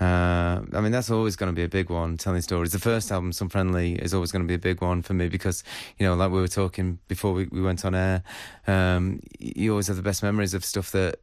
uh, 0.01 0.61
I 0.73 0.81
mean, 0.81 0.91
that's 0.91 1.11
always 1.11 1.35
going 1.35 1.51
to 1.51 1.55
be 1.55 1.63
a 1.63 1.69
big 1.69 1.91
one. 1.91 2.17
Telling 2.17 2.41
stories. 2.41 2.71
The 2.71 2.79
first 2.79 3.11
album, 3.11 3.31
"Some 3.31 3.49
Friendly," 3.49 3.93
is 3.93 4.15
always 4.15 4.31
going 4.31 4.43
to 4.43 4.47
be 4.47 4.55
a 4.55 4.65
big 4.69 4.81
one 4.81 5.03
for 5.03 5.13
me 5.13 5.29
because 5.29 5.63
you 5.99 6.07
know, 6.07 6.15
like 6.15 6.31
we 6.31 6.41
were 6.41 6.47
talking 6.47 6.97
before 7.07 7.33
we, 7.33 7.45
we 7.51 7.61
went 7.61 7.85
on 7.85 7.93
air. 7.93 8.23
Um, 8.65 9.19
you 9.39 9.71
always 9.71 9.87
have 9.87 9.95
the 9.95 10.01
best 10.01 10.23
memories 10.23 10.55
of 10.55 10.65
stuff 10.65 10.91
that 10.91 11.19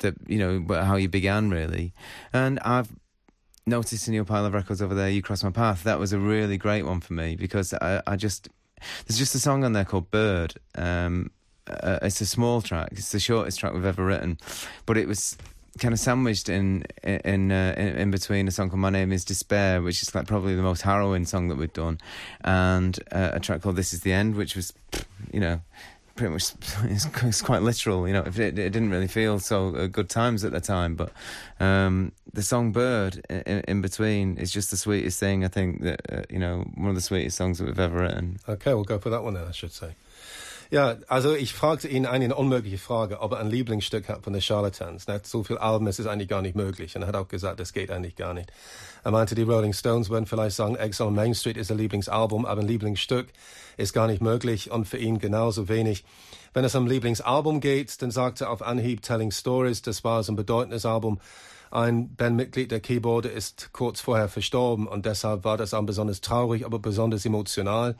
that 0.00 0.14
you 0.26 0.38
know 0.38 0.84
how 0.84 0.96
you 0.96 1.08
began 1.08 1.48
really, 1.48 1.94
and 2.34 2.60
I've 2.60 2.92
noticed 3.66 4.08
in 4.08 4.14
your 4.14 4.24
pile 4.24 4.44
of 4.44 4.52
records 4.52 4.82
over 4.82 4.94
there, 4.94 5.08
You 5.08 5.22
Cross 5.22 5.44
My 5.44 5.50
Path, 5.50 5.84
that 5.84 5.98
was 5.98 6.12
a 6.12 6.18
really 6.18 6.56
great 6.56 6.82
one 6.82 7.00
for 7.00 7.12
me 7.12 7.36
because 7.36 7.72
I, 7.74 8.02
I 8.06 8.16
just, 8.16 8.48
there's 9.06 9.18
just 9.18 9.34
a 9.34 9.38
song 9.38 9.64
on 9.64 9.72
there 9.72 9.84
called 9.84 10.10
Bird. 10.10 10.54
Um, 10.74 11.30
uh, 11.66 11.98
it's 12.02 12.20
a 12.20 12.26
small 12.26 12.62
track, 12.62 12.88
it's 12.92 13.12
the 13.12 13.20
shortest 13.20 13.60
track 13.60 13.72
we've 13.72 13.84
ever 13.84 14.04
written, 14.04 14.38
but 14.86 14.96
it 14.96 15.06
was 15.06 15.36
kind 15.78 15.94
of 15.94 16.00
sandwiched 16.00 16.48
in 16.48 16.84
in 17.04 17.52
uh, 17.52 17.74
in, 17.76 18.10
between 18.10 18.48
a 18.48 18.50
song 18.50 18.68
called 18.68 18.80
My 18.80 18.90
Name 18.90 19.12
Is 19.12 19.24
Despair, 19.24 19.82
which 19.82 20.02
is 20.02 20.14
like 20.14 20.26
probably 20.26 20.54
the 20.54 20.62
most 20.62 20.82
harrowing 20.82 21.24
song 21.26 21.48
that 21.48 21.56
we've 21.56 21.72
done, 21.72 21.98
and 22.42 22.98
uh, 23.12 23.30
a 23.34 23.40
track 23.40 23.62
called 23.62 23.76
This 23.76 23.92
Is 23.92 24.00
the 24.00 24.12
End, 24.12 24.34
which 24.34 24.56
was, 24.56 24.72
you 25.32 25.40
know, 25.40 25.60
pretty 26.16 26.32
much 26.32 26.52
it's, 26.84 27.42
quite 27.42 27.62
literal. 27.62 28.06
You 28.06 28.14
know, 28.14 28.22
it, 28.22 28.38
it, 28.38 28.54
didn't 28.54 28.90
really 28.90 29.08
feel 29.08 29.38
so 29.38 29.74
uh, 29.74 29.86
good 29.86 30.08
times 30.08 30.44
at 30.44 30.52
the 30.52 30.60
time, 30.60 30.94
but 30.94 31.12
um, 31.58 32.12
the 32.32 32.42
song 32.42 32.72
"Bird" 32.72 33.24
in, 33.28 33.60
in, 33.66 33.80
between 33.80 34.36
is 34.36 34.52
just 34.52 34.70
the 34.70 34.76
sweetest 34.76 35.18
thing. 35.18 35.44
I 35.44 35.48
think 35.48 35.82
that 35.82 36.00
uh, 36.12 36.22
you 36.28 36.38
know 36.38 36.64
one 36.74 36.88
of 36.88 36.94
the 36.94 37.00
sweetest 37.00 37.36
songs 37.36 37.58
that 37.58 37.66
we've 37.66 37.78
ever 37.78 38.00
written. 38.00 38.38
Okay, 38.48 38.74
we'll 38.74 38.84
go 38.84 38.98
for 38.98 39.10
that 39.10 39.22
one 39.22 39.34
then. 39.34 39.46
I 39.46 39.52
should 39.52 39.72
say. 39.72 39.94
Ja, 40.72 40.98
also 41.08 41.34
ich 41.34 41.52
fragte 41.52 41.88
ihn 41.88 42.06
eine 42.06 42.32
unmögliche 42.36 42.78
Frage, 42.78 43.20
ob 43.20 43.32
er 43.32 43.40
ein 43.40 43.50
Lieblingsstück 43.50 44.08
hat 44.08 44.22
von 44.22 44.32
den 44.32 44.40
Charlatans. 44.40 45.06
Er 45.06 45.14
hat 45.14 45.26
so 45.26 45.42
viele 45.42 45.60
Alben, 45.60 45.88
es 45.88 45.98
ist 45.98 46.06
eigentlich 46.06 46.28
gar 46.28 46.42
nicht 46.42 46.54
möglich. 46.54 46.94
Und 46.94 47.02
er 47.02 47.08
hat 47.08 47.16
auch 47.16 47.26
gesagt, 47.26 47.58
das 47.58 47.72
geht 47.72 47.90
eigentlich 47.90 48.14
gar 48.14 48.34
nicht. 48.34 48.52
Er 49.02 49.10
meinte, 49.10 49.34
die 49.34 49.42
Rolling 49.42 49.72
Stones 49.72 50.10
würden 50.10 50.26
vielleicht 50.26 50.54
sagen, 50.54 50.76
Exile 50.76 51.08
on 51.08 51.16
Main 51.16 51.34
Street 51.34 51.56
ist 51.56 51.72
ein 51.72 51.78
Lieblingsalbum, 51.78 52.46
aber 52.46 52.60
ein 52.60 52.68
Lieblingsstück 52.68 53.26
ist 53.78 53.92
gar 53.94 54.06
nicht 54.06 54.22
möglich 54.22 54.70
und 54.70 54.86
für 54.86 54.98
ihn 54.98 55.18
genauso 55.18 55.68
wenig. 55.68 56.04
Wenn 56.54 56.64
es 56.64 56.76
um 56.76 56.86
Lieblingsalbum 56.86 57.60
geht, 57.60 58.00
dann 58.00 58.12
sagt 58.12 58.40
er 58.40 58.50
auf 58.50 58.62
Anhieb 58.62 59.02
Telling 59.02 59.32
Stories, 59.32 59.82
das 59.82 60.04
war 60.04 60.22
so 60.22 60.32
ein 60.32 60.36
bedeutendes 60.36 60.86
Album. 60.86 61.20
Ein 61.72 62.14
Bandmitglied 62.14 62.70
der 62.70 62.78
Keyboarder 62.78 63.32
ist 63.32 63.70
kurz 63.72 64.00
vorher 64.00 64.28
verstorben 64.28 64.86
und 64.86 65.04
deshalb 65.04 65.42
war 65.42 65.56
das 65.56 65.74
auch 65.74 65.82
besonders 65.82 66.20
traurig, 66.20 66.64
aber 66.64 66.78
besonders 66.78 67.24
emotional. 67.24 67.96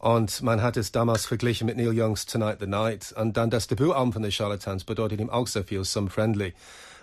Und 0.00 0.40
man 0.40 0.62
hat 0.62 0.78
es 0.78 0.92
damals 0.92 1.26
verglichen 1.26 1.66
mit 1.66 1.76
Neil 1.76 1.92
Youngs 1.92 2.24
Tonight 2.24 2.56
the 2.58 2.66
Night. 2.66 3.12
Und 3.12 3.36
dann 3.36 3.50
das 3.50 3.66
Debütalbum 3.66 4.14
von 4.14 4.22
den 4.22 4.32
Charlatans 4.32 4.84
bedeutet 4.84 5.20
ihm 5.20 5.28
auch 5.28 5.46
sehr 5.46 5.62
viel, 5.62 5.84
Some 5.84 6.08
Friendly, 6.08 6.54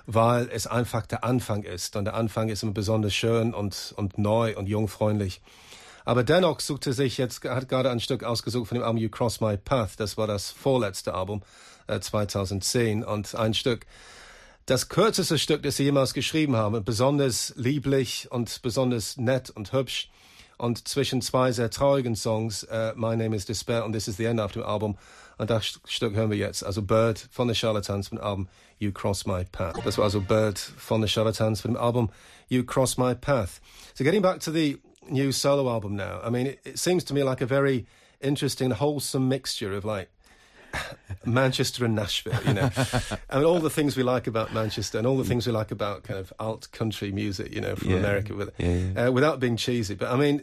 weil 0.08 0.50
es 0.52 0.66
einfach 0.66 1.06
der 1.06 1.24
Anfang 1.24 1.62
ist. 1.62 1.96
Und 1.96 2.06
der 2.06 2.16
Anfang 2.16 2.50
ist 2.50 2.64
immer 2.64 2.72
besonders 2.72 3.14
schön 3.14 3.54
und, 3.54 3.94
und 3.98 4.18
neu 4.18 4.58
und 4.58 4.68
jungfreundlich. 4.68 5.42
Aber 6.06 6.24
dennoch 6.24 6.60
suchte 6.60 6.92
sich 6.92 7.20
jetzt, 7.20 7.44
hat 7.44 7.70
gerade 7.70 7.92
ein 7.92 8.00
Stück 8.00 8.24
ausgesucht 8.24 8.70
von 8.70 8.80
dem 8.80 8.84
Album 8.84 8.98
You 8.98 9.10
Cross 9.10 9.42
My 9.42 9.58
Path. 9.58 10.00
Das 10.00 10.18
war 10.18 10.26
das 10.26 10.50
vorletzte 10.50 11.14
Album, 11.14 11.44
äh, 11.86 12.00
2010. 12.00 13.04
Und 13.04 13.36
ein 13.36 13.54
Stück, 13.54 13.86
das 14.66 14.90
kürzeste 14.90 15.38
Stück, 15.38 15.62
das 15.62 15.78
sie 15.78 15.84
jemals 15.84 16.16
geschrieben 16.16 16.56
haben, 16.56 16.84
besonders 16.84 17.54
lieblich 17.58 18.28
und 18.32 18.64
besonders 18.64 19.18
nett 19.18 19.52
und 19.52 19.72
hübsch. 19.72 20.10
Und 20.58 20.88
zwischen 20.88 21.22
zwei 21.22 21.52
sehr 21.52 21.70
traurigen 21.70 22.16
Songs, 22.16 22.64
uh, 22.64 22.92
My 22.96 23.16
Name 23.16 23.36
is 23.36 23.46
Despair 23.46 23.86
und 23.86 23.94
This 23.94 24.08
is 24.08 24.18
the 24.18 24.26
End 24.26 24.40
auf 24.40 24.54
dem 24.54 24.64
Album. 24.64 24.98
Und 25.38 25.50
das 25.52 25.80
Stück 25.86 26.16
hören 26.16 26.32
wir 26.32 26.38
jetzt. 26.38 26.64
Also 26.64 26.82
Bird 26.82 27.28
von 27.32 27.48
The 27.48 27.54
Charlatans 27.54 28.12
Album 28.14 28.48
You 28.80 28.92
Cross 28.92 29.28
My 29.28 29.46
Path. 29.46 29.78
Das 29.86 29.98
war 29.98 30.06
also 30.06 30.20
Bird 30.20 30.58
von 30.58 31.02
The 31.02 31.08
Charlatans 31.08 31.64
Album 31.66 32.10
You 32.50 32.64
Cross 32.64 32.98
My 32.98 33.14
Path. 33.14 33.62
So 33.94 34.04
getting 34.04 34.24
back 34.24 34.40
to 34.42 34.52
the 34.52 34.80
new 35.10 35.32
solo 35.32 35.72
album 35.72 35.96
now, 35.96 36.20
I 36.26 36.32
mean, 36.32 36.48
it, 36.48 36.60
it 36.66 36.80
seems 36.80 37.04
to 37.06 37.14
me 37.14 37.24
like 37.24 37.42
a 37.42 37.48
very 37.48 37.86
interesting, 38.20 38.72
wholesome 38.72 39.30
mixture 39.30 39.76
of 39.76 39.86
like 39.86 40.10
Manchester 41.26 41.86
and 41.86 41.96
Nashville, 41.96 42.40
you 42.46 42.54
know, 42.54 42.70
and 43.30 43.46
all 43.46 43.60
the 43.60 43.70
things 43.70 43.98
we 43.98 44.04
like 44.04 44.28
about 44.28 44.54
Manchester 44.54 44.98
and 44.98 45.08
all 45.08 45.18
the 45.18 45.24
things 45.24 45.46
we 45.46 45.54
like 45.54 45.72
about 45.72 46.04
kind 46.04 46.20
of 46.20 46.32
alt 46.40 46.72
country 46.72 47.12
music, 47.12 47.54
you 47.54 47.62
know, 47.62 47.76
from 47.76 47.92
yeah. 47.92 47.98
America, 47.98 48.36
with, 48.36 48.52
yeah, 48.58 48.74
yeah. 48.74 49.06
Uh, 49.08 49.12
without 49.12 49.40
being 49.40 49.58
cheesy. 49.58 49.96
But 49.96 50.12
I 50.12 50.16
mean, 50.16 50.42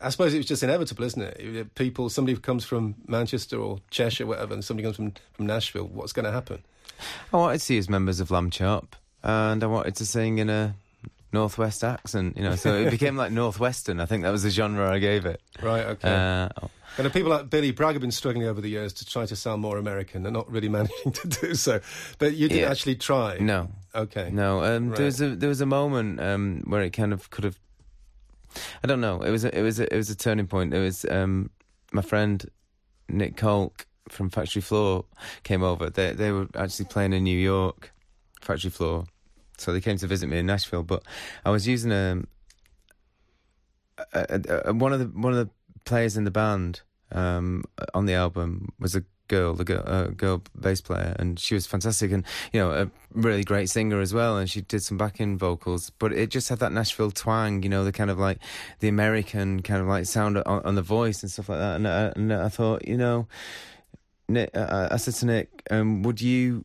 I 0.00 0.10
suppose 0.10 0.34
it 0.34 0.38
was 0.38 0.46
just 0.46 0.62
inevitable, 0.62 1.04
isn't 1.04 1.22
it? 1.22 1.74
People, 1.74 2.08
somebody 2.08 2.36
comes 2.38 2.64
from 2.64 2.94
Manchester 3.06 3.58
or 3.58 3.80
Cheshire, 3.90 4.26
whatever, 4.26 4.54
and 4.54 4.64
somebody 4.64 4.84
comes 4.84 4.96
from, 4.96 5.12
from 5.32 5.46
Nashville. 5.46 5.86
What's 5.86 6.12
going 6.12 6.24
to 6.24 6.32
happen? 6.32 6.62
I 7.32 7.36
wanted 7.36 7.58
to 7.58 7.64
see 7.64 7.78
as 7.78 7.88
members 7.88 8.20
of 8.20 8.28
Lambchop, 8.28 8.86
and 9.22 9.62
I 9.62 9.66
wanted 9.66 9.96
to 9.96 10.06
sing 10.06 10.38
in 10.38 10.50
a 10.50 10.74
northwest 11.32 11.84
accent, 11.84 12.36
you 12.36 12.42
know. 12.42 12.54
So 12.56 12.74
it 12.74 12.90
became 12.90 13.16
like 13.16 13.32
northwestern. 13.32 14.00
I 14.00 14.06
think 14.06 14.22
that 14.22 14.30
was 14.30 14.42
the 14.42 14.50
genre 14.50 14.90
I 14.90 14.98
gave 14.98 15.26
it. 15.26 15.40
Right. 15.62 15.84
Okay. 15.84 16.08
Uh, 16.08 16.48
and 16.96 17.12
people 17.12 17.30
like 17.30 17.48
Billy 17.50 17.70
Bragg 17.70 17.94
have 17.94 18.00
been 18.00 18.10
struggling 18.10 18.46
over 18.46 18.60
the 18.60 18.68
years 18.68 18.92
to 18.94 19.06
try 19.06 19.26
to 19.26 19.36
sound 19.36 19.62
more 19.62 19.78
American. 19.78 20.22
They're 20.22 20.32
not 20.32 20.50
really 20.50 20.68
managing 20.78 21.12
to 21.12 21.28
do 21.28 21.54
so. 21.54 21.80
But 22.18 22.34
you 22.34 22.48
didn't 22.48 22.62
yeah. 22.62 22.70
actually 22.70 22.96
try. 22.96 23.38
No. 23.38 23.68
Okay. 23.94 24.30
No. 24.32 24.64
Um, 24.64 24.88
right. 24.88 24.96
There 24.96 25.06
was 25.06 25.20
a 25.20 25.36
there 25.36 25.48
was 25.48 25.60
a 25.60 25.66
moment 25.66 26.20
um, 26.20 26.62
where 26.66 26.82
it 26.82 26.90
kind 26.90 27.12
of 27.12 27.30
could 27.30 27.44
have. 27.44 27.58
I 28.82 28.86
don't 28.86 29.00
know. 29.00 29.20
It 29.20 29.30
was 29.30 29.44
a, 29.44 29.56
it 29.56 29.62
was 29.62 29.78
a, 29.78 29.92
it 29.92 29.96
was 29.96 30.10
a 30.10 30.16
turning 30.16 30.46
point. 30.46 30.72
It 30.74 30.80
was 30.80 31.04
um, 31.10 31.50
my 31.92 32.02
friend 32.02 32.44
Nik 33.08 33.36
Colk 33.36 33.86
from 34.08 34.30
Factory 34.30 34.62
Floor 34.62 35.04
came 35.42 35.62
over. 35.62 35.90
They 35.90 36.12
they 36.12 36.32
were 36.32 36.48
actually 36.54 36.86
playing 36.86 37.12
in 37.12 37.24
New 37.24 37.38
York, 37.38 37.92
Factory 38.40 38.70
Floor, 38.70 39.06
so 39.58 39.72
they 39.72 39.80
came 39.80 39.96
to 39.98 40.06
visit 40.06 40.28
me 40.28 40.38
in 40.38 40.46
Nashville. 40.46 40.82
But 40.82 41.02
I 41.44 41.50
was 41.50 41.66
using 41.66 41.92
a, 41.92 42.22
a, 44.12 44.26
a, 44.30 44.62
a 44.66 44.72
one 44.72 44.92
of 44.92 45.00
the 45.00 45.06
one 45.06 45.32
of 45.32 45.38
the 45.38 45.50
players 45.84 46.16
in 46.16 46.24
the 46.24 46.30
band 46.30 46.82
um, 47.12 47.64
on 47.94 48.06
the 48.06 48.14
album 48.14 48.72
was 48.78 48.94
a 48.94 49.04
girl, 49.28 49.54
the 49.54 49.64
girl, 49.64 49.82
uh, 49.86 50.06
girl 50.08 50.42
bass 50.58 50.80
player, 50.80 51.14
and 51.18 51.38
she 51.38 51.54
was 51.54 51.66
fantastic, 51.66 52.10
and 52.10 52.24
you 52.52 52.60
know, 52.60 52.72
a 52.72 52.90
really 53.12 53.44
great 53.44 53.68
singer 53.68 54.00
as 54.00 54.12
well. 54.12 54.36
And 54.36 54.50
she 54.50 54.62
did 54.62 54.82
some 54.82 54.96
backing 54.96 55.38
vocals, 55.38 55.90
but 55.98 56.12
it 56.12 56.30
just 56.30 56.48
had 56.48 56.58
that 56.58 56.72
Nashville 56.72 57.10
twang, 57.10 57.62
you 57.62 57.68
know, 57.68 57.84
the 57.84 57.92
kind 57.92 58.10
of 58.10 58.18
like 58.18 58.38
the 58.80 58.88
American 58.88 59.62
kind 59.62 59.80
of 59.80 59.86
like 59.86 60.06
sound 60.06 60.38
on, 60.38 60.62
on 60.64 60.74
the 60.74 60.82
voice 60.82 61.22
and 61.22 61.30
stuff 61.30 61.48
like 61.48 61.58
that. 61.58 61.76
And, 61.76 61.86
uh, 61.86 62.12
and 62.16 62.32
I 62.32 62.48
thought, 62.48 62.88
you 62.88 62.96
know, 62.96 63.28
Nick, 64.28 64.50
uh, 64.56 64.88
I 64.90 64.96
said 64.96 65.14
to 65.14 65.26
Nick, 65.26 65.62
um, 65.70 66.02
would 66.02 66.20
you 66.20 66.64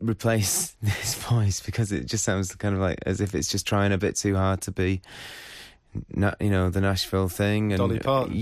replace 0.00 0.76
this 0.82 1.14
voice 1.14 1.60
because 1.60 1.92
it 1.92 2.06
just 2.06 2.24
sounds 2.24 2.54
kind 2.54 2.74
of 2.74 2.80
like 2.80 2.98
as 3.06 3.20
if 3.20 3.34
it's 3.34 3.48
just 3.48 3.66
trying 3.66 3.92
a 3.92 3.98
bit 3.98 4.16
too 4.16 4.34
hard 4.34 4.60
to 4.62 4.70
be 4.70 5.00
you 6.10 6.50
know 6.50 6.70
the 6.70 6.80
Nashville 6.80 7.28
thing 7.28 7.72
and 7.72 7.78
Dolly 7.78 7.98
Parton. 7.98 8.34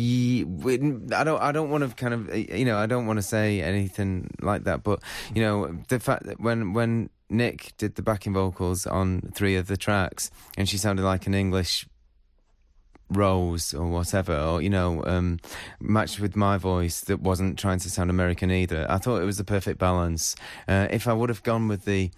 I 1.13 1.25
don't 1.25 1.41
I 1.41 1.53
don't 1.53 1.71
want 1.71 1.89
to 1.89 1.95
kind 1.95 2.15
of 2.15 2.35
you 2.37 2.65
know 2.65 2.77
I 2.77 2.87
don't 2.87 3.07
want 3.07 3.19
to 3.19 3.23
say 3.23 3.61
anything 3.61 4.31
like 4.41 4.65
that 4.65 4.83
but 4.83 5.01
you 5.35 5.43
know 5.43 5.79
the 5.89 6.01
fact 6.01 6.25
that 6.25 6.41
when 6.41 6.73
when 6.73 7.11
Nick 7.31 7.75
did 7.79 7.95
the 7.95 8.03
backing 8.03 8.35
vocals 8.35 8.87
on 8.87 9.33
three 9.35 9.57
of 9.57 9.67
the 9.67 9.77
tracks 9.77 10.31
and 10.57 10.69
she 10.69 10.79
sounded 10.79 11.05
like 11.05 11.27
an 11.27 11.35
English 11.35 11.87
rose 13.11 13.75
or 13.75 13.87
whatever 13.89 14.37
or 14.37 14.63
you 14.63 14.71
know 14.71 15.05
um, 15.05 15.39
matched 15.81 16.21
with 16.21 16.37
my 16.37 16.57
voice 16.57 17.01
that 17.03 17.21
wasn't 17.21 17.59
trying 17.59 17.79
to 17.79 17.91
sound 17.91 18.11
American 18.11 18.51
either 18.51 18.87
I 18.89 18.99
thought 18.99 19.21
it 19.21 19.27
was 19.27 19.39
the 19.39 19.45
perfect 19.45 19.79
balance 19.79 20.35
uh, 20.69 20.89
if 20.91 21.07
I 21.07 21.13
would 21.13 21.29
have 21.29 21.43
gone 21.43 21.69
with 21.69 21.85
the 21.85 22.11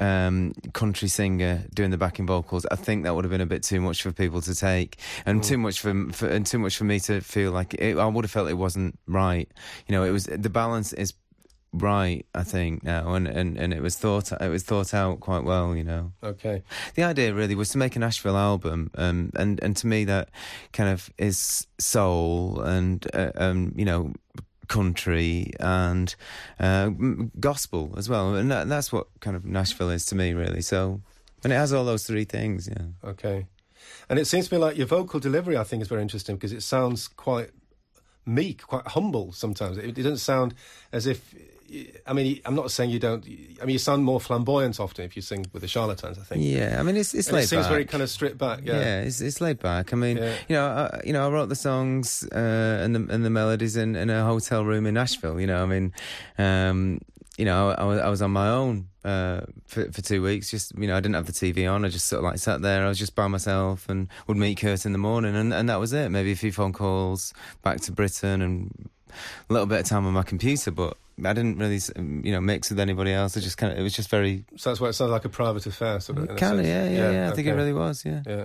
um, 0.00 0.54
country 0.72 1.08
singer 1.08 1.62
doing 1.74 1.90
the 1.90 1.98
backing 1.98 2.26
vocals, 2.26 2.66
I 2.70 2.76
think 2.76 3.04
that 3.04 3.14
would 3.14 3.24
have 3.24 3.30
been 3.30 3.42
a 3.42 3.46
bit 3.46 3.62
too 3.62 3.80
much 3.80 4.02
for 4.02 4.12
people 4.12 4.40
to 4.40 4.54
take, 4.54 4.98
and 5.26 5.40
mm. 5.40 5.44
too 5.44 5.58
much 5.58 5.80
for, 5.80 6.10
for, 6.12 6.26
and 6.26 6.46
too 6.46 6.58
much 6.58 6.76
for 6.76 6.84
me 6.84 6.98
to 7.00 7.20
feel 7.20 7.52
like 7.52 7.74
it, 7.74 7.98
I 7.98 8.06
would 8.06 8.24
have 8.24 8.30
felt 8.30 8.48
it 8.48 8.54
wasn't 8.54 8.98
right. 9.06 9.48
You 9.86 9.94
know, 9.94 10.02
it 10.02 10.10
was 10.10 10.24
the 10.24 10.50
balance 10.50 10.92
is 10.94 11.12
right, 11.72 12.26
I 12.34 12.42
think 12.42 12.82
now, 12.82 13.14
and, 13.14 13.26
and, 13.26 13.56
and 13.56 13.72
it 13.72 13.82
was 13.82 13.96
thought 13.96 14.32
it 14.32 14.48
was 14.48 14.62
thought 14.62 14.92
out 14.94 15.20
quite 15.20 15.44
well, 15.44 15.76
you 15.76 15.84
know. 15.84 16.12
Okay. 16.22 16.62
The 16.94 17.02
idea 17.02 17.34
really 17.34 17.54
was 17.54 17.70
to 17.70 17.78
make 17.78 17.96
a 17.96 17.98
Nashville 17.98 18.36
album, 18.36 18.90
um, 18.94 19.30
and 19.34 19.62
and 19.62 19.76
to 19.76 19.86
me 19.86 20.04
that 20.04 20.30
kind 20.72 20.90
of 20.90 21.10
is 21.18 21.66
soul 21.78 22.60
and 22.60 23.06
uh, 23.14 23.32
um, 23.36 23.72
you 23.76 23.84
know 23.84 24.12
country 24.68 25.52
and 25.58 26.14
uh, 26.58 26.90
gospel 27.38 27.94
as 27.96 28.08
well, 28.08 28.34
and 28.34 28.50
that, 28.50 28.68
that's 28.68 28.92
what 28.92 29.08
kind 29.20 29.36
of 29.36 29.44
Nashville 29.44 29.90
is 29.90 30.06
to 30.06 30.14
me, 30.14 30.32
really. 30.32 30.62
So, 30.62 31.00
and 31.44 31.52
it 31.52 31.56
has 31.56 31.72
all 31.72 31.84
those 31.84 32.06
three 32.06 32.24
things. 32.24 32.68
Yeah. 32.68 33.08
Okay. 33.10 33.46
And 34.08 34.18
it 34.18 34.26
seems 34.26 34.48
to 34.48 34.54
me 34.54 34.60
like 34.60 34.76
your 34.76 34.86
vocal 34.86 35.20
delivery, 35.20 35.56
I 35.56 35.64
think, 35.64 35.82
is 35.82 35.88
very 35.88 36.02
interesting 36.02 36.36
because 36.36 36.52
it 36.52 36.62
sounds 36.62 37.08
quite 37.08 37.50
meek, 38.26 38.66
quite 38.66 38.86
humble 38.88 39.32
sometimes. 39.32 39.78
It, 39.78 39.86
it 39.86 40.02
doesn't 40.02 40.18
sound 40.18 40.54
as 40.92 41.06
if 41.06 41.34
I 42.06 42.12
mean, 42.12 42.40
I'm 42.44 42.54
not 42.54 42.70
saying 42.70 42.90
you 42.90 42.98
don't. 42.98 43.24
I 43.24 43.64
mean, 43.64 43.74
you 43.74 43.78
sound 43.78 44.04
more 44.04 44.20
flamboyant 44.20 44.80
often 44.80 45.04
if 45.04 45.14
you 45.14 45.22
sing 45.22 45.46
with 45.52 45.62
the 45.62 45.68
Charlatans. 45.68 46.18
I 46.18 46.22
think. 46.22 46.42
Yeah, 46.44 46.76
I 46.78 46.82
mean, 46.82 46.96
it's 46.96 47.14
it's 47.14 47.28
and 47.28 47.36
laid 47.36 47.44
it 47.44 47.48
seems 47.48 47.64
back. 47.64 47.70
very 47.70 47.84
kind 47.84 48.02
of 48.02 48.10
stripped 48.10 48.38
back. 48.38 48.60
Yeah, 48.64 48.80
yeah, 48.80 49.00
it's 49.02 49.20
it's 49.20 49.40
laid 49.40 49.60
back. 49.60 49.92
I 49.92 49.96
mean, 49.96 50.16
yeah. 50.16 50.34
you 50.48 50.56
know, 50.56 50.66
I, 50.66 51.00
you 51.04 51.12
know, 51.12 51.26
I 51.26 51.30
wrote 51.30 51.48
the 51.48 51.56
songs 51.56 52.26
uh, 52.32 52.80
and 52.82 52.94
the 52.94 53.14
and 53.14 53.24
the 53.24 53.30
melodies 53.30 53.76
in, 53.76 53.94
in 53.94 54.10
a 54.10 54.24
hotel 54.24 54.64
room 54.64 54.86
in 54.86 54.94
Nashville. 54.94 55.40
You 55.40 55.46
know, 55.46 55.62
I 55.62 55.66
mean, 55.66 55.92
um, 56.38 57.00
you 57.38 57.44
know, 57.44 57.70
I, 57.70 57.98
I, 57.98 58.08
was 58.08 58.20
on 58.20 58.32
my 58.32 58.48
own 58.48 58.88
uh, 59.04 59.42
for 59.66 59.90
for 59.92 60.02
two 60.02 60.22
weeks. 60.22 60.50
Just 60.50 60.76
you 60.76 60.88
know, 60.88 60.96
I 60.96 61.00
didn't 61.00 61.14
have 61.14 61.26
the 61.26 61.32
TV 61.32 61.72
on. 61.72 61.84
I 61.84 61.88
just 61.88 62.06
sort 62.06 62.18
of 62.18 62.24
like 62.24 62.38
sat 62.38 62.62
there. 62.62 62.84
I 62.84 62.88
was 62.88 62.98
just 62.98 63.14
by 63.14 63.28
myself 63.28 63.88
and 63.88 64.08
would 64.26 64.36
meet 64.36 64.58
Kurt 64.58 64.84
in 64.84 64.92
the 64.92 64.98
morning, 64.98 65.36
and 65.36 65.54
and 65.54 65.68
that 65.68 65.78
was 65.78 65.92
it. 65.92 66.10
Maybe 66.10 66.32
a 66.32 66.36
few 66.36 66.52
phone 66.52 66.72
calls 66.72 67.32
back 67.62 67.80
to 67.82 67.92
Britain 67.92 68.42
and 68.42 68.90
a 69.48 69.52
little 69.52 69.66
bit 69.66 69.80
of 69.80 69.86
time 69.86 70.06
on 70.06 70.12
my 70.12 70.22
computer, 70.22 70.70
but 70.70 70.96
I 71.24 71.32
didn't 71.32 71.58
really, 71.58 71.80
you 72.26 72.32
know, 72.32 72.40
mix 72.40 72.70
with 72.70 72.80
anybody 72.80 73.12
else. 73.12 73.36
I 73.36 73.40
just 73.40 73.56
kind 73.56 73.72
of, 73.72 73.78
it 73.78 73.82
was 73.82 73.92
just 73.92 74.10
very. 74.10 74.44
So 74.56 74.70
that's 74.70 74.80
why 74.80 74.88
it 74.88 74.94
sounds 74.94 75.10
like 75.10 75.24
a 75.24 75.28
private 75.28 75.66
affair, 75.66 76.00
sort 76.00 76.18
of. 76.18 76.36
Kind 76.36 76.60
of, 76.60 76.66
yeah, 76.66 76.84
yeah, 76.84 76.90
yeah, 76.90 77.10
yeah. 77.10 77.24
I 77.24 77.26
okay. 77.26 77.36
think 77.36 77.48
it 77.48 77.54
really 77.54 77.72
was, 77.72 78.04
yeah. 78.04 78.22
Ja 78.26 78.44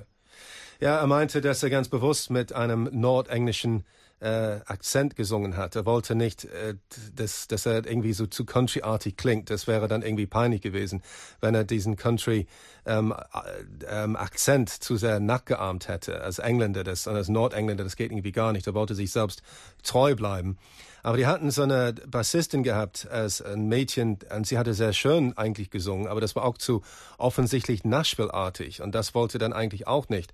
er 0.80 1.08
meinte, 1.08 1.42
dass 1.42 1.64
er 1.64 1.70
ganz 1.70 1.90
bewusst 1.90 2.30
mit 2.30 2.54
einem 2.54 2.90
nordenglischen 2.92 3.86
äh, 4.22 4.62
Akzent 4.66 5.16
gesungen 5.16 5.58
hat. 5.58 5.76
Er 5.76 5.86
wollte 5.86 6.16
nicht, 6.16 6.46
äh, 6.46 6.76
dass, 7.14 7.48
dass 7.48 7.66
er 7.66 7.86
irgendwie 7.86 8.14
so 8.14 8.28
zu 8.28 8.46
countryartig 8.46 9.18
klingt. 9.18 9.50
Das 9.50 9.68
wäre 9.68 9.88
dann 9.88 10.02
irgendwie 10.02 10.26
peinlich 10.26 10.62
gewesen, 10.62 11.02
wenn 11.42 11.54
er 11.54 11.64
diesen 11.64 11.96
Country 11.96 12.48
ähm, 12.86 13.14
äh, 13.14 14.04
ähm, 14.04 14.16
Akzent 14.16 14.70
zu 14.70 14.96
sehr 14.96 15.20
nachgeahmt 15.20 15.88
hätte. 15.88 16.22
Als 16.22 16.40
Engländer, 16.40 16.84
das, 16.84 17.08
als 17.08 17.28
Nordengländer, 17.28 17.84
das 17.84 17.98
geht 17.98 18.12
irgendwie 18.12 18.32
gar 18.32 18.52
nicht. 18.54 18.68
Er 18.68 18.74
wollte 18.74 18.96
sich 18.96 19.12
selbst 19.12 19.42
treu 19.84 20.16
bleiben. 20.16 20.58
Aber 21.06 21.18
die 21.18 21.28
hatten 21.28 21.52
so 21.52 21.62
eine 21.62 21.94
Bassistin 21.94 22.64
gehabt 22.64 23.08
als 23.12 23.40
ein 23.40 23.68
Mädchen 23.68 24.18
und 24.36 24.48
sie 24.48 24.58
hatte 24.58 24.74
sehr 24.74 24.92
schön 24.92 25.38
eigentlich 25.38 25.70
gesungen, 25.70 26.08
aber 26.08 26.20
das 26.20 26.36
war 26.36 26.44
auch 26.44 26.58
zu 26.58 26.82
offensichtlich 27.20 27.84
Nashville-artig 27.84 28.82
und 28.82 28.96
das 28.96 29.14
wollte 29.14 29.38
dann 29.38 29.54
eigentlich 29.54 29.86
auch 29.86 30.10
nicht. 30.10 30.34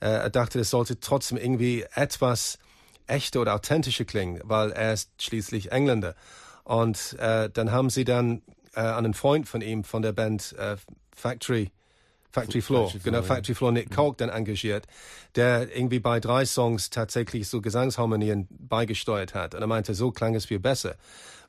Äh, 0.00 0.06
er 0.06 0.30
dachte, 0.30 0.58
es 0.58 0.70
sollte 0.70 1.00
trotzdem 1.00 1.36
irgendwie 1.36 1.84
etwas 1.94 2.58
echte 3.06 3.40
oder 3.40 3.54
authentische 3.54 4.06
klingen, 4.06 4.40
weil 4.44 4.72
er 4.72 4.94
ist 4.94 5.10
schließlich 5.20 5.70
Engländer. 5.70 6.14
Und 6.64 7.14
äh, 7.18 7.50
dann 7.50 7.70
haben 7.70 7.90
sie 7.90 8.04
dann 8.04 8.40
äh, 8.74 8.80
einen 8.80 9.12
Freund 9.12 9.46
von 9.46 9.60
ihm 9.60 9.84
von 9.84 10.00
der 10.00 10.12
Band 10.12 10.54
äh, 10.58 10.76
Factory 11.14 11.70
Factory 12.40 12.60
Floor, 12.60 12.90
Factory 12.90 13.10
genau, 13.10 13.22
Factory 13.22 13.54
Floor, 13.54 13.72
Nick 13.72 13.90
Kolk 13.94 14.18
dann 14.18 14.28
engagiert, 14.28 14.86
der 15.36 15.74
irgendwie 15.74 16.00
bei 16.00 16.20
drei 16.20 16.44
Songs 16.44 16.90
tatsächlich 16.90 17.48
so 17.48 17.60
Gesangsharmonien 17.60 18.46
beigesteuert 18.50 19.34
hat. 19.34 19.54
Und 19.54 19.62
er 19.62 19.66
meinte, 19.66 19.94
so 19.94 20.10
klang 20.10 20.34
es 20.34 20.44
viel 20.44 20.60
besser. 20.60 20.96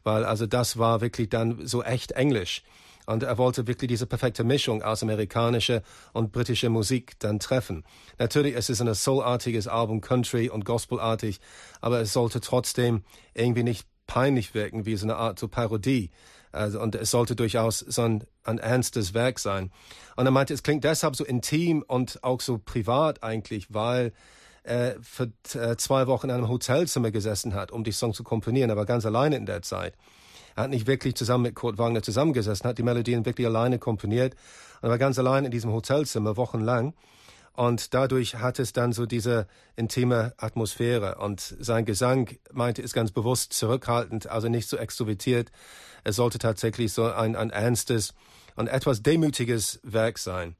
Weil 0.03 0.23
also 0.23 0.45
das 0.45 0.77
war 0.77 1.01
wirklich 1.01 1.29
dann 1.29 1.67
so 1.67 1.83
echt 1.83 2.13
Englisch. 2.13 2.63
Und 3.05 3.23
er 3.23 3.37
wollte 3.37 3.67
wirklich 3.67 3.87
diese 3.87 4.05
perfekte 4.05 4.43
Mischung 4.43 4.81
aus 4.81 5.01
amerikanischer 5.01 5.81
und 6.13 6.31
britischer 6.31 6.69
Musik 6.69 7.13
dann 7.19 7.39
treffen. 7.39 7.83
Natürlich, 8.17 8.55
es 8.55 8.69
ist 8.69 8.81
ein 8.81 8.93
soulartiges 8.93 9.67
Album, 9.67 10.01
Country 10.01 10.49
und 10.49 10.65
Gospelartig, 10.65 11.39
aber 11.79 12.01
es 12.01 12.11
sollte 12.11 12.41
trotzdem 12.41 13.03
irgendwie 13.33 13.63
nicht 13.63 13.87
peinlich 14.07 14.53
wirken, 14.53 14.85
wie 14.85 14.95
so 14.95 15.05
eine 15.05 15.15
Art 15.15 15.39
so 15.39 15.47
Parodie. 15.47 16.11
Also, 16.57 16.81
und 16.81 16.95
es 16.95 17.11
sollte 17.11 17.35
durchaus 17.35 17.79
so 17.79 18.01
ein, 18.01 18.23
ein 18.43 18.57
ernstes 18.57 19.13
Werk 19.13 19.39
sein. 19.39 19.71
Und 20.15 20.25
er 20.25 20.31
meinte, 20.31 20.53
es 20.53 20.63
klingt 20.63 20.83
deshalb 20.83 21.15
so 21.15 21.23
intim 21.23 21.83
und 21.87 22.23
auch 22.23 22.41
so 22.41 22.57
privat 22.57 23.23
eigentlich, 23.23 23.73
weil 23.73 24.11
er 24.63 24.97
für 25.01 25.31
äh, 25.53 25.77
zwei 25.77 26.07
Wochen 26.07 26.29
in 26.29 26.35
einem 26.35 26.49
Hotelzimmer 26.49 27.11
gesessen 27.11 27.53
hat, 27.53 27.71
um 27.71 27.83
die 27.83 27.91
Song 27.91 28.13
zu 28.13 28.23
komponieren, 28.23 28.71
aber 28.71 28.85
ganz 28.85 29.05
alleine 29.05 29.37
in 29.37 29.45
der 29.45 29.61
Zeit. 29.61 29.95
Er 30.55 30.63
hat 30.63 30.71
nicht 30.71 30.87
wirklich 30.87 31.15
zusammen 31.15 31.43
mit 31.43 31.55
Kurt 31.55 31.77
Wagner 31.77 32.01
zusammengesessen, 32.01 32.67
hat 32.67 32.77
die 32.79 32.83
Melodien 32.83 33.25
wirklich 33.25 33.45
alleine 33.47 33.77
komponiert 33.77 34.35
und 34.81 34.89
war 34.89 34.97
ganz 34.97 35.19
allein 35.19 35.45
in 35.45 35.51
diesem 35.51 35.71
Hotelzimmer 35.71 36.35
wochenlang. 36.35 36.93
Und 37.57 37.95
dadurch 37.95 38.35
hat 38.35 38.59
es 38.59 38.71
dann 38.71 38.93
so 38.93 39.07
diese 39.07 39.47
intime 39.75 40.33
Atmosphäre. 40.37 41.15
Und 41.15 41.41
sein 41.59 41.85
Gesang, 41.85 42.37
meinte, 42.53 42.83
ist 42.83 42.93
ganz 42.93 43.09
bewusst 43.09 43.51
zurückhaltend, 43.51 44.29
also 44.29 44.47
nicht 44.47 44.69
so 44.69 44.77
extrovertiert. 44.77 45.51
Es 46.03 46.17
sollte 46.17 46.37
tatsächlich 46.37 46.93
so 46.93 47.11
ein, 47.11 47.35
ein 47.35 47.49
ernstes 47.49 48.13
und 48.55 48.67
etwas 48.67 49.01
demütiges 49.01 49.79
Werk 49.81 50.19
sein. 50.19 50.55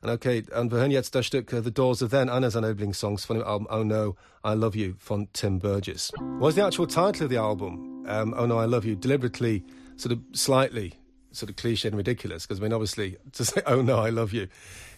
Und 0.00 0.08
okay, 0.08 0.42
und 0.58 0.72
wir 0.72 0.78
hören 0.78 0.90
jetzt 0.90 1.14
das 1.14 1.26
Stück 1.26 1.52
uh, 1.52 1.60
The 1.62 1.70
Doors 1.70 2.02
of 2.02 2.12
Then, 2.12 2.30
einer 2.30 2.50
seiner 2.50 2.68
Lieblingssongs 2.68 3.26
von 3.26 3.36
dem 3.36 3.46
Album 3.46 3.68
Oh 3.70 3.84
No, 3.84 4.16
I 4.42 4.54
Love 4.54 4.78
You 4.78 4.94
von 4.96 5.28
Tim 5.34 5.58
Burgess. 5.58 6.12
Was 6.38 6.54
the 6.54 6.62
actual 6.62 6.86
title 6.86 7.26
of 7.26 7.30
the 7.30 7.36
album, 7.36 8.06
um, 8.06 8.32
Oh 8.32 8.46
No, 8.46 8.58
I 8.58 8.66
Love 8.66 8.86
You, 8.88 8.94
deliberately, 8.94 9.64
sort 9.96 10.12
of 10.14 10.20
slightly, 10.32 10.94
sort 11.38 11.50
of 11.50 11.56
cliched 11.56 11.84
and 11.84 11.96
ridiculous, 11.96 12.46
because 12.46 12.60
I 12.60 12.62
mean, 12.62 12.72
obviously, 12.72 13.16
to 13.32 13.44
say 13.44 13.62
Oh 13.66 13.80
No, 13.80 13.98
I 13.98 14.10
Love 14.10 14.32
You 14.32 14.48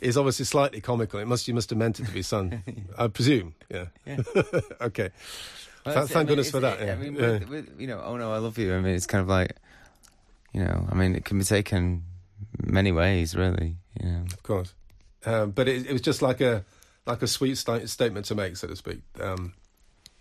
is 0.01 0.17
obviously 0.17 0.45
slightly 0.45 0.81
comical. 0.81 1.21
It 1.21 1.27
must, 1.27 1.47
you 1.47 1.55
must 1.55 1.71
have 1.71 1.79
meant 1.79 2.01
it 2.01 2.07
to 2.07 2.13
be 2.13 2.23
sung, 2.23 2.63
I 2.99 3.09
presume, 3.09 3.55
yeah. 3.71 3.87
yeah. 4.07 4.19
okay. 4.81 5.11
Well, 5.87 6.07
thank, 6.07 6.17
I 6.17 6.19
mean, 6.19 6.27
goodness 6.27 6.51
for 6.51 6.61
that. 6.61 6.81
Yeah. 6.81 6.93
I 6.93 6.97
mean, 6.97 7.15
with, 7.15 7.49
with, 7.49 7.81
you 7.81 7.87
know, 7.87 8.03
Oh 8.05 8.17
No, 8.17 8.33
I 8.33 8.39
Love 8.39 8.59
You, 8.59 8.75
I 8.75 8.81
mean, 8.81 8.95
it's 8.95 9.07
kind 9.07 9.23
of 9.23 9.29
like, 9.29 9.57
you 10.53 10.65
know, 10.65 10.87
I 10.91 10.95
mean, 10.95 11.15
it 11.15 11.25
can 11.25 11.39
be 11.39 11.45
taken 11.45 12.05
many 12.63 12.93
ways, 12.93 13.35
really. 13.35 13.77
You 14.01 14.09
know. 14.09 14.25
Of 14.33 14.43
course. 14.43 14.75
Um, 15.25 15.51
but 15.51 15.69
it, 15.69 15.87
it, 15.87 15.93
was 15.93 16.01
just 16.01 16.23
like 16.23 16.41
a 16.41 16.65
like 17.07 17.23
a 17.23 17.27
sweet 17.27 17.57
st- 17.57 17.89
statement 17.89 18.27
to 18.27 18.35
make, 18.35 18.57
so 18.57 18.67
to 18.67 18.77
speak. 18.77 19.01
Um, 19.21 19.55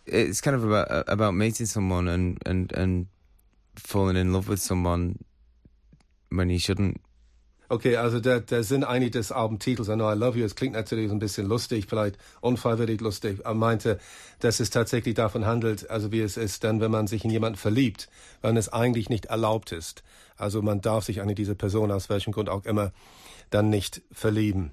it's 0.05 0.41
kind 0.41 0.55
of 0.55 0.63
about 0.63 1.05
about 1.07 1.33
meeting 1.33 1.65
someone 1.65 2.07
and, 2.07 2.37
and, 2.45 2.71
and 2.73 3.07
falling 3.75 4.17
in 4.17 4.33
love 4.33 4.49
with 4.49 4.59
someone 4.59 5.19
shouldn't. 6.31 6.97
Okay, 7.71 7.97
also 7.97 8.19
der, 8.19 8.39
der 8.41 8.63
Sinn 8.63 8.83
eigentlich 8.83 9.11
des 9.11 9.31
Albumtitels, 9.31 9.89
I 9.89 9.93
Know 9.93 10.11
I 10.11 10.15
Love 10.15 10.39
You, 10.39 10.45
es 10.45 10.55
klingt 10.55 10.73
natürlich 10.73 11.11
ein 11.11 11.19
bisschen 11.19 11.45
lustig, 11.45 11.85
vielleicht 11.87 12.17
unfreiwillig 12.41 12.99
lustig. 12.99 13.41
Er 13.45 13.53
meinte, 13.53 13.99
dass 14.39 14.59
es 14.59 14.71
tatsächlich 14.71 15.13
davon 15.13 15.45
handelt, 15.45 15.87
also 15.87 16.11
wie 16.11 16.21
es 16.21 16.35
ist 16.35 16.63
dann, 16.63 16.81
wenn 16.81 16.89
man 16.89 17.05
sich 17.05 17.23
in 17.23 17.29
jemanden 17.29 17.59
verliebt, 17.59 18.09
wenn 18.41 18.57
es 18.57 18.73
eigentlich 18.73 19.09
nicht 19.09 19.25
erlaubt 19.25 19.71
ist. 19.71 20.03
Also 20.35 20.63
man 20.63 20.81
darf 20.81 21.05
sich 21.05 21.21
an 21.21 21.27
diese 21.35 21.53
Person 21.53 21.91
aus 21.91 22.09
welchem 22.09 22.33
Grund 22.33 22.49
auch 22.49 22.65
immer 22.65 22.91
dann 23.51 23.69
nicht 23.69 24.01
verlieben. 24.11 24.71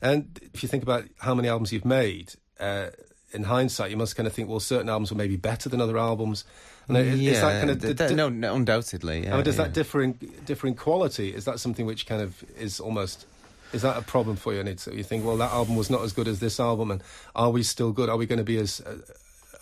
And 0.00 0.40
if 0.54 0.62
you 0.62 0.68
think 0.70 0.88
about 0.88 1.08
how 1.20 1.34
many 1.34 1.50
albums 1.50 1.70
you've 1.70 1.86
made, 1.86 2.38
uh, 2.58 2.90
in 3.32 3.48
hindsight, 3.48 3.90
you 3.90 3.98
must 3.98 4.16
kind 4.16 4.26
of 4.26 4.34
think, 4.34 4.48
well, 4.48 4.60
certain 4.60 4.88
albums 4.88 5.10
were 5.10 5.16
maybe 5.16 5.36
better 5.36 5.68
than 5.68 5.80
other 5.80 5.98
albums. 5.98 6.44
And 6.88 7.18
yeah, 7.18 7.32
is 7.32 7.40
that 7.40 7.58
kind 7.60 7.70
of 7.70 7.98
th- 7.98 8.12
no, 8.12 8.28
no, 8.28 8.54
undoubtedly. 8.54 9.24
Yeah, 9.24 9.34
I 9.34 9.36
mean, 9.36 9.44
does 9.44 9.56
yeah. 9.56 9.64
that 9.64 9.72
differ 9.72 10.02
in 10.02 10.12
differ 10.44 10.66
in 10.66 10.74
quality? 10.74 11.34
Is 11.34 11.44
that 11.44 11.60
something 11.60 11.86
which 11.86 12.06
kind 12.06 12.20
of 12.20 12.44
is 12.58 12.80
almost 12.80 13.26
is 13.72 13.82
that 13.82 13.96
a 13.96 14.02
problem 14.02 14.36
for 14.36 14.52
you? 14.52 14.60
And 14.60 14.68
it's, 14.68 14.86
you 14.86 15.02
think, 15.02 15.24
well, 15.24 15.36
that 15.38 15.50
album 15.50 15.76
was 15.76 15.90
not 15.90 16.02
as 16.02 16.12
good 16.12 16.28
as 16.28 16.40
this 16.40 16.60
album, 16.60 16.90
and 16.90 17.02
are 17.34 17.50
we 17.50 17.62
still 17.62 17.92
good? 17.92 18.08
Are 18.08 18.16
we 18.16 18.26
going 18.26 18.38
to 18.38 18.44
be 18.44 18.58
as 18.58 18.80
uh, 18.80 18.98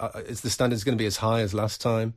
uh, 0.00 0.20
is 0.26 0.40
the 0.40 0.50
standards 0.50 0.85
going 0.85 0.96
to 0.96 1.02
be 1.02 1.06
as 1.06 1.18
high 1.18 1.40
as 1.40 1.54
last 1.54 1.80
time? 1.80 2.14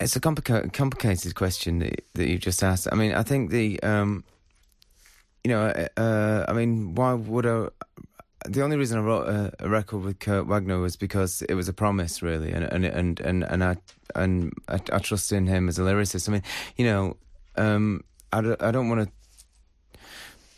It's 0.00 0.14
a 0.14 0.20
complica- 0.20 0.72
complicated 0.72 1.34
question 1.34 1.80
that, 1.80 2.04
that 2.14 2.28
you 2.28 2.38
just 2.38 2.62
asked. 2.62 2.86
I 2.92 2.94
mean, 2.94 3.12
I 3.12 3.24
think 3.24 3.50
the 3.50 3.82
um, 3.82 4.22
you 5.42 5.50
know, 5.50 5.66
uh, 5.66 6.00
uh, 6.00 6.44
I 6.48 6.52
mean, 6.52 6.94
why 6.94 7.14
would 7.14 7.46
I? 7.46 7.68
The 8.46 8.62
only 8.62 8.76
reason 8.76 8.98
I 8.98 9.02
wrote 9.02 9.28
a, 9.28 9.52
a, 9.58 9.68
record 9.68 10.02
with 10.02 10.20
Kurt 10.20 10.46
Wagner 10.46 10.78
was 10.78 10.96
because 10.96 11.42
it 11.42 11.54
was 11.54 11.68
a 11.68 11.72
promise, 11.72 12.22
really, 12.22 12.52
and 12.52 12.64
and 12.64 12.84
and 12.84 13.20
and, 13.20 13.42
and 13.42 13.64
I 13.64 13.76
and 14.14 14.52
I, 14.68 14.80
I 14.92 14.98
trust 14.98 15.32
in 15.32 15.46
him 15.46 15.68
as 15.68 15.78
a 15.78 15.82
lyricist. 15.82 16.28
I 16.28 16.32
mean, 16.32 16.42
you 16.76 16.84
know, 16.84 17.16
um, 17.56 18.04
I 18.32 18.40
don't, 18.40 18.62
I 18.62 18.70
don't 18.70 18.88
want 18.88 19.08
to. 19.08 20.00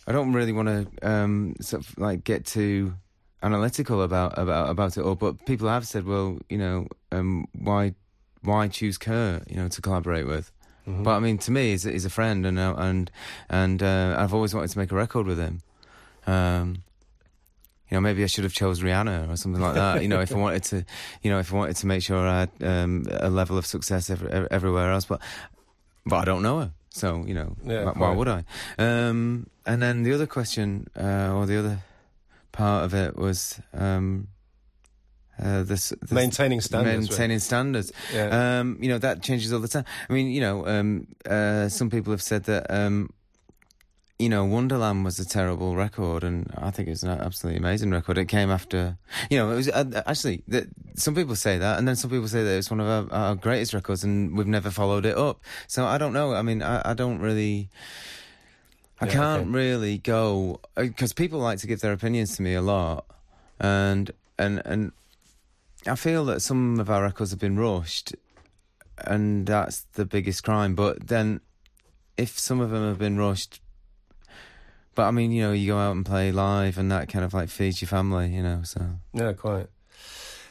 I 0.06 0.12
don't 0.12 0.32
really 0.32 0.52
want 0.52 0.68
to 0.68 1.08
um, 1.08 1.54
sort 1.60 1.86
of 1.86 1.98
like 1.98 2.24
get 2.24 2.44
too 2.44 2.94
analytical 3.42 4.02
about 4.02 4.38
about 4.38 4.68
about 4.68 4.96
it 4.96 5.02
all, 5.02 5.14
but 5.14 5.46
people 5.46 5.68
have 5.68 5.86
said, 5.86 6.04
well, 6.04 6.38
you 6.48 6.58
know, 6.58 6.86
um, 7.12 7.46
why 7.58 7.94
why 8.42 8.68
choose 8.68 8.98
Kurt, 8.98 9.50
you 9.50 9.56
know, 9.56 9.68
to 9.68 9.80
collaborate 9.80 10.26
with? 10.26 10.52
Mm-hmm. 10.86 11.02
But 11.02 11.16
I 11.16 11.20
mean, 11.20 11.38
to 11.38 11.50
me, 11.50 11.70
he's, 11.70 11.84
he's 11.84 12.04
a 12.04 12.10
friend, 12.10 12.46
and 12.46 12.58
and 12.58 13.10
and 13.48 13.82
uh, 13.82 14.16
I've 14.18 14.34
always 14.34 14.54
wanted 14.54 14.70
to 14.70 14.78
make 14.78 14.92
a 14.92 14.96
record 14.96 15.26
with 15.26 15.38
him. 15.38 15.60
Um, 16.26 16.82
you 17.90 17.96
know, 17.96 18.00
maybe 18.00 18.22
I 18.22 18.26
should 18.26 18.44
have 18.44 18.52
chose 18.52 18.80
Rihanna 18.80 19.32
or 19.32 19.36
something 19.36 19.60
like 19.60 19.74
that. 19.74 20.02
you 20.02 20.08
know, 20.08 20.20
if 20.20 20.32
I 20.32 20.38
wanted 20.38 20.62
to, 20.64 20.84
you 21.22 21.30
know, 21.30 21.40
if 21.40 21.52
I 21.52 21.56
wanted 21.56 21.76
to 21.76 21.86
make 21.86 22.02
sure 22.02 22.18
I 22.18 22.40
had 22.40 22.50
um, 22.62 23.04
a 23.10 23.28
level 23.28 23.58
of 23.58 23.66
success 23.66 24.10
every, 24.10 24.30
everywhere 24.50 24.92
else, 24.92 25.06
but 25.06 25.20
but 26.06 26.16
I 26.16 26.24
don't 26.24 26.42
know 26.42 26.60
her, 26.60 26.72
so 26.90 27.24
you 27.26 27.34
know, 27.34 27.56
yeah, 27.64 27.84
why, 27.84 27.92
why, 27.92 28.14
would 28.14 28.28
I? 28.28 28.44
Um, 28.78 29.48
and 29.66 29.82
then 29.82 30.04
the 30.04 30.14
other 30.14 30.26
question, 30.26 30.86
uh, 30.96 31.32
or 31.34 31.46
the 31.46 31.58
other 31.58 31.78
part 32.52 32.84
of 32.84 32.94
it 32.94 33.16
was. 33.16 33.60
Um, 33.74 34.28
uh, 35.42 35.62
this, 35.62 35.88
this, 36.02 36.10
maintaining 36.10 36.60
standards, 36.60 37.08
maintaining 37.08 37.36
right? 37.36 37.42
standards. 37.42 37.92
Yeah. 38.12 38.58
Um, 38.60 38.76
you 38.78 38.90
know 38.90 38.98
that 38.98 39.22
changes 39.22 39.54
all 39.54 39.60
the 39.60 39.68
time. 39.68 39.86
I 40.10 40.12
mean, 40.12 40.30
you 40.30 40.42
know, 40.42 40.66
um, 40.66 41.06
uh, 41.24 41.70
some 41.70 41.88
people 41.88 42.10
have 42.12 42.20
said 42.20 42.44
that. 42.44 42.70
Um, 42.70 43.08
you 44.20 44.28
know, 44.28 44.44
Wonderland 44.44 45.02
was 45.02 45.18
a 45.18 45.24
terrible 45.24 45.76
record, 45.76 46.22
and 46.24 46.52
I 46.58 46.70
think 46.70 46.88
it 46.88 46.90
was 46.90 47.02
an 47.02 47.08
absolutely 47.08 47.58
amazing 47.58 47.90
record. 47.90 48.18
It 48.18 48.26
came 48.26 48.50
after, 48.50 48.98
you 49.30 49.38
know, 49.38 49.50
it 49.50 49.56
was 49.56 49.68
uh, 49.70 50.02
actually. 50.06 50.42
The, 50.46 50.68
some 50.94 51.14
people 51.14 51.34
say 51.34 51.56
that, 51.56 51.78
and 51.78 51.88
then 51.88 51.96
some 51.96 52.10
people 52.10 52.28
say 52.28 52.42
that 52.42 52.58
it's 52.58 52.70
one 52.70 52.80
of 52.80 53.10
our, 53.10 53.18
our, 53.18 53.34
greatest 53.34 53.72
records, 53.72 54.04
and 54.04 54.36
we've 54.36 54.46
never 54.46 54.70
followed 54.70 55.06
it 55.06 55.16
up. 55.16 55.40
So 55.66 55.86
I 55.86 55.96
don't 55.96 56.12
know. 56.12 56.34
I 56.34 56.42
mean, 56.42 56.62
I, 56.62 56.90
I 56.90 56.94
don't 56.94 57.18
really. 57.18 57.70
I 59.00 59.06
yeah, 59.06 59.12
can't 59.12 59.42
okay. 59.42 59.50
really 59.50 59.96
go 59.96 60.60
because 60.76 61.12
uh, 61.12 61.14
people 61.14 61.38
like 61.38 61.58
to 61.60 61.66
give 61.66 61.80
their 61.80 61.94
opinions 61.94 62.36
to 62.36 62.42
me 62.42 62.52
a 62.52 62.60
lot, 62.60 63.06
and 63.58 64.10
and 64.38 64.60
and 64.66 64.92
I 65.86 65.94
feel 65.94 66.26
that 66.26 66.42
some 66.42 66.78
of 66.78 66.90
our 66.90 67.02
records 67.02 67.30
have 67.30 67.40
been 67.40 67.58
rushed, 67.58 68.14
and 68.98 69.46
that's 69.46 69.86
the 69.94 70.04
biggest 70.04 70.44
crime. 70.44 70.74
But 70.74 71.08
then, 71.08 71.40
if 72.18 72.38
some 72.38 72.60
of 72.60 72.68
them 72.68 72.86
have 72.86 72.98
been 72.98 73.16
rushed, 73.16 73.62
but 74.94 75.06
I 75.06 75.10
mean, 75.10 75.32
you 75.32 75.42
know, 75.42 75.52
you 75.52 75.72
go 75.72 75.78
out 75.78 75.96
and 75.96 76.04
play 76.04 76.32
live, 76.32 76.78
and 76.78 76.90
that 76.90 77.08
kind 77.08 77.24
of 77.24 77.32
like 77.32 77.48
feeds 77.48 77.80
your 77.80 77.88
family, 77.88 78.34
you 78.34 78.42
know. 78.42 78.60
So 78.64 78.80
yeah, 79.12 79.32
quite. 79.32 79.68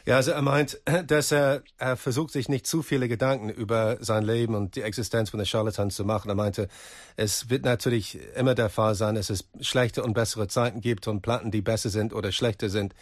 Ja, 0.06 0.16
also 0.16 0.32
er 0.32 0.42
meint, 0.42 0.80
dass 1.06 1.30
er, 1.30 1.62
er 1.78 1.96
versucht 1.96 2.32
sich 2.32 2.48
nicht 2.48 2.66
zu 2.66 2.82
viele 2.82 3.06
Gedanken 3.08 3.50
über 3.50 3.98
sein 4.00 4.24
Leben 4.24 4.54
und 4.54 4.76
die 4.76 4.82
Existenz 4.82 5.30
von 5.30 5.38
der 5.38 5.46
Charlatans 5.46 5.94
zu 5.94 6.04
machen. 6.04 6.28
Er 6.30 6.34
meinte, 6.34 6.68
es 7.16 7.50
wird 7.50 7.64
natürlich 7.64 8.18
immer 8.34 8.54
der 8.54 8.70
Fall 8.70 8.94
sein, 8.94 9.14
dass 9.14 9.30
es 9.30 9.44
schlechte 9.60 10.02
und 10.02 10.14
bessere 10.14 10.48
Zeiten 10.48 10.80
gibt 10.80 11.06
und 11.06 11.20
Platten, 11.20 11.50
die 11.50 11.60
besser 11.60 11.90
sind 11.90 12.14
oder 12.14 12.32
schlechter 12.32 12.70
sind. 12.70 12.94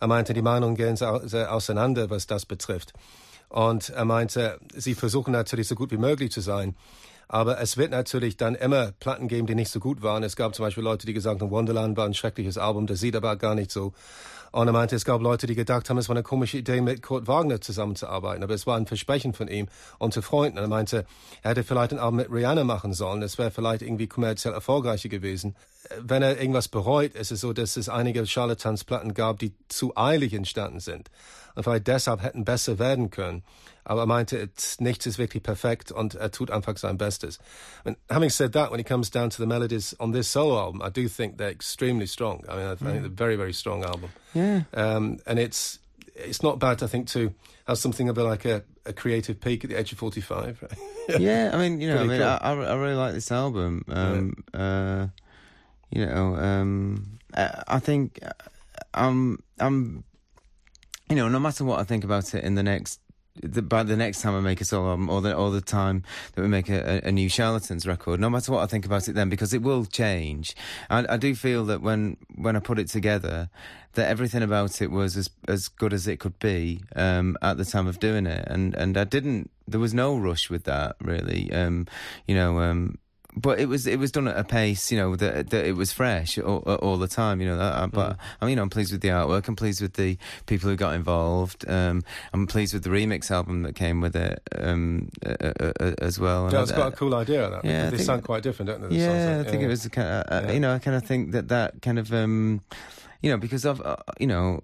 Er 0.00 0.08
meinte, 0.08 0.34
die 0.34 0.42
Meinungen 0.42 0.76
gehen 0.76 0.96
sehr 0.96 1.52
auseinander, 1.52 2.10
was 2.10 2.26
das 2.26 2.46
betrifft. 2.46 2.92
Und 3.48 3.90
er 3.90 4.04
meinte, 4.04 4.60
sie 4.74 4.94
versuchen 4.94 5.32
natürlich 5.32 5.66
so 5.68 5.74
gut 5.74 5.90
wie 5.90 5.98
möglich 5.98 6.30
zu 6.30 6.40
sein. 6.40 6.76
Aber 7.32 7.60
es 7.60 7.76
wird 7.76 7.92
natürlich 7.92 8.36
dann 8.36 8.56
immer 8.56 8.90
Platten 8.98 9.28
geben, 9.28 9.46
die 9.46 9.54
nicht 9.54 9.70
so 9.70 9.78
gut 9.78 10.02
waren. 10.02 10.24
Es 10.24 10.34
gab 10.34 10.52
zum 10.52 10.64
Beispiel 10.64 10.82
Leute, 10.82 11.06
die 11.06 11.12
gesagt 11.12 11.40
haben, 11.40 11.52
Wonderland 11.52 11.96
war 11.96 12.04
ein 12.04 12.12
schreckliches 12.12 12.58
Album, 12.58 12.88
das 12.88 12.98
sieht 12.98 13.14
aber 13.14 13.36
gar 13.36 13.54
nicht 13.54 13.70
so. 13.70 13.92
Und 14.50 14.66
er 14.66 14.72
meinte, 14.72 14.96
es 14.96 15.04
gab 15.04 15.20
Leute, 15.20 15.46
die 15.46 15.54
gedacht 15.54 15.88
haben, 15.88 15.98
es 15.98 16.08
war 16.08 16.16
eine 16.16 16.24
komische 16.24 16.58
Idee, 16.58 16.80
mit 16.80 17.02
Kurt 17.02 17.28
Wagner 17.28 17.60
zusammenzuarbeiten. 17.60 18.42
Aber 18.42 18.52
es 18.52 18.66
war 18.66 18.76
ein 18.76 18.86
Versprechen 18.88 19.32
von 19.32 19.46
ihm 19.46 19.68
unter 20.00 20.22
Freunden. 20.22 20.58
Er 20.58 20.66
meinte, 20.66 21.06
er 21.42 21.50
hätte 21.52 21.62
vielleicht 21.62 21.92
ein 21.92 22.00
Album 22.00 22.16
mit 22.16 22.32
Rihanna 22.32 22.64
machen 22.64 22.94
sollen. 22.94 23.22
Es 23.22 23.38
wäre 23.38 23.52
vielleicht 23.52 23.82
irgendwie 23.82 24.08
kommerziell 24.08 24.52
erfolgreicher 24.52 25.08
gewesen. 25.08 25.54
Wenn 25.98 26.22
er 26.22 26.38
irgendwas 26.38 26.68
bereut, 26.68 27.14
ist 27.14 27.32
es 27.32 27.40
so, 27.40 27.52
dass 27.52 27.76
es 27.76 27.88
einige 27.88 28.26
Charlatansplatten 28.26 29.14
gab, 29.14 29.38
die 29.38 29.52
zu 29.68 29.96
eilig 29.96 30.34
entstanden 30.34 30.80
sind 30.80 31.10
und 31.54 31.64
vielleicht 31.64 31.86
deshalb 31.86 32.22
hätten 32.22 32.44
besser 32.44 32.78
werden 32.78 33.10
können. 33.10 33.42
Aber 33.84 34.02
er 34.02 34.06
meinte, 34.06 34.50
nichts 34.78 35.06
ist 35.06 35.18
wirklich 35.18 35.42
perfekt 35.42 35.90
und 35.90 36.14
er 36.14 36.30
tut 36.30 36.50
einfach 36.50 36.76
sein 36.76 36.98
Bestes. 36.98 37.38
And 37.84 37.96
having 38.10 38.30
said 38.30 38.52
that, 38.52 38.70
when 38.70 38.78
it 38.78 38.86
comes 38.86 39.10
down 39.10 39.30
to 39.30 39.38
the 39.38 39.46
melodies 39.46 39.96
on 39.98 40.12
this 40.12 40.30
solo 40.30 40.60
album, 40.60 40.82
I 40.82 40.90
do 40.90 41.08
think 41.08 41.38
they're 41.38 41.50
extremely 41.50 42.06
strong. 42.06 42.44
I 42.48 42.56
mean, 42.56 42.66
I 42.66 42.76
think 42.76 42.90
mm. 42.90 42.92
they're 42.92 43.06
a 43.06 43.08
very, 43.08 43.36
very 43.36 43.54
strong 43.54 43.84
album. 43.84 44.10
Yeah. 44.34 44.62
Um, 44.74 45.18
and 45.26 45.38
it's 45.38 45.78
it's 46.14 46.42
not 46.42 46.58
bad, 46.58 46.82
I 46.82 46.86
think, 46.86 47.08
to 47.08 47.32
have 47.66 47.78
something 47.78 48.08
of 48.08 48.18
a, 48.18 48.24
like 48.24 48.44
a, 48.44 48.62
a 48.84 48.92
creative 48.92 49.40
peak 49.40 49.64
at 49.64 49.70
the 49.70 49.78
age 49.78 49.92
of 49.92 49.98
45. 49.98 50.64
yeah, 51.18 51.50
I 51.52 51.56
mean, 51.56 51.80
you 51.80 51.88
know, 51.88 52.00
I 52.00 52.04
mean, 52.04 52.18
cool. 52.18 52.26
I, 52.26 52.52
I 52.52 52.74
really 52.74 52.94
like 52.94 53.14
this 53.14 53.32
album. 53.32 53.84
Um, 53.88 54.44
yeah. 54.52 54.60
uh, 54.60 55.06
you 55.90 56.06
know, 56.06 56.36
um, 56.36 57.18
I, 57.34 57.62
I 57.68 57.78
think 57.78 58.20
I'm 58.94 59.42
I'm 59.58 60.04
you 61.08 61.16
know, 61.16 61.28
no 61.28 61.40
matter 61.40 61.64
what 61.64 61.80
I 61.80 61.84
think 61.84 62.04
about 62.04 62.34
it 62.34 62.44
in 62.44 62.54
the 62.54 62.62
next 62.62 63.00
the, 63.42 63.62
by 63.62 63.82
the 63.82 63.96
next 63.96 64.22
time 64.22 64.34
I 64.34 64.40
make 64.40 64.60
a 64.60 64.64
solo 64.64 64.90
album, 64.90 65.08
or 65.08 65.20
the 65.20 65.34
or 65.34 65.50
the 65.50 65.60
time 65.60 66.02
that 66.34 66.42
we 66.42 66.48
make 66.48 66.68
a, 66.68 67.00
a, 67.04 67.12
new 67.12 67.28
Charlatans 67.28 67.86
record, 67.86 68.20
no 68.20 68.28
matter 68.28 68.52
what 68.52 68.62
I 68.62 68.66
think 68.66 68.84
about 68.84 69.08
it 69.08 69.14
then, 69.14 69.28
because 69.28 69.54
it 69.54 69.62
will 69.62 69.84
change. 69.84 70.54
I, 70.88 71.06
I 71.08 71.16
do 71.16 71.34
feel 71.34 71.64
that 71.66 71.80
when 71.80 72.16
when 72.34 72.56
I 72.56 72.60
put 72.60 72.78
it 72.78 72.88
together, 72.88 73.48
that 73.94 74.08
everything 74.08 74.42
about 74.42 74.82
it 74.82 74.90
was 74.90 75.16
as 75.16 75.30
as 75.48 75.68
good 75.68 75.92
as 75.92 76.06
it 76.06 76.18
could 76.18 76.38
be 76.38 76.82
um, 76.96 77.36
at 77.42 77.56
the 77.56 77.64
time 77.64 77.86
of 77.86 77.98
doing 77.98 78.26
it, 78.26 78.46
and 78.48 78.74
and 78.74 78.96
I 78.96 79.04
didn't. 79.04 79.50
There 79.66 79.80
was 79.80 79.94
no 79.94 80.16
rush 80.16 80.50
with 80.50 80.64
that 80.64 80.96
really. 81.00 81.52
Um, 81.52 81.86
you 82.26 82.34
know. 82.34 82.60
Um, 82.60 82.98
but 83.36 83.60
it 83.60 83.66
was 83.66 83.86
it 83.86 83.98
was 83.98 84.10
done 84.10 84.28
at 84.28 84.36
a 84.36 84.44
pace, 84.44 84.90
you 84.90 84.98
know, 84.98 85.16
that, 85.16 85.50
that 85.50 85.64
it 85.64 85.76
was 85.76 85.92
fresh 85.92 86.38
all, 86.38 86.58
all 86.58 86.96
the 86.96 87.08
time, 87.08 87.40
you 87.40 87.46
know. 87.46 87.56
That, 87.56 87.90
but 87.92 88.12
mm. 88.12 88.18
I 88.40 88.46
mean, 88.46 88.58
I'm 88.58 88.70
pleased 88.70 88.92
with 88.92 89.00
the 89.00 89.08
artwork. 89.08 89.46
I'm 89.48 89.56
pleased 89.56 89.80
with 89.80 89.94
the 89.94 90.18
people 90.46 90.68
who 90.68 90.76
got 90.76 90.94
involved. 90.94 91.68
Um, 91.68 92.02
I'm 92.32 92.46
pleased 92.46 92.74
with 92.74 92.84
the 92.84 92.90
remix 92.90 93.30
album 93.30 93.62
that 93.62 93.74
came 93.74 94.00
with 94.00 94.16
it 94.16 94.42
um, 94.58 95.10
uh, 95.24 95.36
uh, 95.40 95.72
uh, 95.80 95.94
as 95.98 96.18
well. 96.18 96.50
Yeah, 96.52 96.62
it's 96.62 96.72
got 96.72 96.92
a 96.92 96.96
cool 96.96 97.14
idea. 97.14 97.48
That 97.50 97.64
yeah, 97.64 97.84
they 97.84 97.96
think, 97.96 98.06
sound 98.06 98.24
quite 98.24 98.42
different, 98.42 98.70
don't 98.70 98.88
they? 98.88 98.96
yeah, 98.96 99.36
like, 99.36 99.46
I 99.46 99.50
think 99.50 99.62
yeah. 99.62 99.66
it 99.66 99.70
was 99.70 99.88
kind 99.88 100.08
of, 100.08 100.24
uh, 100.32 100.46
yeah. 100.46 100.52
you 100.52 100.60
know, 100.60 100.74
I 100.74 100.78
kind 100.78 100.96
of 100.96 101.04
think 101.04 101.32
that 101.32 101.48
that 101.48 101.82
kind 101.82 101.98
of, 101.98 102.12
um, 102.12 102.62
you 103.22 103.30
know, 103.30 103.36
because 103.36 103.64
of, 103.64 103.80
uh, 103.80 103.96
you 104.18 104.26
know, 104.26 104.62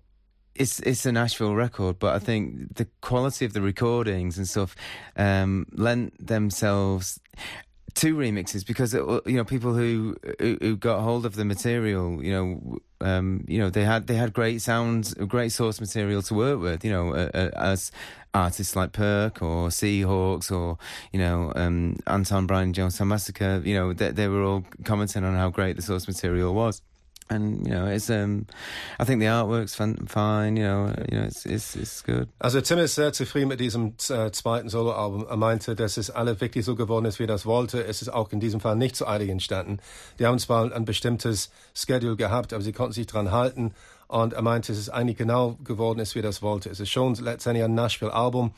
it's 0.59 0.81
it's 0.81 1.05
a 1.07 1.12
Nashville 1.12 1.55
record, 1.55 1.98
but 1.98 2.14
I 2.14 2.18
think 2.18 2.76
the 2.76 2.87
quality 3.00 3.44
of 3.44 3.52
the 3.52 3.61
recordings 3.61 4.38
and 4.38 4.48
stuff 4.48 4.74
um, 5.16 5.66
lent 5.72 6.14
themselves 6.26 7.20
two 7.96 8.14
remixes 8.14 8.64
because 8.64 8.94
it, 8.94 9.02
uh, 9.02 9.20
you 9.26 9.37
know 9.37 9.44
people 9.44 9.74
who, 9.74 10.16
who, 10.38 10.59
who 10.61 10.76
got 10.76 11.00
hold 11.00 11.26
of 11.26 11.35
the 11.35 11.44
material, 11.44 12.22
you 12.22 12.30
know, 12.30 12.78
um, 13.00 13.44
you 13.48 13.59
know 13.59 13.70
they 13.70 13.85
had 13.85 14.06
they 14.06 14.14
had 14.14 14.32
great 14.32 14.62
sounds, 14.62 15.14
great 15.14 15.50
source 15.50 15.80
material 15.80 16.22
to 16.22 16.35
work 16.35 16.61
with, 16.61 16.85
you 16.85 16.92
know, 16.92 17.12
uh, 17.12 17.30
uh, 17.35 17.50
as 17.56 17.90
artists 18.35 18.76
like 18.76 18.92
Perk 18.92 19.42
or 19.42 19.68
Seahawks 19.68 20.52
or 20.52 20.78
you 21.12 21.18
know 21.18 21.52
um, 21.56 21.96
Anton 22.06 22.46
Brian 22.46 22.72
Jonestown 22.72 23.09
Massacre, 23.09 23.61
you 23.64 23.74
know, 23.74 23.92
they, 23.92 24.12
they 24.12 24.28
were 24.28 24.42
all 24.42 24.64
commenting 24.85 25.24
on 25.24 25.35
how 25.35 25.48
great 25.48 25.74
the 25.74 25.82
source 25.82 26.06
material 26.06 26.54
was 26.54 26.82
and 27.29 27.67
you 27.67 27.75
know 27.75 27.87
it's 27.87 28.11
um 28.11 28.47
I 28.99 29.05
think 29.05 29.21
the 29.21 29.27
artwork's 29.27 29.75
fun, 29.75 30.07
fine 30.07 30.57
you 30.57 30.65
know 30.65 30.93
you 31.11 31.19
know 31.19 31.27
it's 31.27 31.45
it's 31.45 31.77
it's 31.77 32.03
good. 32.03 32.29
Also 32.39 32.61
Tim 32.61 32.79
ist 32.79 32.95
sehr 32.95 33.12
zufrieden 33.12 33.49
mit 33.49 33.61
diesem 33.61 33.95
äh, 34.09 34.31
zweiten 34.31 34.69
Soloalbum. 34.69 35.27
Er 35.29 35.37
meinte 35.37 35.75
dass 35.75 35.97
es 35.97 36.11
alle 36.11 36.41
wirklich 36.41 36.65
so 36.65 36.75
geworden 36.75 37.07
ist 37.07 37.19
wie 37.19 37.27
das 37.27 37.47
wollte. 37.47 37.85
Es 37.85 38.03
ist 38.03 38.09
auch 38.09 38.33
in 38.33 38.41
diesem 38.41 38.61
Fall 38.61 38.77
nicht 38.77 38.97
so 38.97 39.07
eilig 39.07 39.31
entstanden. 39.31 39.79
Die 40.19 40.27
haben 40.27 40.39
zwar 40.39 40.73
ein 40.73 40.85
bestimmtes 40.85 41.51
Schedule 41.75 42.17
gehabt 42.17 42.53
aber 42.53 42.62
sie 42.62 42.73
konnten 42.73 42.93
sich 42.93 43.07
dran 43.07 43.31
halten. 43.31 43.73
Und 44.09 44.35
er 44.35 44.43
meinte 44.43 44.73
es 44.73 44.79
ist 44.79 44.89
eigentlich 44.89 45.17
genau 45.17 45.59
geworden 45.65 45.99
ist 45.99 46.15
wie 46.15 46.23
das 46.23 46.43
wollte. 46.43 46.71
Es 46.71 46.81
ist 46.81 46.91
schon 46.91 47.15
letztendlich 47.15 47.65
ein 47.65 47.75
Nashville 47.75 48.12
Album 48.12 48.53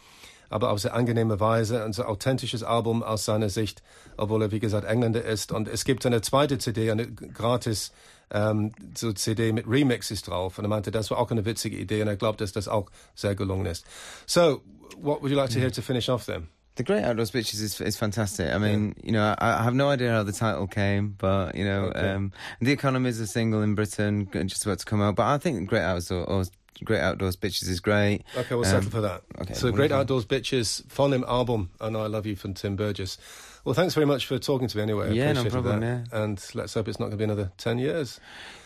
aber 0.51 0.71
auf 0.71 0.81
sehr 0.81 0.95
angenehme 0.95 1.41
Weise 1.41 1.85
ein 1.85 1.93
so 1.93 2.05
authentisches 2.05 2.63
Album 2.63 3.03
aus 3.03 3.25
seiner 3.25 3.49
Sicht 3.49 3.83
obwohl 4.17 4.43
er 4.43 4.51
wie 4.51 4.61
gesagt 4.61 4.87
Engländer 4.87 5.25
ist 5.25 5.53
und 5.53 5.69
es 5.69 5.85
gibt 5.85 6.05
eine 6.05 6.21
zweite 6.21 6.59
CD 6.59 6.91
eine 6.91 7.07
gratis 7.11 7.93
ähm, 8.31 8.73
so 8.95 9.13
CD 9.13 9.53
mit 9.53 9.67
Remixes 9.67 10.23
drauf. 10.23 10.59
Und 10.59 10.65
er 10.65 10.69
meinte, 10.69 10.91
das 10.91 11.11
war 11.11 11.19
auch 11.19 11.31
eine 11.31 11.45
witzige 11.45 11.77
Idee 11.77 12.03
und 12.03 12.09
er 12.09 12.17
glaubt, 12.17 12.41
dass 12.41 12.53
das 12.53 12.69
auch 12.69 12.91
sehr 13.15 13.35
gelungen 13.35 13.67
ist. 13.67 13.87
So, 14.27 14.61
what 15.01 15.23
would 15.23 15.31
you 15.31 15.37
like 15.37 15.51
to 15.51 15.59
hear 15.59 15.73
to 15.73 15.83
finish 15.83 16.09
off 16.09 16.27
then? 16.27 16.49
The 16.77 16.85
Great 16.85 17.05
Outdoors 17.05 17.33
Bitches 17.33 17.61
is 17.61 17.81
is 17.81 17.97
fantastic. 17.97 18.55
I 18.55 18.59
mean, 18.59 18.95
yeah. 18.99 19.05
you 19.05 19.13
know, 19.13 19.35
I, 19.37 19.61
I, 19.61 19.65
have 19.65 19.75
no 19.75 19.91
idea 19.91 20.13
how 20.13 20.23
the 20.23 20.33
title 20.33 20.69
came, 20.69 21.17
but 21.19 21.57
you 21.57 21.65
know, 21.65 21.87
okay. 21.87 22.13
um, 22.13 22.33
The 22.61 22.71
Economy 22.71 23.09
is 23.09 23.19
a 23.19 23.27
single 23.27 23.63
in 23.63 23.75
Britain, 23.75 24.29
just 24.47 24.65
about 24.65 24.79
to 24.79 24.85
come 24.85 25.03
out. 25.03 25.17
But 25.17 25.27
I 25.27 25.39
think 25.39 25.69
Great 25.69 25.83
Outdoors, 25.83 26.53
Great 26.85 27.01
Outdoors 27.01 27.37
Bitches 27.37 27.69
is 27.69 27.81
great. 27.81 28.25
Okay, 28.37 28.55
we'll 28.55 28.65
um, 28.65 28.71
settle 28.71 28.91
for 28.91 29.01
that. 29.01 29.23
Okay, 29.41 29.55
so 29.55 29.71
Great 29.73 29.93
Outdoors 29.93 30.25
Bitches, 30.25 30.85
Phonem 30.87 31.27
album, 31.27 31.71
and 31.81 31.97
I 31.97 32.07
Love 32.07 32.27
You 32.27 32.37
from 32.37 32.55
Tim 32.55 32.77
Burgess. 32.77 33.19
Well, 33.65 33.75
thanks 33.75 33.95
very 33.95 34.07
much 34.07 34.27
for 34.27 34.39
talking 34.39 34.69
to 34.69 34.77
me 34.77 34.83
anyway. 34.83 35.15
Yeah, 35.15 35.33
no 35.33 35.45
problem. 35.45 35.81
That. 35.81 36.07
Yeah. 36.11 36.23
And 36.23 36.43
let's 36.55 36.75
hope 36.75 36.89
it's 36.89 36.99
not 36.99 37.07
going 37.07 37.13
to 37.13 37.17
be 37.19 37.25
another 37.25 37.53
10 37.59 37.79
years. 37.79 38.21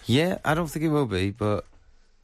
Yeah, 0.06 0.38
I 0.44 0.54
don't 0.54 0.68
think 0.68 0.84
it 0.84 0.90
will 0.90 1.06
be, 1.06 1.30
but 1.30 1.64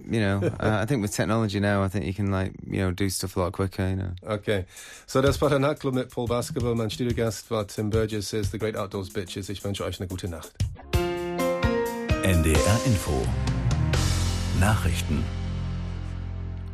you 0.04 0.20
know, 0.20 0.40
uh, 0.60 0.78
I 0.80 0.86
think 0.86 1.02
with 1.02 1.12
technology 1.12 1.60
now, 1.60 1.82
I 1.82 1.88
think 1.88 2.04
you 2.06 2.14
can 2.14 2.30
like, 2.30 2.52
you 2.66 2.78
know, 2.78 2.90
do 2.90 3.08
stuff 3.08 3.36
a 3.36 3.40
lot 3.40 3.52
quicker, 3.52 3.88
you 3.88 3.96
know. 3.96 4.12
Okay. 4.24 4.66
So 5.06 5.20
das 5.20 5.40
war 5.40 5.48
der 5.48 5.58
Nachtclub 5.58 5.94
mit 5.94 6.10
Paul 6.10 6.28
Baskerville. 6.28 6.74
Mein 6.74 6.90
Studiogast 6.90 7.50
war 7.50 7.66
Tim 7.66 7.90
Burgess, 7.90 8.32
ist 8.32 8.52
The 8.52 8.58
Great 8.58 8.76
Outdoors 8.76 9.10
Bitches. 9.10 9.48
Ich 9.48 9.62
wünsche 9.64 9.84
euch 9.84 9.98
eine 10.00 10.08
gute 10.08 10.28
Nacht. 10.28 10.52
NDR 12.22 12.80
Info. 12.86 13.26
Nachrichten 14.60 15.24